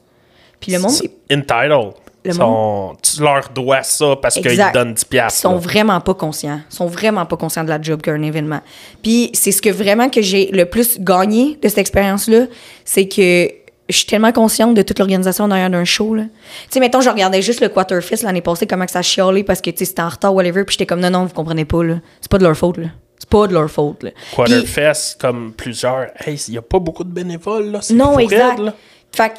Puis 0.59 0.71
le 0.71 0.79
monde 0.79 0.93
est 1.29 1.35
Entitled. 1.35 1.93
Le 2.25 2.31
Sont- 2.31 2.95
Tu 3.01 3.21
leur 3.21 3.49
dois 3.49 3.83
ça 3.83 4.15
parce 4.21 4.35
qu'ils 4.35 4.63
donnent 4.73 4.93
10 4.93 5.01
Ils 5.01 5.07
piastres. 5.07 5.41
sont 5.41 5.53
là. 5.53 5.57
vraiment 5.57 5.99
pas 5.99 6.13
conscients. 6.13 6.61
Ils 6.71 6.75
sont 6.75 6.85
vraiment 6.85 7.25
pas 7.25 7.35
conscients 7.35 7.63
de 7.65 7.69
la 7.69 7.81
job 7.81 8.01
qu'un 8.01 8.21
événement. 8.21 8.61
Puis 9.01 9.29
c'est 9.33 9.51
ce 9.51 9.61
que 9.61 9.69
vraiment 9.69 10.09
que 10.09 10.21
j'ai 10.21 10.47
le 10.51 10.65
plus 10.65 10.99
gagné 11.01 11.57
de 11.61 11.67
cette 11.67 11.79
expérience-là, 11.79 12.45
c'est 12.85 13.07
que 13.09 13.49
je 13.89 13.97
suis 13.97 14.05
tellement 14.05 14.31
consciente 14.31 14.73
de 14.75 14.81
toute 14.81 14.97
l'organisation 14.99 15.47
derrière 15.47 15.69
d'un 15.69 15.83
show. 15.83 16.15
Tu 16.15 16.23
sais, 16.69 16.79
mettons, 16.79 17.01
je 17.01 17.09
regardais 17.09 17.41
juste 17.41 17.59
le 17.61 17.69
Quarterfest 17.69 18.23
l'année 18.23 18.41
passée, 18.41 18.65
comment 18.67 18.85
que 18.85 18.91
ça 18.91 19.01
chialait 19.01 19.43
parce 19.43 19.61
que 19.61 19.69
c'était 19.75 20.01
en 20.01 20.09
retard, 20.09 20.33
whatever, 20.33 20.63
puis 20.63 20.73
j'étais 20.73 20.85
comme 20.85 21.01
non, 21.01 21.09
non, 21.09 21.25
vous 21.25 21.33
comprenez 21.33 21.65
pas. 21.65 21.81
C'est 22.21 22.31
pas 22.31 22.37
de 22.37 22.43
leur 22.43 22.55
faute, 22.55 22.77
là. 22.77 22.87
C'est 23.19 23.29
pas 23.29 23.47
de 23.47 23.53
leur 23.53 23.69
faute, 23.69 24.03
là. 24.03 24.09
Quarterfest, 24.35 25.17
comme 25.19 25.53
plusieurs. 25.53 26.07
Hey, 26.25 26.35
il 26.47 26.51
n'y 26.51 26.57
a 26.57 26.61
pas 26.61 26.79
beaucoup 26.79 27.03
de 27.03 27.11
bénévoles, 27.11 27.71
là. 27.71 27.79
non, 27.93 28.19
exact. 28.19 28.57
raide, 28.57 28.65
là. 28.65 28.73
Fait 29.11 29.29
que 29.29 29.35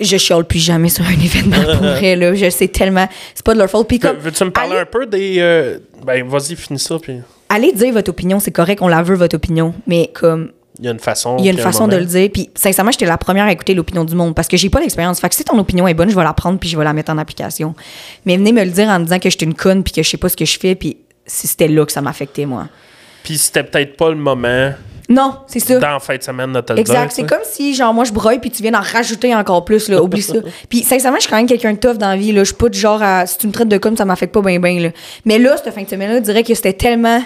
je 0.00 0.16
chiale 0.16 0.44
plus 0.44 0.58
jamais 0.58 0.88
sur 0.88 1.04
un 1.04 1.10
événement 1.24 1.62
pour 1.76 1.86
vrai, 1.86 2.16
là. 2.16 2.34
Je 2.34 2.50
sais 2.50 2.68
tellement. 2.68 3.08
C'est 3.34 3.44
pas 3.44 3.54
de 3.54 3.58
leur 3.58 3.70
faute. 3.70 3.86
Puis 3.88 3.98
comme. 3.98 4.16
Veux- 4.16 4.22
Veux-tu 4.30 4.44
me 4.44 4.50
parler 4.50 4.72
allez- 4.72 4.80
un 4.80 4.86
peu 4.86 5.06
des. 5.06 5.36
euh, 5.38 5.78
Ben, 6.04 6.26
vas-y, 6.28 6.56
finis 6.56 6.78
ça, 6.80 6.98
puis 7.00 7.20
allez 7.48 7.72
dire 7.72 7.92
votre 7.92 8.10
opinion, 8.10 8.40
c'est 8.40 8.50
correct, 8.50 8.80
on 8.82 8.88
la 8.88 9.02
veut, 9.02 9.14
votre 9.14 9.36
opinion. 9.36 9.74
Mais 9.86 10.10
comme, 10.12 10.50
il 10.78 10.84
y 10.84 10.88
a 10.88 10.90
une 10.90 10.98
façon. 10.98 11.36
il 11.38 11.44
y 11.44 11.48
a 11.48 11.52
une 11.52 11.58
façon 11.58 11.86
de 11.86 11.96
le 11.96 12.04
dire. 12.04 12.28
Puis, 12.32 12.50
sincèrement, 12.54 12.90
j'étais 12.90 13.06
la 13.06 13.16
première 13.18 13.44
à 13.44 13.52
écouter 13.52 13.74
l'opinion 13.74 14.04
du 14.04 14.14
monde 14.14 14.34
parce 14.34 14.48
que 14.48 14.56
j'ai 14.56 14.70
pas 14.70 14.80
d'expérience. 14.80 15.20
Fait 15.20 15.28
que 15.28 15.34
si 15.34 15.44
ton 15.44 15.58
opinion 15.58 15.86
est 15.86 15.94
bonne, 15.94 16.10
je 16.10 16.16
vais 16.16 16.24
la 16.24 16.32
prendre 16.32 16.58
puis 16.58 16.68
je 16.68 16.76
vais 16.76 16.84
la 16.84 16.92
mettre 16.92 17.12
en 17.12 17.18
application. 17.18 17.74
Mais 18.26 18.36
venez 18.36 18.52
me 18.52 18.64
le 18.64 18.70
dire 18.70 18.88
en 18.88 18.98
me 18.98 19.04
disant 19.04 19.18
que 19.18 19.30
j'étais 19.30 19.44
une 19.44 19.54
conne 19.54 19.84
puis 19.84 19.92
que 19.92 20.02
je 20.02 20.08
sais 20.10 20.16
pas 20.16 20.28
ce 20.28 20.36
que 20.36 20.44
je 20.44 20.58
fais 20.58 20.74
puis 20.74 20.96
si 21.26 21.46
c'était 21.46 21.68
là 21.68 21.86
que 21.86 21.92
ça 21.92 22.00
m'affectait, 22.00 22.46
moi. 22.46 22.66
Puis 23.22 23.38
c'était 23.38 23.62
peut-être 23.62 23.96
pas 23.96 24.10
le 24.10 24.16
moment, 24.16 24.72
Non, 25.08 25.36
c'est 25.46 25.60
ça. 25.60 25.78
dans 25.78 25.92
la 25.92 26.00
fin 26.00 26.16
de 26.16 26.22
semaine, 26.22 26.52
le 26.52 26.78
Exact. 26.78 27.10
C'est 27.10 27.22
sais. 27.22 27.26
comme 27.26 27.44
si, 27.44 27.74
genre, 27.74 27.94
moi, 27.94 28.04
je 28.04 28.12
broye 28.12 28.38
puis 28.38 28.50
tu 28.50 28.62
viens 28.62 28.72
d'en 28.72 28.80
rajouter 28.82 29.34
encore 29.34 29.64
plus, 29.64 29.88
là. 29.88 30.02
Oublie 30.02 30.22
ça. 30.22 30.34
Puis, 30.68 30.82
sincèrement, 30.82 31.16
je 31.16 31.22
suis 31.22 31.30
quand 31.30 31.36
même 31.36 31.46
quelqu'un 31.46 31.72
de 31.72 31.78
tough 31.78 31.96
dans 31.96 32.08
la 32.10 32.16
vie, 32.16 32.32
là. 32.32 32.40
Je 32.40 32.46
suis 32.46 32.54
pas 32.54 32.68
du 32.68 32.78
genre 32.78 33.02
à. 33.02 33.26
Si 33.26 33.38
tu 33.38 33.46
me 33.46 33.52
traites 33.52 33.68
de 33.68 33.78
conne, 33.78 33.96
ça 33.96 34.04
m'affecte 34.04 34.34
pas 34.34 34.42
bien, 34.42 34.58
bien, 34.60 34.78
là. 34.80 34.90
Mais 35.24 35.38
là, 35.38 35.56
cette 35.56 35.72
fin 35.74 35.82
de 35.82 35.88
semaine-là, 35.88 36.16
je 36.16 36.22
dirais 36.24 36.42
que 36.42 36.54
c'était 36.54 36.74
tellement. 36.74 37.22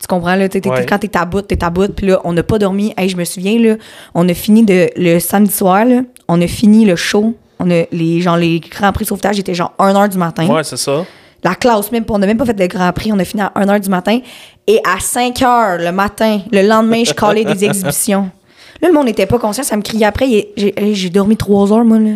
Tu 0.00 0.06
comprends, 0.06 0.36
là? 0.36 0.48
t'es- 0.48 0.60
t'es- 0.60 0.68
Ouais. 0.70 0.86
Quand 0.86 0.98
t'es 0.98 1.16
à 1.16 1.24
bout, 1.24 1.42
t'es 1.42 1.62
à 1.64 1.70
bout. 1.70 1.92
Puis 1.92 2.06
là, 2.06 2.20
on 2.24 2.32
n'a 2.32 2.42
pas 2.42 2.58
dormi. 2.58 2.94
Hey, 2.96 3.08
je 3.08 3.16
me 3.16 3.24
souviens, 3.24 3.58
là, 3.58 3.74
on 4.14 4.28
a 4.28 4.34
fini 4.34 4.62
de, 4.64 4.88
le 4.96 5.18
samedi 5.18 5.50
soir, 5.52 5.84
là. 5.84 6.02
On 6.28 6.40
a 6.40 6.46
fini 6.46 6.84
le 6.84 6.94
show. 6.96 7.34
On 7.58 7.68
a 7.70 7.84
les, 7.90 8.20
genre, 8.20 8.36
les 8.36 8.60
Grands 8.60 8.92
Prix 8.92 9.04
de 9.04 9.08
sauvetage 9.08 9.38
étaient 9.40 9.54
genre 9.54 9.72
1h 9.78 10.08
du 10.08 10.18
matin. 10.18 10.46
Ouais, 10.46 10.62
c'est 10.62 10.76
ça. 10.76 11.04
La 11.42 11.54
classe, 11.56 11.90
même, 11.92 12.04
on 12.08 12.18
n'a 12.18 12.26
même 12.26 12.36
pas 12.36 12.44
fait 12.44 12.58
le 12.58 12.66
Grand 12.68 12.92
Prix, 12.92 13.12
on 13.12 13.18
a 13.18 13.24
fini 13.24 13.42
à 13.42 13.52
1h 13.56 13.80
du 13.80 13.88
matin. 13.88 14.20
Et 14.68 14.80
à 14.84 14.98
5h 14.98 15.78
le 15.84 15.90
matin, 15.92 16.40
le 16.52 16.62
lendemain, 16.66 17.02
je 17.04 17.12
collais 17.12 17.44
des 17.44 17.64
exhibitions. 17.64 18.30
Là, 18.80 18.88
le 18.88 18.94
monde 18.94 19.06
n'était 19.06 19.26
pas 19.26 19.38
conscient, 19.40 19.64
ça 19.64 19.76
me 19.76 19.82
criait 19.82 20.06
après. 20.06 20.26
j'ai 20.92 21.10
dormi 21.10 21.36
3 21.36 21.72
heures, 21.72 21.84
moi, 21.84 21.98
là. 21.98 22.10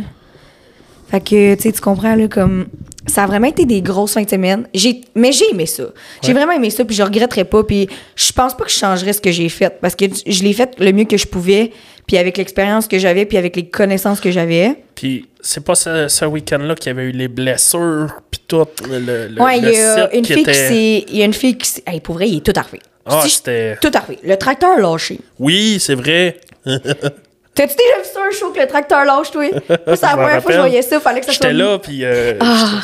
Fait 1.09 1.21
que, 1.21 1.55
tu 1.57 1.63
sais, 1.63 1.73
tu 1.73 1.81
comprends, 1.81 2.15
là, 2.15 2.29
comme. 2.29 2.67
Ça 3.07 3.25
a 3.25 3.27
vraiment 3.27 3.49
été 3.49 3.67
des 3.67 3.83
grosses 3.83 4.15
fins 4.15 4.23
de 4.23 4.31
semaine. 4.31 4.67
J'ai, 4.73 5.01
mais 5.15 5.33
j'ai 5.33 5.51
aimé 5.51 5.67
ça. 5.67 5.85
J'ai 6.23 6.33
vraiment 6.33 6.53
aimé 6.53 6.71
ça, 6.71 6.85
puis 6.85 6.95
je 6.95 7.03
regretterais 7.03 7.45
pas. 7.45 7.65
Puis 7.65 7.89
je 8.15 8.33
pense 8.33 8.57
pas 8.57 8.65
que 8.65 8.71
je 8.71 8.77
changerais 8.77 9.13
ce 9.13 9.21
que 9.21 9.33
j'ai 9.33 9.49
fait, 9.49 9.79
parce 9.81 9.97
que 9.97 10.05
je 10.27 10.43
l'ai 10.43 10.53
fait 10.53 10.75
le 10.79 10.93
mieux 10.93 11.05
que 11.05 11.17
je 11.17 11.27
pouvais, 11.27 11.73
puis 12.07 12.17
avec 12.17 12.37
l'expérience 12.37 12.87
que 12.87 12.99
j'avais, 12.99 13.25
puis 13.27 13.39
avec 13.39 13.57
les 13.57 13.67
connaissances 13.69 14.21
que 14.21 14.31
j'avais. 14.31 14.77
Puis 14.95 15.29
c'est 15.41 15.65
pas 15.65 15.75
ce, 15.75 16.07
ce 16.09 16.25
week-end-là 16.25 16.75
qu'il 16.77 16.87
y 16.87 16.91
avait 16.91 17.09
eu 17.09 17.13
les 17.13 17.29
blessures, 17.29 18.13
puis 18.31 18.41
tout. 18.47 18.67
Le, 18.89 19.29
le, 19.29 19.43
Ouais, 19.43 19.59
il 19.59 19.65
y 19.65 19.77
a 19.77 20.15
une 20.15 20.25
fille 20.25 20.45
qui 20.45 20.55
s'est. 20.55 21.05
Il 21.09 21.17
y 21.17 21.23
a 21.23 21.25
une 21.25 21.35
fille 21.35 21.59
qui 21.59 21.69
s'est. 21.69 21.83
Hey, 21.87 22.01
pour 22.01 22.15
vrai, 22.15 22.29
il 22.29 22.37
est 22.39 22.41
tout 22.41 22.59
arrivé. 22.59 22.81
Ah, 23.05 23.25
c'était. 23.27 23.77
Tout 23.81 23.91
arrivé. 23.95 24.21
Le 24.23 24.37
tracteur 24.37 24.79
lâché. 24.79 25.19
Oui, 25.41 25.79
c'est 25.81 25.97
vrai. 25.97 26.39
T'as-tu 27.55 27.75
déjà 27.77 27.99
vu 27.99 28.09
ça 28.13 28.21
un 28.27 28.31
show 28.31 28.51
que 28.51 28.61
le 28.61 28.67
tracteur 28.67 29.05
lâche, 29.05 29.31
toi? 29.31 29.45
C'est 29.69 30.03
la 30.03 30.09
première 30.17 30.43
fois 30.43 30.51
que 30.51 30.53
je 30.53 30.59
voyais 30.59 30.83
ça, 30.83 31.01
fallait 31.01 31.21
que 31.21 31.27
ça 31.27 31.33
soit. 31.33 31.43
J'étais 31.49 31.53
là, 31.53 31.79
puis 31.79 32.03
euh, 32.05 32.35
Ah. 32.41 32.81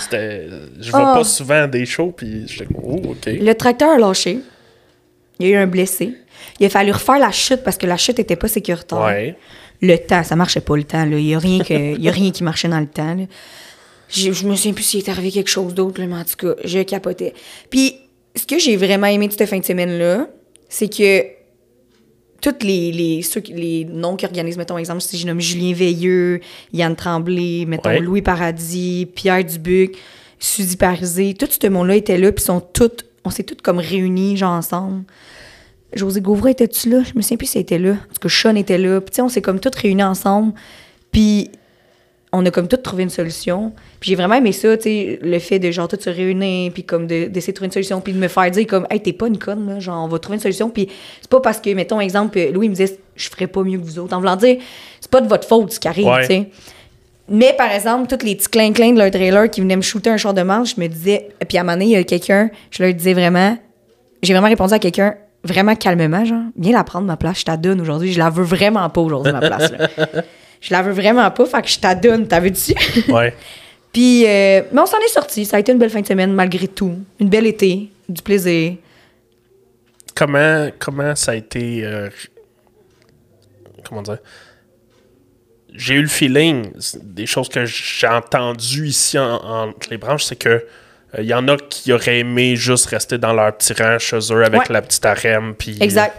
je 0.81 0.91
vois 0.91 1.12
Ah. 1.12 1.14
pas 1.16 1.25
souvent 1.25 1.66
des 1.66 1.87
shows, 1.87 2.12
puis 2.16 2.45
j'étais 2.47 2.66
comme, 2.66 2.83
oh, 2.85 3.11
OK. 3.11 3.27
Le 3.27 3.53
tracteur 3.55 3.91
a 3.93 3.99
lâché. 3.99 4.41
Il 5.39 5.47
y 5.47 5.51
a 5.51 5.53
eu 5.55 5.57
un 5.62 5.66
blessé. 5.66 6.12
Il 6.61 6.66
a 6.66 6.69
fallu 6.69 6.93
refaire 6.93 7.19
la 7.19 7.31
chute 7.33 7.62
parce 7.64 7.79
que 7.79 7.87
la 7.87 7.97
chute 7.97 8.19
était 8.19 8.37
pas 8.37 8.49
sécuritaire. 8.49 9.01
Ouais. 9.01 9.37
Le 9.81 9.97
temps, 9.97 10.23
ça 10.25 10.37
marchait 10.37 10.61
pas 10.61 10.77
le 10.77 10.85
temps. 10.85 11.05
là. 11.05 11.16
Il 11.16 11.27
y 11.27 11.35
a 11.35 11.39
rien 11.39 11.61
que, 11.61 11.99
y 11.99 12.09
a 12.09 12.12
rien 12.12 12.31
qui 12.31 12.43
marchait 12.45 12.69
dans 12.69 12.81
le 12.81 12.87
temps. 12.89 13.14
là. 13.14 13.25
Je, 14.11 14.33
je 14.33 14.47
me 14.47 14.55
souviens 14.57 14.73
plus 14.73 14.83
s'il 14.85 15.01
est 15.01 15.09
arrivé 15.09 15.31
quelque 15.31 15.51
chose 15.51 15.73
d'autre, 15.75 16.01
mais 16.03 16.14
en 16.16 16.25
tout 16.25 16.37
cas, 16.37 16.61
je 16.64 16.81
capotais. 16.83 17.33
Puis, 17.71 17.95
ce 18.35 18.45
que 18.47 18.59
j'ai 18.59 18.77
vraiment 18.77 19.07
aimé 19.07 19.29
de 19.29 19.33
cette 19.33 19.49
fin 19.49 19.59
de 19.59 19.64
semaine-là, 19.64 20.27
c'est 20.69 20.89
que 20.95 21.25
tous 22.41 22.64
les, 22.64 22.93
les, 22.93 23.22
ceux 23.22 23.43
les 23.49 23.84
noms 23.84 24.16
qui 24.16 24.26
organisent, 24.26 24.59
mettons, 24.59 24.78
exemple, 24.78 25.01
si 25.01 25.18
je 25.18 25.26
nomme 25.26 25.41
Julien 25.41 25.72
Veilleux, 25.72 26.41
Yann 26.72 26.95
Tremblay, 26.95 27.64
mettons, 27.66 27.91
Ouais. 27.91 28.01
Louis 28.01 28.22
Paradis, 28.22 29.09
Pierre 29.14 29.45
Dubuc, 29.45 29.97
Suzy 30.39 30.76
Parisé, 30.76 31.34
tout 31.34 31.49
ce 31.51 31.66
monde-là 31.66 31.97
était 31.97 32.18
là, 32.18 32.30
puis 32.30 32.45
sont 32.45 32.61
toutes, 32.61 33.07
on 33.24 33.30
s'est 33.30 33.43
toutes 33.43 33.62
comme 33.62 33.78
réunis, 33.78 34.36
genre, 34.36 34.53
ensemble. 34.53 35.05
José 35.95 36.20
Gauvreau 36.20 36.49
était-tu 36.49 36.91
là? 36.91 37.03
Je 37.03 37.16
me 37.16 37.22
souviens 37.22 37.39
plus 37.39 37.47
si 37.47 37.59
elle 37.59 37.62
était 37.62 37.78
là. 37.78 37.95
Parce 38.07 38.18
que 38.18 38.28
Sean 38.28 38.55
était 38.57 38.78
là. 38.78 39.01
Puis, 39.01 39.11
tu 39.11 39.16
sais, 39.16 39.22
on 39.22 39.28
s'est 39.28 39.41
comme 39.41 39.59
toutes 39.59 39.74
réunis 39.74 40.03
ensemble. 40.03 40.53
Puis, 41.11 41.51
on 42.33 42.45
a 42.45 42.51
comme 42.51 42.68
toutes 42.68 42.83
trouvé 42.83 43.03
une 43.05 43.11
solution. 43.11 43.72
Puis, 44.01 44.11
j'ai 44.11 44.16
vraiment 44.16 44.35
aimé 44.35 44.53
ça, 44.53 44.76
tu 44.76 44.83
sais, 44.85 45.18
le 45.22 45.39
fait 45.39 45.59
de, 45.59 45.70
genre, 45.70 45.89
toutes 45.89 46.03
se 46.03 46.11
réunir, 46.11 46.70
puis 46.72 46.85
comme 46.85 47.07
de- 47.07 47.26
d'essayer 47.26 47.53
de 47.53 47.57
trouver 47.57 47.66
une 47.68 47.72
solution, 47.72 48.01
puis 48.01 48.12
de 48.12 48.18
me 48.18 48.29
faire 48.29 48.51
dire, 48.51 48.66
comme, 48.66 48.87
hey, 48.91 49.01
t'es 49.01 49.12
pas 49.14 49.29
une 49.29 49.39
conne, 49.39 49.66
là. 49.66 49.81
Genre, 49.81 50.05
on 50.05 50.09
va 50.09 50.18
trouver 50.18 50.37
une 50.37 50.43
solution. 50.43 50.68
Puis, 50.68 50.89
c'est 51.20 51.31
pas 51.31 51.41
parce 51.41 51.59
que, 51.61 51.70
mettons, 51.74 52.01
exemple, 52.01 52.39
Louis 52.53 52.68
me 52.68 52.74
disait, 52.74 52.99
je 53.16 53.29
ferais 53.31 53.47
pas 53.47 53.62
mieux 53.62 53.79
que 53.79 53.85
vous 53.85 53.99
autres. 53.99 54.14
En 54.14 54.18
voulant 54.20 54.37
dire, 54.37 54.59
c'est 55.01 55.11
pas 55.11 55.20
de 55.22 55.29
votre 55.29 55.49
faute 55.49 55.72
ce 55.72 55.81
qui 55.81 55.89
arrive, 55.89 56.07
Ouais. 56.07 56.20
tu 56.22 56.35
sais. 56.35 56.47
Mais 57.31 57.53
par 57.59 57.70
exemple, 57.70 58.07
tous 58.14 58.24
les 58.24 58.37
petits 58.37 58.49
clins-clins 58.49 58.93
de 58.93 58.99
leur 58.99 59.11
trailer 59.11 59.51
qui 59.51 59.61
venaient 59.61 59.76
me 59.76 59.83
shooter 59.83 60.09
un 60.11 60.16
char 60.16 60.33
de 60.33 60.41
manche, 60.43 60.76
je 60.76 60.81
me 60.81 60.87
disais, 60.87 61.29
puis 61.47 61.59
à 61.59 61.61
un 61.61 61.64
moment 61.64 61.74
donné, 61.74 61.85
il 61.87 61.91
y 61.91 61.97
a 61.97 62.03
quelqu'un, 62.03 62.51
je 62.70 62.83
leur 62.83 62.95
disais 62.95 63.12
vraiment, 63.12 63.59
j'ai 64.22 64.33
vraiment 64.33 64.49
répondu 64.49 64.72
à 64.72 64.79
quelqu'un 64.79 65.14
vraiment 65.45 65.74
calmement, 65.76 66.24
genre, 66.24 66.43
viens 66.57 66.72
la 66.72 66.85
prendre 66.85 67.07
ma 67.07 67.16
place, 67.18 67.41
je 67.41 67.45
t'adonne 67.45 67.81
aujourd'hui, 67.83 68.12
je 68.14 68.18
la 68.18 68.31
veux 68.31 68.45
vraiment 68.45 68.89
pas 68.89 69.01
aujourd'hui, 69.03 69.33
ma 69.33 69.41
place. 69.41 69.70
Là. 69.72 69.89
Je 70.61 70.72
la 70.74 70.82
veux 70.82 70.92
vraiment 70.92 71.30
pas, 71.30 71.46
fait 71.46 71.62
que 71.62 71.68
je 71.68 71.78
t'adonne, 71.78 72.26
t'avais-tu? 72.28 72.74
Ouais. 73.12 73.34
puis, 73.92 74.24
euh, 74.26 74.62
mais 74.72 74.80
on 74.80 74.86
s'en 74.86 74.98
est 74.98 75.09
sorti, 75.12 75.44
ça 75.44 75.56
a 75.56 75.61
été 75.61 75.72
une 75.72 75.78
belle 75.78 75.90
fin 75.90 76.00
de 76.00 76.06
semaine 76.06 76.32
malgré 76.32 76.68
tout, 76.68 76.96
une 77.20 77.28
belle 77.28 77.46
été, 77.46 77.88
du 78.09 78.22
plaisir. 78.22 78.74
comment, 80.14 80.68
comment 80.78 81.14
ça 81.16 81.32
a 81.32 81.34
été. 81.36 81.84
euh, 81.84 82.09
comment 83.84 84.02
dire? 84.02 84.18
J'ai 85.74 85.94
eu 85.94 86.02
le 86.02 86.09
feeling, 86.09 86.70
des 87.02 87.26
choses 87.26 87.48
que 87.48 87.64
j'ai 87.66 88.06
entendues 88.09 88.88
ici 88.88 89.18
en- 89.18 89.36
entre 89.36 89.90
les 89.90 89.98
branches, 89.98 90.24
c'est 90.24 90.36
que 90.36 90.66
il 91.18 91.24
y 91.24 91.32
en 91.34 91.46
a 91.48 91.56
qui 91.56 91.92
auraient 91.92 92.18
aimé 92.18 92.54
juste 92.56 92.86
rester 92.86 93.16
dans 93.16 93.32
leur 93.32 93.56
petit 93.56 93.72
rang 93.74 93.98
chez 93.98 94.18
eux 94.32 94.44
avec 94.44 94.61
Ouais. 94.62 94.66
la 94.70 94.82
petite 94.82 95.04
harem. 95.06 95.54
Puis, 95.54 95.78
Exact. 95.80 96.14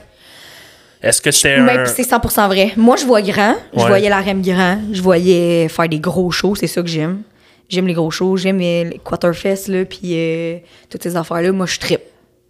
Est-ce 1.02 1.22
que 1.22 1.32
c'était 1.32 1.62
Ben, 1.62 1.80
un. 1.80 1.86
c'est 1.86 2.04
100% 2.04 2.48
vrai. 2.48 2.74
Moi, 2.76 2.96
je 2.98 3.06
vois 3.06 3.22
grand. 3.22 3.56
Je 3.74 3.80
Ouais. 3.82 3.88
voyais 3.88 4.10
la 4.10 4.20
REM 4.22 4.42
grand. 4.42 4.80
Je 4.92 5.02
voyais 5.02 5.68
faire 5.70 5.88
des 5.88 6.00
gros 6.00 6.30
shows. 6.32 6.56
C'est 6.56 6.68
ça 6.68 6.82
que 6.82 6.88
j'aime. 6.90 7.22
J'aime 7.70 7.88
les 7.88 7.94
gros 7.94 8.12
shows. 8.12 8.36
J'aime 8.36 8.58
les 8.60 9.00
Quarterfest, 9.04 9.68
là, 9.70 9.86
puis 9.86 10.12
euh, 10.14 10.58
toutes 10.90 11.04
ces 11.04 11.16
affaires-là. 11.16 11.52
Moi, 11.54 11.66
je 11.68 11.80
trippe. 11.80 12.02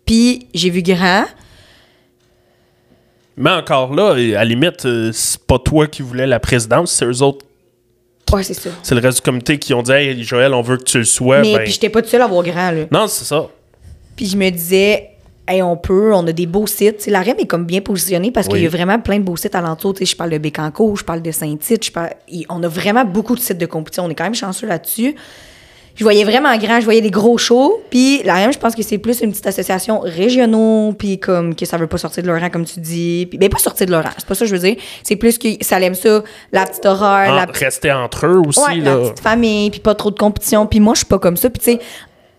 Puis, 0.06 0.48
j'ai 0.54 0.70
vu 0.72 0.82
grand. 0.82 1.26
Mais 3.38 3.52
encore 3.52 3.94
là, 3.94 4.12
à 4.14 4.16
la 4.18 4.46
limite, 4.46 4.86
euh, 4.86 5.12
c'est 5.14 5.40
pas 5.42 5.60
toi 5.60 5.88
qui 5.88 6.02
voulais 6.02 6.28
la 6.28 6.40
présidence, 6.40 6.92
c'est 6.92 7.06
eux 7.06 7.22
autres, 7.22 7.46
Ouais, 8.34 8.44
c'est 8.44 8.54
ça. 8.54 8.70
c'est 8.84 8.94
le 8.96 9.02
reste 9.02 9.18
du 9.18 9.22
comité 9.24 9.58
qui 9.58 9.74
ont 9.74 9.82
dit 9.82 9.92
Hey 9.92 10.24
Joël, 10.24 10.54
on 10.54 10.62
veut 10.62 10.78
que 10.78 10.84
tu 10.84 10.98
le 11.00 11.04
sois. 11.06 11.40
Mais 11.42 11.54
Ben, 11.54 11.64
puis, 11.64 11.72
j'étais 11.72 11.90
pas 11.90 12.02
toute 12.02 12.12
seule 12.12 12.22
à 12.22 12.28
voir 12.28 12.44
grand, 12.44 12.72
là. 12.72 12.84
Non, 12.92 13.08
c'est 13.08 13.24
ça. 13.26 13.48
Puis, 14.16 14.26
je 14.28 14.36
me 14.38 14.50
disais, 14.50 15.12
hey, 15.50 15.62
on 15.62 15.76
peut, 15.76 16.14
on 16.14 16.26
a 16.28 16.32
des 16.32 16.46
beaux 16.46 16.68
sites. 16.68 17.08
La 17.08 17.22
REM 17.22 17.36
est 17.40 17.48
comme 17.48 17.66
bien 17.66 17.82
positionnée 17.82 18.32
parce 18.32 18.48
Oui. 18.48 18.54
qu'il 18.54 18.64
y 18.64 18.68
a 18.68 18.70
vraiment 18.70 19.00
plein 19.00 19.18
de 19.18 19.24
beaux 19.24 19.36
sites 19.38 19.56
sais, 19.98 20.06
je 20.06 20.16
parle 20.16 20.30
de 20.30 20.38
Bécancour, 20.38 20.96
je 20.96 21.04
parle 21.04 21.22
de 21.22 21.32
Saint-Tite, 21.32 21.84
parle... 21.92 22.12
on 22.50 22.62
a 22.64 22.68
vraiment 22.68 23.04
beaucoup 23.06 23.36
de 23.36 23.40
sites 23.42 23.58
de 23.58 23.66
compétition. 23.66 24.06
On 24.06 24.10
est 24.10 24.16
quand 24.16 24.24
même 24.26 24.36
chanceux 24.36 24.68
là-dessus. 24.68 25.16
Je 25.96 26.04
voyais 26.06 26.24
vraiment 26.24 26.56
grand, 26.58 26.80
je 26.80 26.86
voyais 26.86 27.02
des 27.02 27.12
gros 27.12 27.38
shows. 27.38 27.82
Puis 27.90 28.22
la 28.24 28.36
REM, 28.36 28.54
je 28.54 28.58
pense 28.60 28.74
que 28.74 28.84
c'est 28.84 29.00
plus 29.00 29.20
une 29.20 29.32
petite 29.32 29.48
association 29.48 30.00
régionaux, 30.00 30.94
puis 30.98 31.20
comme 31.20 31.56
que 31.56 31.66
ça 31.66 31.76
veut 31.76 31.88
pas 31.88 31.98
sortir 31.98 32.24
de 32.24 32.30
leur 32.30 32.40
rang, 32.40 32.50
comme 32.50 32.64
tu 32.64 32.80
dis. 32.80 33.28
Puis, 33.30 33.38
ben, 33.38 33.50
pas 33.50 33.58
sortir 33.58 33.86
de 33.86 33.92
leur 33.92 34.04
rang, 34.04 34.12
c'est 34.18 34.26
pas 34.26 34.34
ça 34.36 34.46
que 34.46 34.50
je 34.50 34.56
veux 34.56 34.62
dire. 34.62 34.78
C'est 35.04 35.18
plus 35.18 35.38
que 35.38 35.48
ça 35.60 35.82
aime 35.82 35.96
ça, 35.96 36.24
la 36.54 36.66
petite 36.66 36.86
horreur, 36.86 37.30
En- 37.30 37.36
la 37.36 37.46
Rester 37.46 37.92
entre 37.92 38.28
eux 38.28 38.42
aussi. 38.48 38.62
Ouais, 38.62 38.76
là. 38.78 38.96
la 38.96 39.02
petite 39.10 39.20
famille, 39.20 39.72
puis 39.72 39.82
pas 39.82 39.94
trop 39.96 40.12
de 40.12 40.18
compétition. 40.18 40.66
Puis 40.68 40.80
moi, 40.80 40.94
je 40.94 41.00
suis 41.00 41.06
pas 41.08 41.20
comme 41.20 41.36
ça. 41.36 41.50
Puis 41.50 41.60
tu 41.60 41.72
sais, 41.74 41.80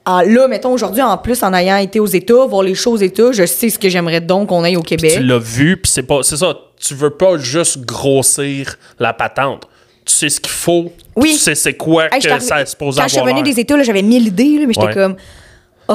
en- 0.06 0.22
là, 0.22 0.48
mettons, 0.48 0.72
aujourd'hui, 0.72 1.02
en 1.02 1.16
plus, 1.18 1.42
en 1.42 1.52
ayant 1.54 1.76
été 1.76 2.00
aux 2.00 2.06
États, 2.06 2.46
voir 2.46 2.62
les 2.62 2.74
choses 2.74 3.00
aux 3.00 3.04
États, 3.04 3.32
je 3.32 3.44
sais 3.46 3.68
ce 3.68 3.78
que 3.78 3.88
j'aimerais 3.88 4.20
donc 4.20 4.48
qu'on 4.48 4.64
aille 4.64 4.76
au 4.76 4.82
Québec. 4.82 5.12
tu 5.16 5.22
l'as 5.22 5.38
vu, 5.38 5.76
puis 5.76 5.90
c'est 5.92 6.02
pas, 6.02 6.22
c'est 6.22 6.36
ça. 6.36 6.54
Tu 6.78 6.94
veux 6.94 7.10
pas 7.10 7.36
juste 7.36 7.80
grossir 7.84 8.76
la 8.98 9.12
patente. 9.12 9.68
Tu 10.06 10.14
sais 10.14 10.28
ce 10.30 10.40
qu'il 10.40 10.50
faut. 10.50 10.90
Oui. 11.16 11.32
Tu 11.32 11.38
sais 11.38 11.54
c'est 11.54 11.74
quoi 11.74 12.06
Hey, 12.12 12.20
que 12.22 12.38
ça 12.40 12.62
est 12.62 12.66
supposé 12.66 13.00
Quand 13.00 13.06
je 13.08 13.12
suis 13.12 13.20
revenue 13.20 13.42
des 13.42 13.60
États, 13.60 13.80
j'avais 13.82 14.02
mille 14.02 14.26
idées, 14.28 14.58
là, 14.60 14.66
mais 14.66 14.72
j'étais 14.72 14.86
Ouais. 14.86 14.94
comme. 14.94 15.16
Oh, 15.88 15.94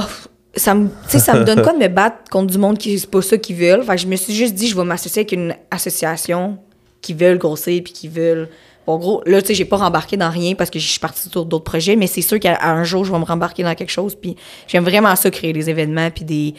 ça 0.55 0.73
me, 0.75 0.89
ça 1.07 1.33
me 1.33 1.43
donne 1.43 1.61
quoi 1.63 1.73
de 1.73 1.79
me 1.79 1.87
battre 1.87 2.17
contre 2.29 2.51
du 2.51 2.57
monde 2.57 2.77
qui 2.77 2.97
c'est 2.99 3.09
pas 3.09 3.21
ça 3.23 3.37
qu'ils 3.37 3.55
veulent? 3.55 3.83
Fait 3.83 3.95
que 3.95 4.01
je 4.01 4.07
me 4.07 4.15
suis 4.15 4.33
juste 4.33 4.53
dit, 4.53 4.67
je 4.67 4.75
vais 4.77 4.83
m'associer 4.83 5.21
avec 5.21 5.31
une 5.31 5.55
association 5.71 6.57
qui 7.01 7.13
veulent 7.13 7.37
grossir 7.39 7.81
puis 7.83 7.91
qui 7.93 8.07
veulent. 8.07 8.47
Bon, 8.88 8.97
gros, 8.97 9.23
là, 9.25 9.41
tu 9.41 9.47
sais, 9.49 9.53
j'ai 9.55 9.65
pas 9.65 9.77
rembarqué 9.77 10.15
dans 10.15 10.29
rien 10.29 10.53
parce 10.53 10.69
que 10.69 10.77
je 10.77 10.88
suis 10.88 10.99
partie 10.99 11.27
sur 11.29 11.45
d'autres 11.45 11.63
projets, 11.63 11.95
mais 11.95 12.05
c'est 12.07 12.21
sûr 12.21 12.39
qu'à 12.39 12.53
à 12.55 12.71
un 12.71 12.83
jour, 12.83 13.03
je 13.03 13.11
vais 13.11 13.17
me 13.19 13.23
rembarquer 13.25 13.63
dans 13.63 13.73
quelque 13.73 13.89
chose. 13.91 14.13
Puis 14.15 14.36
j'aime 14.67 14.83
vraiment 14.83 15.15
ça, 15.15 15.31
créer 15.31 15.53
des 15.53 15.69
événements 15.69 16.11
puis 16.11 16.23
des. 16.23 16.53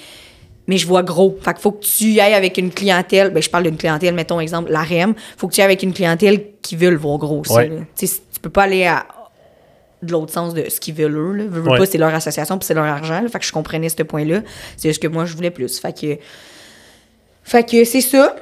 Mais 0.66 0.76
je 0.78 0.86
vois 0.88 1.04
gros. 1.04 1.38
Fait 1.40 1.52
qu'il 1.52 1.62
faut 1.62 1.70
que 1.70 1.84
tu 1.84 2.18
ailles 2.18 2.34
avec 2.34 2.58
une 2.58 2.72
clientèle. 2.72 3.30
Ben, 3.30 3.40
je 3.40 3.48
parle 3.48 3.62
d'une 3.64 3.76
clientèle, 3.76 4.14
mettons, 4.14 4.40
exemple, 4.40 4.72
la 4.72 4.82
REM. 4.82 5.14
Faut 5.36 5.46
que 5.46 5.54
tu 5.54 5.60
ailles 5.60 5.66
avec 5.66 5.84
une 5.84 5.92
clientèle 5.92 6.42
qui 6.62 6.74
veut 6.74 6.90
le 6.90 6.96
voir 6.96 7.18
gros 7.18 7.40
aussi. 7.40 7.52
Ouais. 7.52 7.70
Tu 7.96 8.08
peux 8.42 8.50
pas 8.50 8.64
aller 8.64 8.84
à 8.84 9.06
de 10.02 10.10
l'autre 10.12 10.32
sens 10.32 10.52
de 10.54 10.68
ce 10.68 10.80
qu'ils 10.80 10.94
veulent 10.94 11.16
eux. 11.16 11.32
Là. 11.32 11.44
Veux, 11.48 11.60
veux 11.60 11.70
Ouais. 11.70 11.78
pas, 11.78 11.86
c'est 11.86 11.98
leur 11.98 12.12
association 12.12 12.58
puis 12.58 12.66
c'est 12.66 12.74
leur 12.74 12.84
argent. 12.84 13.20
là. 13.20 13.28
Fait 13.28 13.38
que 13.38 13.44
je 13.46 13.52
comprenais 13.52 13.88
ce 13.88 14.02
point-là. 14.02 14.40
C'est 14.76 14.88
juste 14.88 15.00
que 15.00 15.06
moi, 15.08 15.24
je 15.24 15.34
voulais 15.36 15.50
plus. 15.52 15.78
Fait 15.78 15.96
que, 15.98 16.18
fait 17.44 17.64
que 17.68 17.84
c'est 17.84 18.00
ça. 18.00 18.34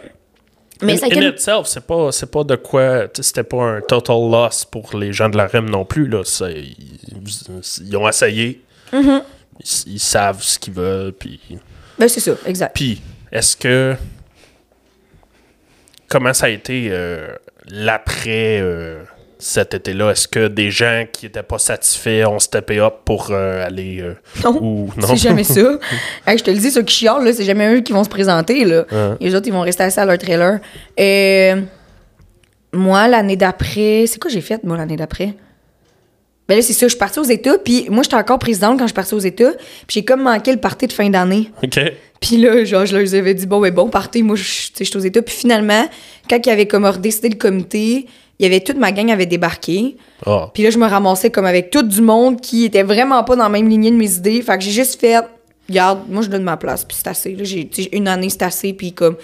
Mais 0.82 1.02
in, 1.04 1.08
in 1.22 1.28
itself, 1.28 1.66
c'est 1.68 1.86
pas, 1.86 2.10
c'est 2.12 2.30
pas 2.30 2.44
de 2.44 2.56
quoi. 2.56 3.06
C'était 3.20 3.44
pas 3.44 3.62
un 3.62 3.80
total 3.80 4.16
loss 4.30 4.64
pour 4.64 4.96
les 4.96 5.12
gens 5.12 5.28
de 5.28 5.36
la 5.36 5.46
REM 5.46 5.70
non 5.70 5.84
plus. 5.84 6.08
Là. 6.08 6.22
Ils, 6.50 6.74
ils 7.86 7.96
ont 7.96 8.08
essayé. 8.08 8.60
Mm-hmm. 8.92 9.22
Ils, 9.60 9.92
ils 9.94 10.00
savent 10.00 10.42
ce 10.42 10.58
qu'ils 10.58 10.74
veulent. 10.74 11.12
Puis, 11.12 11.40
Ben, 11.98 12.08
c'est 12.08 12.20
ça, 12.20 12.32
exact. 12.46 12.74
puis 12.74 13.00
est-ce 13.30 13.56
que. 13.56 13.94
Comment 16.08 16.34
ça 16.34 16.46
a 16.46 16.48
été 16.50 16.88
euh, 16.90 17.34
l'après 17.66 18.60
euh, 18.60 19.02
cet 19.44 19.74
été-là? 19.74 20.10
Est-ce 20.10 20.26
que 20.26 20.48
des 20.48 20.70
gens 20.70 21.04
qui 21.12 21.26
étaient 21.26 21.42
pas 21.42 21.58
satisfaits 21.58 22.24
ont 22.26 22.38
steppé 22.38 22.78
up 22.80 22.94
pour 23.04 23.28
euh, 23.30 23.64
aller. 23.66 23.98
euh, 24.00 24.14
Non, 24.42 24.58
ou 24.62 24.90
non? 24.96 25.08
c'est 25.08 25.16
jamais 25.16 25.44
ça. 25.44 25.60
Hey, 26.26 26.38
je 26.38 26.44
te 26.44 26.50
le 26.50 26.58
dis, 26.58 26.70
ceux 26.70 26.82
qui 26.82 26.94
chialent, 26.94 27.22
là, 27.24 27.32
c'est 27.32 27.44
jamais 27.44 27.74
eux 27.76 27.80
qui 27.80 27.92
vont 27.92 28.04
se 28.04 28.08
présenter. 28.08 28.64
Là. 28.64 28.84
Les 29.20 29.34
autres, 29.34 29.46
ils 29.46 29.52
vont 29.52 29.60
rester 29.60 29.82
assis 29.82 30.00
à 30.00 30.06
leur 30.06 30.18
trailer. 30.18 30.60
Euh, 30.98 31.60
moi, 32.72 33.06
l'année 33.08 33.36
d'après... 33.36 34.04
C'est 34.06 34.18
quoi 34.20 34.30
j'ai 34.30 34.40
fait, 34.40 34.64
moi, 34.64 34.76
l'année 34.76 34.96
d'après? 34.96 35.34
Ben 36.48 36.56
là, 36.56 36.62
c'est 36.62 36.72
ça, 36.74 36.86
je 36.86 36.90
suis 36.90 36.98
partie 36.98 37.18
aux 37.20 37.24
États, 37.24 37.56
puis 37.56 37.86
moi, 37.90 38.02
j'étais 38.02 38.16
encore 38.16 38.38
présidente 38.38 38.78
quand 38.78 38.84
je 38.84 38.88
suis 38.88 38.94
partie 38.94 39.14
aux 39.14 39.18
États, 39.18 39.52
puis 39.52 39.94
j'ai 39.94 40.04
comme 40.04 40.22
manqué 40.22 40.52
le 40.52 40.58
party 40.60 40.86
de 40.88 40.92
fin 40.92 41.08
d'année. 41.08 41.50
OK. 41.62 41.80
Puis 42.20 42.36
là, 42.36 42.64
genre, 42.64 42.84
je 42.84 42.96
leur 42.98 43.14
avais 43.14 43.32
dit, 43.34 43.46
bon, 43.46 43.60
ben 43.60 43.72
bon, 43.72 43.88
partez, 43.88 44.22
moi, 44.22 44.36
je 44.36 44.42
suis 44.42 44.96
aux 44.96 45.00
États. 45.00 45.22
Puis 45.22 45.34
finalement, 45.34 45.88
quand 46.28 46.36
il 46.44 46.48
y 46.48 46.52
avait 46.52 46.66
comme 46.66 46.90
décidé 46.98 47.30
le 47.30 47.36
comité, 47.36 48.06
il 48.38 48.42
y 48.42 48.46
avait 48.46 48.60
toute 48.60 48.78
ma 48.78 48.92
gang 48.92 49.10
avait 49.10 49.26
débarqué. 49.26 49.96
Ah. 50.26 50.50
Puis 50.52 50.62
là, 50.62 50.70
je 50.70 50.78
me 50.78 50.86
ramassais 50.86 51.30
comme 51.30 51.46
avec 51.46 51.70
tout 51.70 51.82
du 51.82 52.00
monde 52.00 52.40
qui 52.40 52.64
était 52.64 52.82
vraiment 52.82 53.22
pas 53.22 53.36
dans 53.36 53.44
la 53.44 53.48
même 53.48 53.68
lignée 53.68 53.90
de 53.90 53.96
mes 53.96 54.12
idées. 54.14 54.42
Fait 54.42 54.58
que 54.58 54.64
j'ai 54.64 54.72
juste 54.72 55.00
fait, 55.00 55.22
regarde, 55.68 56.00
moi, 56.08 56.22
je 56.22 56.28
donne 56.28 56.42
ma 56.42 56.56
place, 56.56 56.84
puis 56.84 56.96
c'est 57.00 57.08
assez. 57.08 57.34
Là, 57.34 57.44
j'ai, 57.44 57.68
une 57.96 58.08
année, 58.08 58.30
c'est 58.30 58.42
assez, 58.42 58.72
puis 58.72 58.92
comme, 58.92 59.16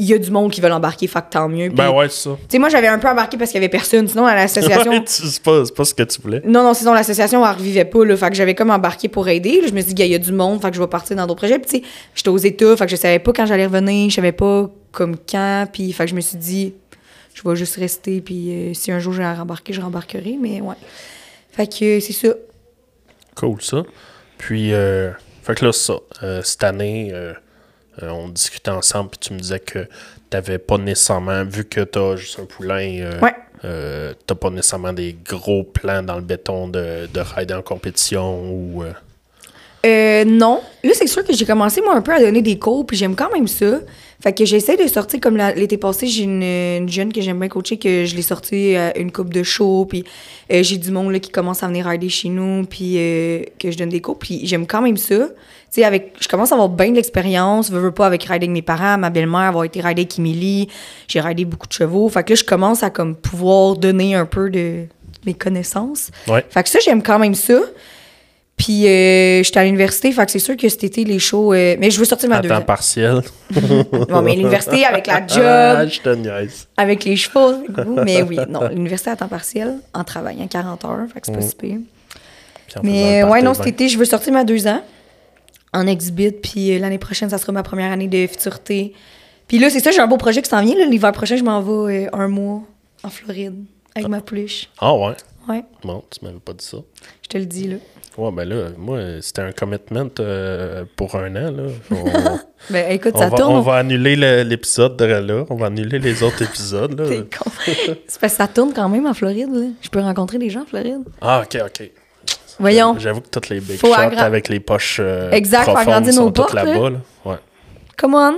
il 0.00 0.06
y 0.06 0.14
a 0.14 0.18
du 0.18 0.30
monde 0.30 0.50
qui 0.52 0.60
veut 0.60 0.68
l'embarquer, 0.68 1.06
fait 1.06 1.20
que 1.20 1.30
tant 1.30 1.48
mieux. 1.48 1.68
Puis, 1.68 1.76
Ben 1.76 1.90
ouais, 1.90 2.08
c'est 2.08 2.28
ça. 2.28 2.30
Tu 2.30 2.46
sais, 2.48 2.58
moi, 2.58 2.68
j'avais 2.68 2.86
un 2.86 2.98
peu 2.98 3.08
embarqué 3.08 3.36
parce 3.36 3.50
qu'il 3.50 3.60
y 3.60 3.64
avait 3.64 3.70
personne. 3.70 4.06
Sinon, 4.06 4.26
à 4.26 4.34
l'association. 4.34 4.90
Ouais, 4.92 5.02
c'est 5.06 5.42
pas, 5.42 5.64
c'est 5.64 5.74
pas 5.74 5.84
ce 5.84 5.94
que 5.94 6.02
tu 6.04 6.20
voulais. 6.20 6.40
Non, 6.44 6.62
non, 6.62 6.74
sinon 6.74 6.94
l'association, 6.94 7.44
elle 7.44 7.56
revivait 7.56 7.84
pas, 7.84 8.04
là. 8.04 8.16
Fait 8.16 8.28
que 8.30 8.36
j'avais 8.36 8.54
comme 8.54 8.70
embarqué 8.70 9.08
pour 9.08 9.28
aider. 9.28 9.60
Là, 9.60 9.68
je 9.68 9.74
me 9.74 9.80
suis 9.80 9.94
dit, 9.94 10.02
il 10.02 10.08
y 10.08 10.14
a 10.14 10.18
du 10.18 10.32
monde, 10.32 10.62
fait 10.62 10.70
que 10.70 10.76
je 10.76 10.80
vais 10.80 10.86
partir 10.86 11.16
dans 11.16 11.26
d'autres 11.26 11.40
projets. 11.40 11.58
Puis, 11.58 11.70
tu 11.70 11.76
sais, 11.78 11.92
j'étais 12.14 12.28
aux 12.28 12.38
États, 12.38 12.76
fait 12.76 12.84
que 12.84 12.90
je 12.90 12.96
savais 12.96 13.18
pas 13.18 13.32
quand 13.32 13.46
j'allais 13.46 13.66
revenir, 13.66 14.08
je 14.10 14.14
savais 14.14 14.32
pas 14.32 14.70
comme 14.92 15.16
quand. 15.16 15.66
Puis, 15.72 15.92
fait 15.92 16.04
que 16.04 16.10
je 16.10 16.14
me 16.14 16.20
suis 16.20 16.38
dit, 16.38 16.74
je 17.42 17.48
vais 17.48 17.56
juste 17.56 17.76
rester, 17.76 18.20
puis 18.20 18.50
euh, 18.70 18.74
si 18.74 18.90
un 18.92 18.98
jour 18.98 19.12
j'ai 19.12 19.22
à 19.24 19.34
rembarquer, 19.34 19.72
je 19.72 19.80
rembarquerai, 19.80 20.36
mais 20.40 20.60
ouais. 20.60 20.74
Fait 21.52 21.66
que 21.66 22.00
c'est 22.00 22.12
ça. 22.12 22.28
Cool, 23.34 23.60
ça. 23.62 23.82
Puis, 24.36 24.72
euh, 24.72 25.10
fait 25.42 25.54
que 25.54 25.64
là, 25.64 25.72
ça. 25.72 25.94
Euh, 26.22 26.42
cette 26.42 26.62
année, 26.64 27.10
euh, 27.12 27.32
on 28.02 28.28
discutait 28.28 28.70
ensemble, 28.70 29.10
puis 29.10 29.18
tu 29.20 29.32
me 29.34 29.38
disais 29.38 29.60
que 29.60 29.86
t'avais 30.30 30.58
pas 30.58 30.78
nécessairement, 30.78 31.44
vu 31.44 31.64
que 31.64 31.80
t'as 31.80 32.16
juste 32.16 32.38
un 32.38 32.44
poulain, 32.44 32.98
euh, 33.00 33.20
Ouais. 33.20 34.14
t'as 34.26 34.34
pas 34.34 34.50
nécessairement 34.50 34.92
des 34.92 35.16
gros 35.24 35.64
plans 35.64 36.02
dans 36.02 36.16
le 36.16 36.22
béton 36.22 36.68
de, 36.68 37.08
de 37.12 37.20
rider 37.20 37.54
en 37.54 37.62
compétition 37.62 38.50
ou. 38.52 38.82
euh, 38.84 38.92
Euh, 39.86 40.24
non, 40.24 40.60
là, 40.84 40.90
c'est 40.94 41.06
sûr 41.06 41.24
que 41.24 41.32
j'ai 41.32 41.46
commencé, 41.46 41.80
moi, 41.80 41.94
un 41.94 42.02
peu 42.02 42.12
à 42.12 42.20
donner 42.20 42.42
des 42.42 42.58
cours, 42.58 42.84
puis 42.86 42.96
j'aime 42.96 43.14
quand 43.16 43.32
même 43.32 43.46
ça. 43.48 43.78
Fait 44.20 44.32
que 44.32 44.44
j'essaie 44.44 44.76
de 44.76 44.86
sortir, 44.88 45.20
comme 45.20 45.36
l'été 45.36 45.76
passé, 45.76 46.08
j'ai 46.08 46.24
une, 46.24 46.42
une 46.42 46.88
jeune 46.88 47.12
que 47.12 47.20
j'aime 47.20 47.38
bien 47.38 47.48
coacher, 47.48 47.76
que 47.76 48.04
je 48.04 48.16
l'ai 48.16 48.22
sortie 48.22 48.74
à 48.74 48.98
une 48.98 49.12
coupe 49.12 49.32
de 49.32 49.44
show, 49.44 49.86
puis 49.88 50.04
euh, 50.52 50.64
j'ai 50.64 50.76
du 50.76 50.90
monde 50.90 51.12
là, 51.12 51.20
qui 51.20 51.30
commence 51.30 51.62
à 51.62 51.68
venir 51.68 51.86
rider 51.86 52.08
chez 52.08 52.28
nous, 52.28 52.64
puis 52.64 52.94
euh, 52.96 53.42
que 53.60 53.70
je 53.70 53.78
donne 53.78 53.90
des 53.90 54.00
cours, 54.00 54.18
puis 54.18 54.40
j'aime 54.42 54.66
quand 54.66 54.82
même 54.82 54.96
ça. 54.96 55.28
Tu 55.28 55.34
sais, 55.70 55.84
avec, 55.84 56.14
je 56.18 56.26
commence 56.26 56.50
à 56.50 56.56
avoir 56.56 56.68
bien 56.68 56.90
de 56.90 56.96
l'expérience, 56.96 57.70
veux, 57.70 57.78
veux 57.78 57.92
pas, 57.92 58.06
avec 58.06 58.22
rider 58.22 58.34
avec 58.34 58.50
mes 58.50 58.62
parents, 58.62 58.98
ma 58.98 59.10
belle-mère, 59.10 59.40
avoir 59.40 59.62
été 59.62 59.80
rider 59.80 60.02
avec 60.02 60.18
Emily, 60.18 60.68
j'ai 61.06 61.20
ridé 61.20 61.44
beaucoup 61.44 61.68
de 61.68 61.72
chevaux. 61.72 62.08
Fait 62.08 62.24
que 62.24 62.30
là, 62.30 62.36
je 62.36 62.44
commence 62.44 62.82
à 62.82 62.90
comme 62.90 63.14
pouvoir 63.14 63.76
donner 63.76 64.16
un 64.16 64.26
peu 64.26 64.50
de 64.50 64.86
mes 65.26 65.34
connaissances. 65.34 66.10
Ouais. 66.26 66.44
Fait 66.50 66.64
que 66.64 66.68
ça, 66.68 66.80
j'aime 66.80 67.04
quand 67.04 67.20
même 67.20 67.34
ça. 67.34 67.60
Puis 68.58 68.86
euh, 68.88 69.42
j'étais 69.44 69.60
à 69.60 69.64
l'université, 69.64 70.10
fait 70.12 70.26
que 70.26 70.32
c'est 70.32 70.38
sûr 70.40 70.56
que 70.56 70.68
cet 70.68 70.82
été, 70.84 71.04
les 71.04 71.18
shows... 71.20 71.54
euh, 71.54 71.76
mais 71.78 71.90
je 71.90 71.98
veux 71.98 72.04
sortir 72.04 72.28
ma 72.28 72.38
À 72.38 72.42
temps 72.42 72.60
partiel. 72.60 73.22
Bon, 74.08 74.20
mais 74.20 74.34
l'université 74.34 74.84
avec 74.84 75.06
la 75.06 75.24
Ah, 75.36 75.78
job, 75.86 75.88
je 75.90 76.00
te 76.00 76.08
niaise. 76.14 76.66
avec 76.76 77.04
les 77.04 77.14
chevaux. 77.16 77.54
Mais 78.04 78.22
oui, 78.22 78.36
non, 78.48 78.68
l'université 78.68 79.10
à 79.10 79.16
temps 79.16 79.28
partiel, 79.28 79.76
en 79.94 80.02
travaillant 80.04 80.46
40 80.48 80.84
heures, 80.84 81.06
fait 81.14 81.20
que 81.20 81.26
c'est 81.26 81.32
pas 81.32 81.40
si 81.40 81.54
pire. 81.54 81.76
En 81.76 82.68
faisant 82.68 82.80
Mais 82.82 83.22
le 83.22 83.28
ouais, 83.28 83.42
non, 83.42 83.54
cet 83.54 83.68
été, 83.68 83.88
je 83.88 83.96
veux 83.96 84.04
sortir 84.04 84.32
ma 84.32 84.44
deux 84.44 84.66
ans 84.66 84.82
en 85.72 85.86
exhibit, 85.86 86.32
puis 86.32 86.74
euh, 86.74 86.78
l'année 86.80 86.98
prochaine, 86.98 87.30
ça 87.30 87.38
sera 87.38 87.52
ma 87.52 87.62
première 87.62 87.92
année 87.92 88.08
de 88.08 88.26
futurité. 88.26 88.92
Puis 89.46 89.58
là, 89.58 89.70
c'est 89.70 89.80
ça, 89.80 89.90
j'ai 89.92 90.00
un 90.00 90.06
beau 90.08 90.16
projet 90.16 90.42
qui 90.42 90.50
s'en 90.50 90.62
vient. 90.62 90.74
là. 90.76 90.84
L'hiver 90.84 91.12
prochain, 91.12 91.36
je 91.36 91.44
m'en 91.44 91.60
vais 91.60 92.06
euh, 92.06 92.10
un 92.12 92.26
mois 92.28 92.62
en 93.04 93.08
Floride 93.10 93.54
avec 93.94 94.08
ma 94.08 94.20
pouliche. 94.20 94.68
Ah 94.80 94.94
ouais. 94.94 95.14
Ouais, 95.48 95.62
Bon, 95.82 96.02
tu 96.10 96.24
m'avais 96.24 96.38
pas 96.40 96.52
dit 96.52 96.64
ça. 96.64 96.78
je 97.22 97.28
te 97.28 97.38
le 97.38 97.46
dis, 97.46 97.68
là. 97.68 97.76
Ouais, 98.18 98.30
ben 98.32 98.44
là, 98.48 98.56
moi, 98.76 98.98
c'était 99.20 99.42
un 99.42 99.52
commitment 99.52 100.08
euh, 100.18 100.84
pour 100.96 101.14
un 101.14 101.30
an, 101.36 101.52
là. 101.52 101.62
On, 101.92 102.38
Ben 102.72 102.90
écoute, 102.90 103.12
on 103.14 103.18
ça 103.20 103.28
va, 103.28 103.36
tourne. 103.36 103.54
on 103.54 103.60
va 103.60 103.76
annuler 103.76 104.16
le- 104.16 104.42
l'épisode 104.42 104.96
de 104.96 105.04
là. 105.04 105.44
On 105.48 105.54
va 105.54 105.66
annuler 105.66 106.00
les 106.00 106.22
autres 106.24 106.42
épisodes, 106.42 106.98
là. 106.98 107.06
Con. 107.38 107.50
c'est 107.64 108.20
parce 108.20 108.32
que 108.32 108.36
ça 108.38 108.48
tourne 108.48 108.72
quand 108.74 108.88
même 108.88 109.06
en 109.06 109.14
Floride, 109.14 109.48
là. 109.54 109.66
Je 109.80 109.88
peux 109.88 110.00
rencontrer 110.00 110.38
des 110.38 110.50
gens 110.50 110.62
en 110.62 110.66
Floride. 110.66 111.02
Ah, 111.20 111.42
OK, 111.44 111.58
OK. 111.64 111.90
Voyons. 112.58 112.96
J'avoue 112.98 113.20
que 113.20 113.28
toutes 113.28 113.50
les 113.50 113.60
big 113.60 113.78
Faut 113.78 113.86
shots 113.86 114.00
agra- 114.00 114.22
avec 114.22 114.48
les 114.48 114.58
poches 114.58 114.98
euh, 115.00 115.30
Exact, 115.30 115.62
profondes 115.62 115.82
agrandir 115.82 116.14
nos 116.14 116.22
sont 116.22 116.32
toutes 116.32 116.52
là-bas, 116.54 116.90
là. 116.90 116.98
Ouais. 117.24 117.36
Come 117.96 118.14
on. 118.14 118.34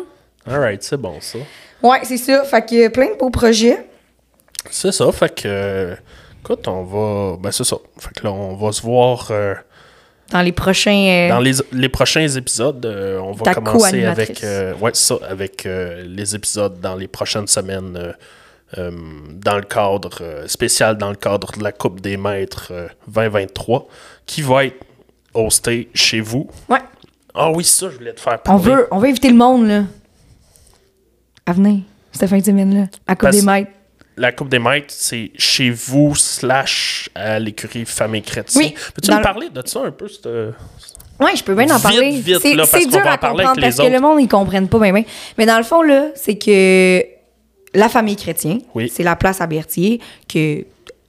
All 0.47 0.59
right, 0.61 0.83
c'est 0.83 0.99
bon, 0.99 1.14
ça. 1.20 1.39
Ouais, 1.83 2.01
c'est 2.03 2.18
ça. 2.18 2.45
Fait 2.45 2.62
que 2.68 2.87
euh, 2.87 2.91
plein 2.91 3.12
de 3.12 3.16
beaux 3.18 3.31
projets. 3.31 3.87
C'est 4.68 4.93
ça, 4.93 5.11
fait 5.11 5.35
que... 5.35 5.43
euh, 5.47 5.95
écoute, 6.43 6.68
on 6.68 6.83
va... 6.85 7.37
Ben, 7.41 7.51
c'est 7.51 7.64
ça. 7.64 7.76
Fait 7.99 8.11
que 8.14 8.24
là, 8.24 8.33
on 8.33 8.57
va 8.57 8.72
se 8.72 8.83
voir... 8.83 9.28
euh, 9.31 9.55
Dans 10.31 10.43
les 10.43 10.53
prochains. 10.53 11.07
euh, 11.09 11.28
Dans 11.28 11.41
les, 11.41 11.53
les 11.72 11.89
prochains 11.89 12.26
épisodes, 12.28 12.85
euh, 12.87 13.18
on 13.18 13.33
va 13.33 13.45
Ta 13.45 13.55
commencer 13.55 14.05
avec, 14.05 14.43
euh, 14.45 14.74
ouais, 14.76 14.91
ça, 14.95 15.16
avec 15.28 15.66
les 15.66 16.35
épisodes 16.35 16.81
dans 16.81 16.95
les 16.97 17.09
prochaines 17.09 17.47
semaines, 17.47 18.14
dans 18.76 19.57
le 19.57 19.62
cadre 19.62 20.45
spécial, 20.47 20.97
dans 20.97 21.11
le 21.11 21.16
cadre 21.16 21.51
de 21.59 21.62
la 21.64 21.72
Coupe 21.72 22.01
des 22.01 22.16
Maîtres 22.16 22.68
euh, 22.70 22.87
2023, 23.09 23.89
qui 24.26 24.43
va 24.43 24.64
être 24.66 24.85
hosté 25.35 25.91
chez 25.95 26.20
vous. 26.20 26.49
Ouais. 26.68 26.78
Ah 27.35 27.51
oui, 27.51 27.64
ça, 27.64 27.89
je 27.91 27.97
voulais 27.97 28.12
te 28.12 28.20
faire 28.20 28.35
On 28.47 28.59
parler. 28.59 28.62
veut, 28.64 28.89
on 28.93 28.99
veut 28.99 29.09
inviter 29.09 29.28
le 29.31 29.37
monde, 29.37 29.66
là. 29.66 29.83
À 31.47 31.53
venir, 31.53 31.81
cette 32.12 32.28
fin 32.31 32.39
de 32.39 32.45
semaine-là. 32.45 32.87
À 33.09 33.14
Coupe 33.14 33.22
Parce- 33.22 33.37
des 33.37 33.43
Maîtres. 33.43 33.70
La 34.21 34.33
Coupe 34.33 34.51
des 34.51 34.59
Maîtres, 34.59 34.87
c'est 34.95 35.31
chez 35.39 35.71
vous, 35.71 36.14
slash 36.14 37.09
à 37.14 37.39
l'écurie 37.39 37.87
Famille 37.87 38.21
Chrétien. 38.23 38.61
Oui, 38.61 38.75
Peux-tu 38.95 39.11
me 39.11 39.16
le- 39.16 39.23
parler 39.23 39.49
de 39.49 39.62
ça 39.66 39.81
un 39.83 39.91
peu? 39.91 40.09
cette- 40.09 40.29
Oui, 41.18 41.31
je 41.37 41.43
peux 41.43 41.55
bien 41.55 41.71
en 41.71 41.75
Vite, 41.77 41.83
parler. 41.83 42.11
vite, 42.21 42.39
c'est 42.41 42.51
là, 42.55 42.62
parce 42.64 42.71
c'est 42.71 42.85
qu'on 42.85 42.91
dur 42.91 43.01
va 43.03 43.11
en 43.11 43.14
à 43.14 43.18
parler 43.18 43.45
comprendre 43.45 43.51
avec 43.51 43.57
les 43.73 43.77
parce 43.77 43.89
que 43.89 43.93
le 43.95 44.01
monde, 44.01 44.21
ils 44.21 44.29
comprennent 44.29 44.68
pas 44.68 44.79
bien. 44.79 45.03
Mais 45.39 45.47
dans 45.47 45.57
le 45.57 45.62
fond, 45.64 45.83
là, 45.83 46.09
c'est 46.14 46.37
que 46.37 47.03
la 47.75 47.89
famille 47.89 48.16
chrétien, 48.16 48.59
Oui. 48.75 48.91
c'est 48.95 49.03
la 49.03 49.16
place 49.16 49.41
à 49.41 49.47
Berthier 49.47 50.01
que 50.29 50.64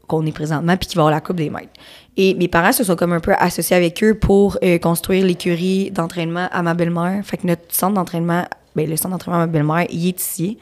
qu'on 0.08 0.26
est 0.26 0.32
présentement 0.34 0.76
puis 0.78 0.88
qui 0.88 0.96
va 0.96 1.02
avoir 1.04 1.14
la 1.16 1.22
Coupe 1.22 1.38
des 1.38 1.50
Maîtres. 1.50 1.70
Et 2.18 2.34
mes 2.34 2.48
parents 2.50 2.72
se 2.74 2.84
sont 2.84 2.96
comme 2.98 3.14
un 3.14 3.20
peu 3.22 3.34
associés 3.40 3.76
avec 3.78 4.02
eux 4.04 4.16
pour 4.16 4.58
euh, 4.64 4.78
construire 4.78 5.26
l'écurie 5.26 5.92
d'entraînement 5.92 6.48
à 6.52 6.62
ma 6.62 6.74
belle-mère. 6.74 7.22
Fait 7.26 7.38
que 7.38 7.48
notre 7.48 7.64
centre 7.74 7.94
d'entraînement, 7.94 8.46
ben, 8.76 8.90
le 8.90 8.96
centre 8.98 9.10
d'entraînement 9.12 9.42
à 9.42 9.46
ma 9.46 9.52
belle-mère, 9.52 9.86
il 9.90 10.08
est 10.10 10.20
ici. 10.22 10.58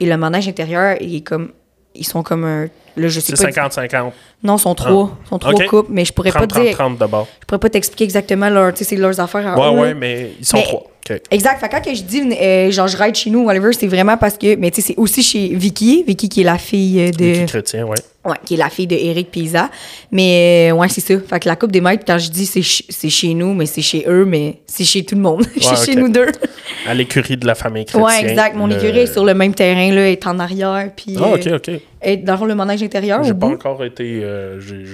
Et 0.00 0.06
le 0.06 0.16
manège 0.16 0.48
intérieur, 0.48 0.96
il 1.00 1.14
est 1.16 1.20
comme. 1.20 1.52
Ils 1.94 2.06
sont 2.06 2.22
comme 2.22 2.44
un. 2.44 2.66
Là, 2.96 3.08
je 3.08 3.20
sais 3.20 3.34
C'est 3.36 3.52
pas. 3.54 3.68
50-50. 3.68 4.12
Non, 4.42 4.56
ils 4.56 4.60
sont 4.60 4.74
trois. 4.74 5.16
Ils 5.24 5.28
sont 5.28 5.38
trois 5.38 5.52
OK. 5.54 5.66
couples, 5.66 5.90
mais 5.92 6.04
je 6.04 6.12
pourrais 6.12 6.30
pas 6.32 6.46
30-30 6.46 6.62
dire. 6.62 6.72
30 6.76 6.98
d'abord. 6.98 7.26
Je 7.40 7.46
pourrais 7.46 7.58
pas 7.58 7.70
t'expliquer 7.70 8.04
exactement 8.04 8.48
leur, 8.48 8.72
c'est 8.76 8.96
leurs 8.96 9.18
affaires 9.20 9.46
à 9.46 9.58
Ouais, 9.58 9.74
eux, 9.76 9.80
ouais, 9.80 9.94
mais 9.94 10.30
ils 10.38 10.44
sont 10.44 10.56
Mais- 10.58 10.64
trois. 10.64 10.84
Exact. 11.30 11.58
Fait 11.60 11.68
quand 11.70 11.80
que 11.80 11.94
je 11.94 12.02
dis, 12.02 12.20
euh, 12.20 12.70
genre, 12.70 12.86
je 12.86 12.96
ride 12.96 13.14
chez 13.14 13.30
nous, 13.30 13.44
whatever, 13.44 13.72
c'est 13.72 13.86
vraiment 13.86 14.18
parce 14.18 14.36
que, 14.36 14.56
mais 14.56 14.70
tu 14.70 14.82
sais, 14.82 14.88
c'est 14.88 14.98
aussi 14.98 15.22
chez 15.22 15.48
Vicky. 15.54 16.04
Vicky 16.06 16.28
qui 16.28 16.42
est 16.42 16.44
la 16.44 16.58
fille 16.58 17.00
euh, 17.00 17.10
de. 17.10 17.24
Vicky 17.24 17.46
Chrétien, 17.46 17.86
ouais. 17.86 17.96
Ouais, 18.28 18.36
qui 18.44 18.54
est 18.54 18.56
la 18.58 18.68
fille 18.68 18.86
de 18.86 18.94
Eric 18.96 19.30
Pisa. 19.30 19.70
Mais, 20.12 20.68
euh, 20.70 20.74
ouais, 20.74 20.88
c'est 20.88 21.00
ça. 21.00 21.14
Fait 21.20 21.40
que 21.40 21.48
la 21.48 21.56
Coupe 21.56 21.72
des 21.72 21.80
Maîtres, 21.80 22.04
quand 22.06 22.18
je 22.18 22.30
dis 22.30 22.46
c'est 22.46 22.62
ch- 22.62 22.84
c'est 22.88 23.08
chez 23.10 23.32
nous, 23.34 23.54
mais 23.54 23.66
c'est 23.66 23.80
chez 23.82 24.04
eux, 24.06 24.24
mais 24.24 24.60
c'est 24.66 24.84
chez 24.84 25.04
tout 25.04 25.14
le 25.14 25.20
monde. 25.22 25.44
c'est 25.60 25.86
chez 25.86 25.94
nous 25.96 26.08
deux. 26.10 26.26
À 26.86 26.94
l'écurie 26.94 27.36
de 27.36 27.46
la 27.46 27.54
famille 27.54 27.84
chrétienne. 27.84 28.04
ouais, 28.24 28.30
exact. 28.30 28.54
Mon 28.56 28.66
Le- 28.66 28.74
écurie 28.76 29.00
est 29.00 29.12
sur 29.12 29.24
le 29.24 29.34
même 29.34 29.54
terrain, 29.54 29.90
là, 29.92 30.08
est 30.10 30.26
en 30.26 30.38
arrière. 30.38 30.90
Puis, 30.96 31.16
Ah, 31.18 31.28
ok, 31.34 31.46
euh, 31.46 31.56
ok. 31.56 31.70
est 32.02 32.16
dans 32.18 32.44
le 32.44 32.54
manège 32.54 32.82
intérieur. 32.82 33.22
J'ai 33.24 33.30
pas 33.30 33.46
bout. 33.46 33.54
encore 33.54 33.82
été. 33.84 34.22
euh, 34.22 34.60
j'ai- 34.60 34.84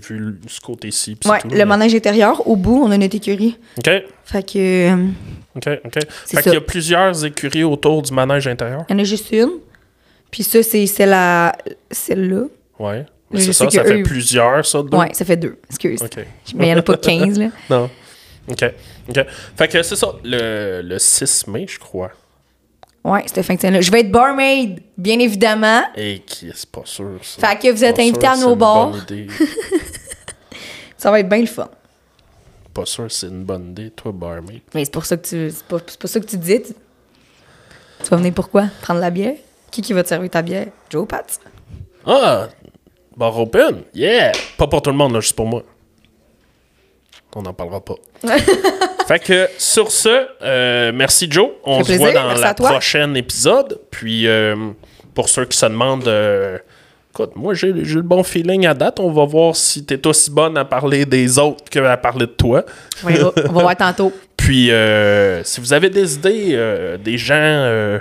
vu 0.00 0.38
ce 0.46 0.60
côté-ci. 0.60 1.16
Ouais, 1.24 1.40
tout, 1.40 1.48
le 1.48 1.56
mais- 1.56 1.64
manège 1.64 1.94
intérieur, 1.94 2.46
au 2.46 2.56
bout, 2.56 2.82
on 2.84 2.90
a 2.90 2.96
notre 2.98 3.16
écurie. 3.16 3.56
Ok, 3.78 3.90
Fait 4.24 4.42
que, 4.52 4.90
euh, 4.92 5.06
ok, 5.56 5.68
ok. 5.84 5.98
Fait 6.26 6.42
qu'il 6.42 6.52
y 6.52 6.56
a 6.56 6.60
plusieurs 6.60 7.24
écuries 7.24 7.64
autour 7.64 8.02
du 8.02 8.12
manège 8.12 8.46
intérieur? 8.46 8.84
il 8.88 8.92
y 8.92 8.96
en 8.96 8.98
a 9.00 9.04
juste 9.04 9.30
une. 9.32 9.50
Puis 10.30 10.42
ça, 10.42 10.62
c'est 10.62 10.86
celle 10.86 11.16
celle-là. 11.90 12.44
Ouais. 12.78 13.06
Je 13.32 13.36
Mais 13.36 13.42
c'est 13.44 13.52
ça, 13.52 13.70
ça 13.70 13.84
fait 13.84 14.00
eux- 14.00 14.02
plusieurs, 14.02 14.64
ça, 14.66 14.82
deux? 14.82 14.96
Ouais, 14.96 15.12
ça 15.12 15.24
fait 15.24 15.36
deux. 15.36 15.58
Excuse. 15.68 16.02
Ok. 16.02 16.16
Mais 16.54 16.66
il 16.66 16.68
n'y 16.68 16.74
en 16.74 16.78
a 16.78 16.82
pas 16.82 16.96
15, 16.96 17.38
là. 17.38 17.48
Non. 17.70 17.88
Ok, 18.48 18.64
ok. 19.08 19.26
Fait 19.56 19.68
que 19.68 19.82
c'est 19.82 19.94
ça, 19.96 20.12
le, 20.24 20.82
le 20.82 20.98
6 20.98 21.46
mai, 21.46 21.66
je 21.68 21.78
crois. 21.78 22.10
Ouais, 23.04 23.22
cette 23.26 23.42
fin 23.46 23.54
de 23.54 23.60
semaine-là. 23.60 23.80
Je 23.80 23.90
vais 23.92 24.00
être 24.00 24.10
barmaid, 24.10 24.80
bien 24.98 25.18
évidemment. 25.20 25.82
Et 25.96 26.18
qui 26.26 26.50
c'est 26.54 26.68
pas 26.70 26.82
sûr, 26.84 27.18
ça. 27.22 27.48
Fait 27.48 27.58
que 27.58 27.72
vous 27.72 27.84
êtes 27.84 28.00
sûr 28.00 28.28
à 28.28 28.36
nos 28.36 28.56
bars. 28.56 28.92
Ça 30.96 31.10
va 31.10 31.20
être 31.20 31.28
bien 31.28 31.40
le 31.40 31.46
fun. 31.46 31.68
pas 32.74 32.84
sûr 32.84 33.10
c'est 33.10 33.28
une 33.28 33.44
bonne 33.44 33.70
idée, 33.70 33.90
toi, 33.90 34.12
barmaid. 34.12 34.60
Mais 34.74 34.84
c'est 34.84 34.92
pour 34.92 35.06
ça 35.06 35.16
que 35.16 35.26
tu. 35.26 35.50
C'est 35.50 35.64
pas, 35.64 35.78
c'est 35.86 35.98
pas 35.98 36.08
ça 36.08 36.20
que 36.20 36.26
tu 36.26 36.36
dis. 36.36 36.60
Tu, 36.62 36.72
tu 38.04 38.10
vas 38.10 38.16
venir 38.18 38.34
pourquoi? 38.34 38.66
Prendre 38.82 39.00
la 39.00 39.10
bière? 39.10 39.36
Qui 39.70 39.82
qui 39.82 39.92
va 39.92 40.02
te 40.02 40.08
servir 40.08 40.30
ta 40.30 40.42
bière? 40.42 40.66
Joe 40.88 41.06
Pat? 41.06 41.38
Ah! 42.06 42.48
Bar 43.16 43.38
open? 43.38 43.82
Yeah! 43.94 44.32
Pas 44.56 44.66
pour 44.66 44.82
tout 44.82 44.90
le 44.90 44.96
monde, 44.96 45.14
là, 45.14 45.20
juste 45.20 45.36
pour 45.36 45.46
moi. 45.46 45.62
On 47.36 47.42
n'en 47.42 47.52
parlera 47.52 47.80
pas. 47.80 47.94
fait 49.06 49.18
que 49.20 49.48
sur 49.56 49.90
ce, 49.90 50.26
euh, 50.42 50.90
merci 50.92 51.28
Joe. 51.30 51.50
On 51.64 51.84
se 51.84 51.92
voit 51.92 52.12
dans 52.12 52.54
toi. 52.54 52.70
prochaine 52.70 53.16
épisode. 53.16 53.78
Puis 53.90 54.26
euh, 54.26 54.56
pour 55.14 55.28
ceux 55.28 55.44
qui 55.44 55.56
se 55.56 55.66
demandent, 55.66 56.08
euh, 56.08 56.58
écoute, 57.12 57.36
moi 57.36 57.54
j'ai 57.54 57.72
le 57.72 58.02
bon 58.02 58.24
feeling 58.24 58.66
à 58.66 58.74
date. 58.74 58.98
On 58.98 59.12
va 59.12 59.24
voir 59.26 59.54
si 59.54 59.84
t'es 59.84 60.04
aussi 60.08 60.30
bonne 60.30 60.58
à 60.58 60.64
parler 60.64 61.04
des 61.06 61.38
autres 61.38 61.62
qu'à 61.70 61.96
parler 61.96 62.26
de 62.26 62.32
toi. 62.32 62.64
On 63.04 63.10
va, 63.10 63.32
on 63.48 63.52
va 63.52 63.62
voir 63.62 63.76
tantôt. 63.76 64.12
Puis, 64.36 64.72
euh, 64.72 65.44
si 65.44 65.60
vous 65.60 65.72
avez 65.72 65.90
des 65.90 66.14
idées, 66.14 66.96
des 67.04 67.18
gens, 67.18 68.00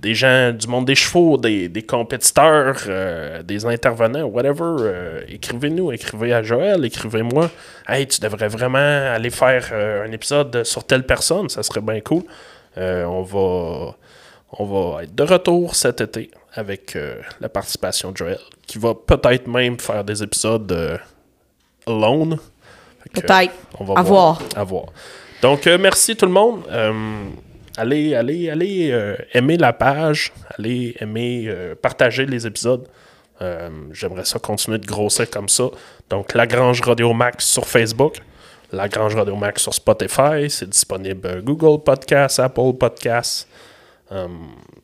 des 0.00 0.14
gens 0.14 0.52
du 0.52 0.66
monde 0.68 0.86
des 0.86 0.94
chevaux, 0.94 1.36
des, 1.36 1.68
des 1.68 1.82
compétiteurs, 1.82 2.76
euh, 2.86 3.42
des 3.42 3.66
intervenants, 3.66 4.24
whatever, 4.24 4.76
euh, 4.80 5.20
écrivez-nous, 5.28 5.92
écrivez 5.92 6.32
à 6.32 6.42
Joël, 6.42 6.84
écrivez-moi. 6.84 7.50
Hey, 7.88 8.06
tu 8.06 8.20
devrais 8.20 8.48
vraiment 8.48 8.78
aller 8.78 9.30
faire 9.30 9.68
euh, 9.72 10.06
un 10.06 10.12
épisode 10.12 10.64
sur 10.64 10.84
telle 10.84 11.04
personne, 11.04 11.48
ça 11.48 11.62
serait 11.62 11.80
bien 11.80 12.00
cool. 12.00 12.22
On 12.76 13.22
va, 13.22 13.96
on 14.52 14.64
va 14.64 15.02
être 15.02 15.12
de 15.12 15.22
retour 15.24 15.74
cet 15.74 16.00
été 16.00 16.30
avec 16.54 16.96
la 17.40 17.48
participation 17.48 18.12
de 18.12 18.16
Joël, 18.16 18.38
qui 18.68 18.78
va 18.78 18.94
peut-être 18.94 19.48
même 19.48 19.80
faire 19.80 20.04
des 20.04 20.22
épisodes 20.22 21.00
alone. 21.88 22.38
Peut-être. 23.12 23.52
on 23.80 23.84
va 23.84 23.94
À 23.98 24.02
voir. 24.02 24.40
À 24.54 24.62
voir. 24.62 24.84
Donc, 25.42 25.66
merci 25.66 26.14
tout 26.14 26.26
le 26.26 26.30
monde. 26.32 26.62
Allez, 27.78 28.14
allez, 28.14 28.50
allez 28.50 28.90
euh, 28.90 29.16
aimer 29.32 29.56
la 29.56 29.72
page. 29.72 30.32
Allez 30.58 30.96
aimer, 31.00 31.44
euh, 31.46 31.74
partager 31.74 32.26
les 32.26 32.46
épisodes. 32.46 32.86
Euh, 33.40 33.70
J'aimerais 33.92 34.24
ça 34.24 34.38
continuer 34.38 34.78
de 34.78 34.86
grossir 34.86 35.30
comme 35.30 35.48
ça. 35.48 35.64
Donc, 36.10 36.34
La 36.34 36.46
Grange 36.46 36.80
Radio 36.80 37.12
Max 37.12 37.46
sur 37.46 37.66
Facebook. 37.66 38.16
La 38.72 38.88
Grange 38.88 39.14
Radio 39.14 39.36
Max 39.36 39.62
sur 39.62 39.72
Spotify. 39.72 40.50
C'est 40.50 40.68
disponible 40.68 41.42
Google 41.42 41.82
Podcasts, 41.82 42.40
Apple 42.40 42.72
Podcasts. 42.78 43.48
Euh, 44.12 44.26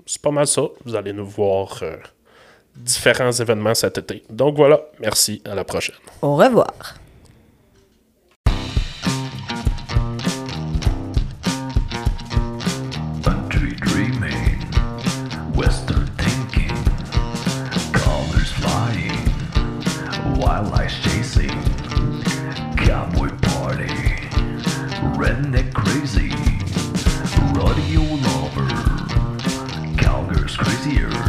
C'est 0.06 0.22
pas 0.22 0.30
mal 0.30 0.46
ça. 0.46 0.62
Vous 0.84 0.94
allez 0.94 1.12
nous 1.12 1.26
voir 1.26 1.82
différents 2.76 3.32
événements 3.32 3.74
cet 3.74 3.98
été. 3.98 4.22
Donc 4.30 4.56
voilà, 4.56 4.80
merci. 5.00 5.42
À 5.44 5.54
la 5.54 5.64
prochaine. 5.64 5.96
Au 6.22 6.36
revoir. 6.36 6.72
Redneck 25.16 25.72
Crazy, 25.72 26.30
rodeo 27.54 28.02
Lover, 28.22 28.68
Calgary's 29.96 30.56
Crazier. 30.56 31.23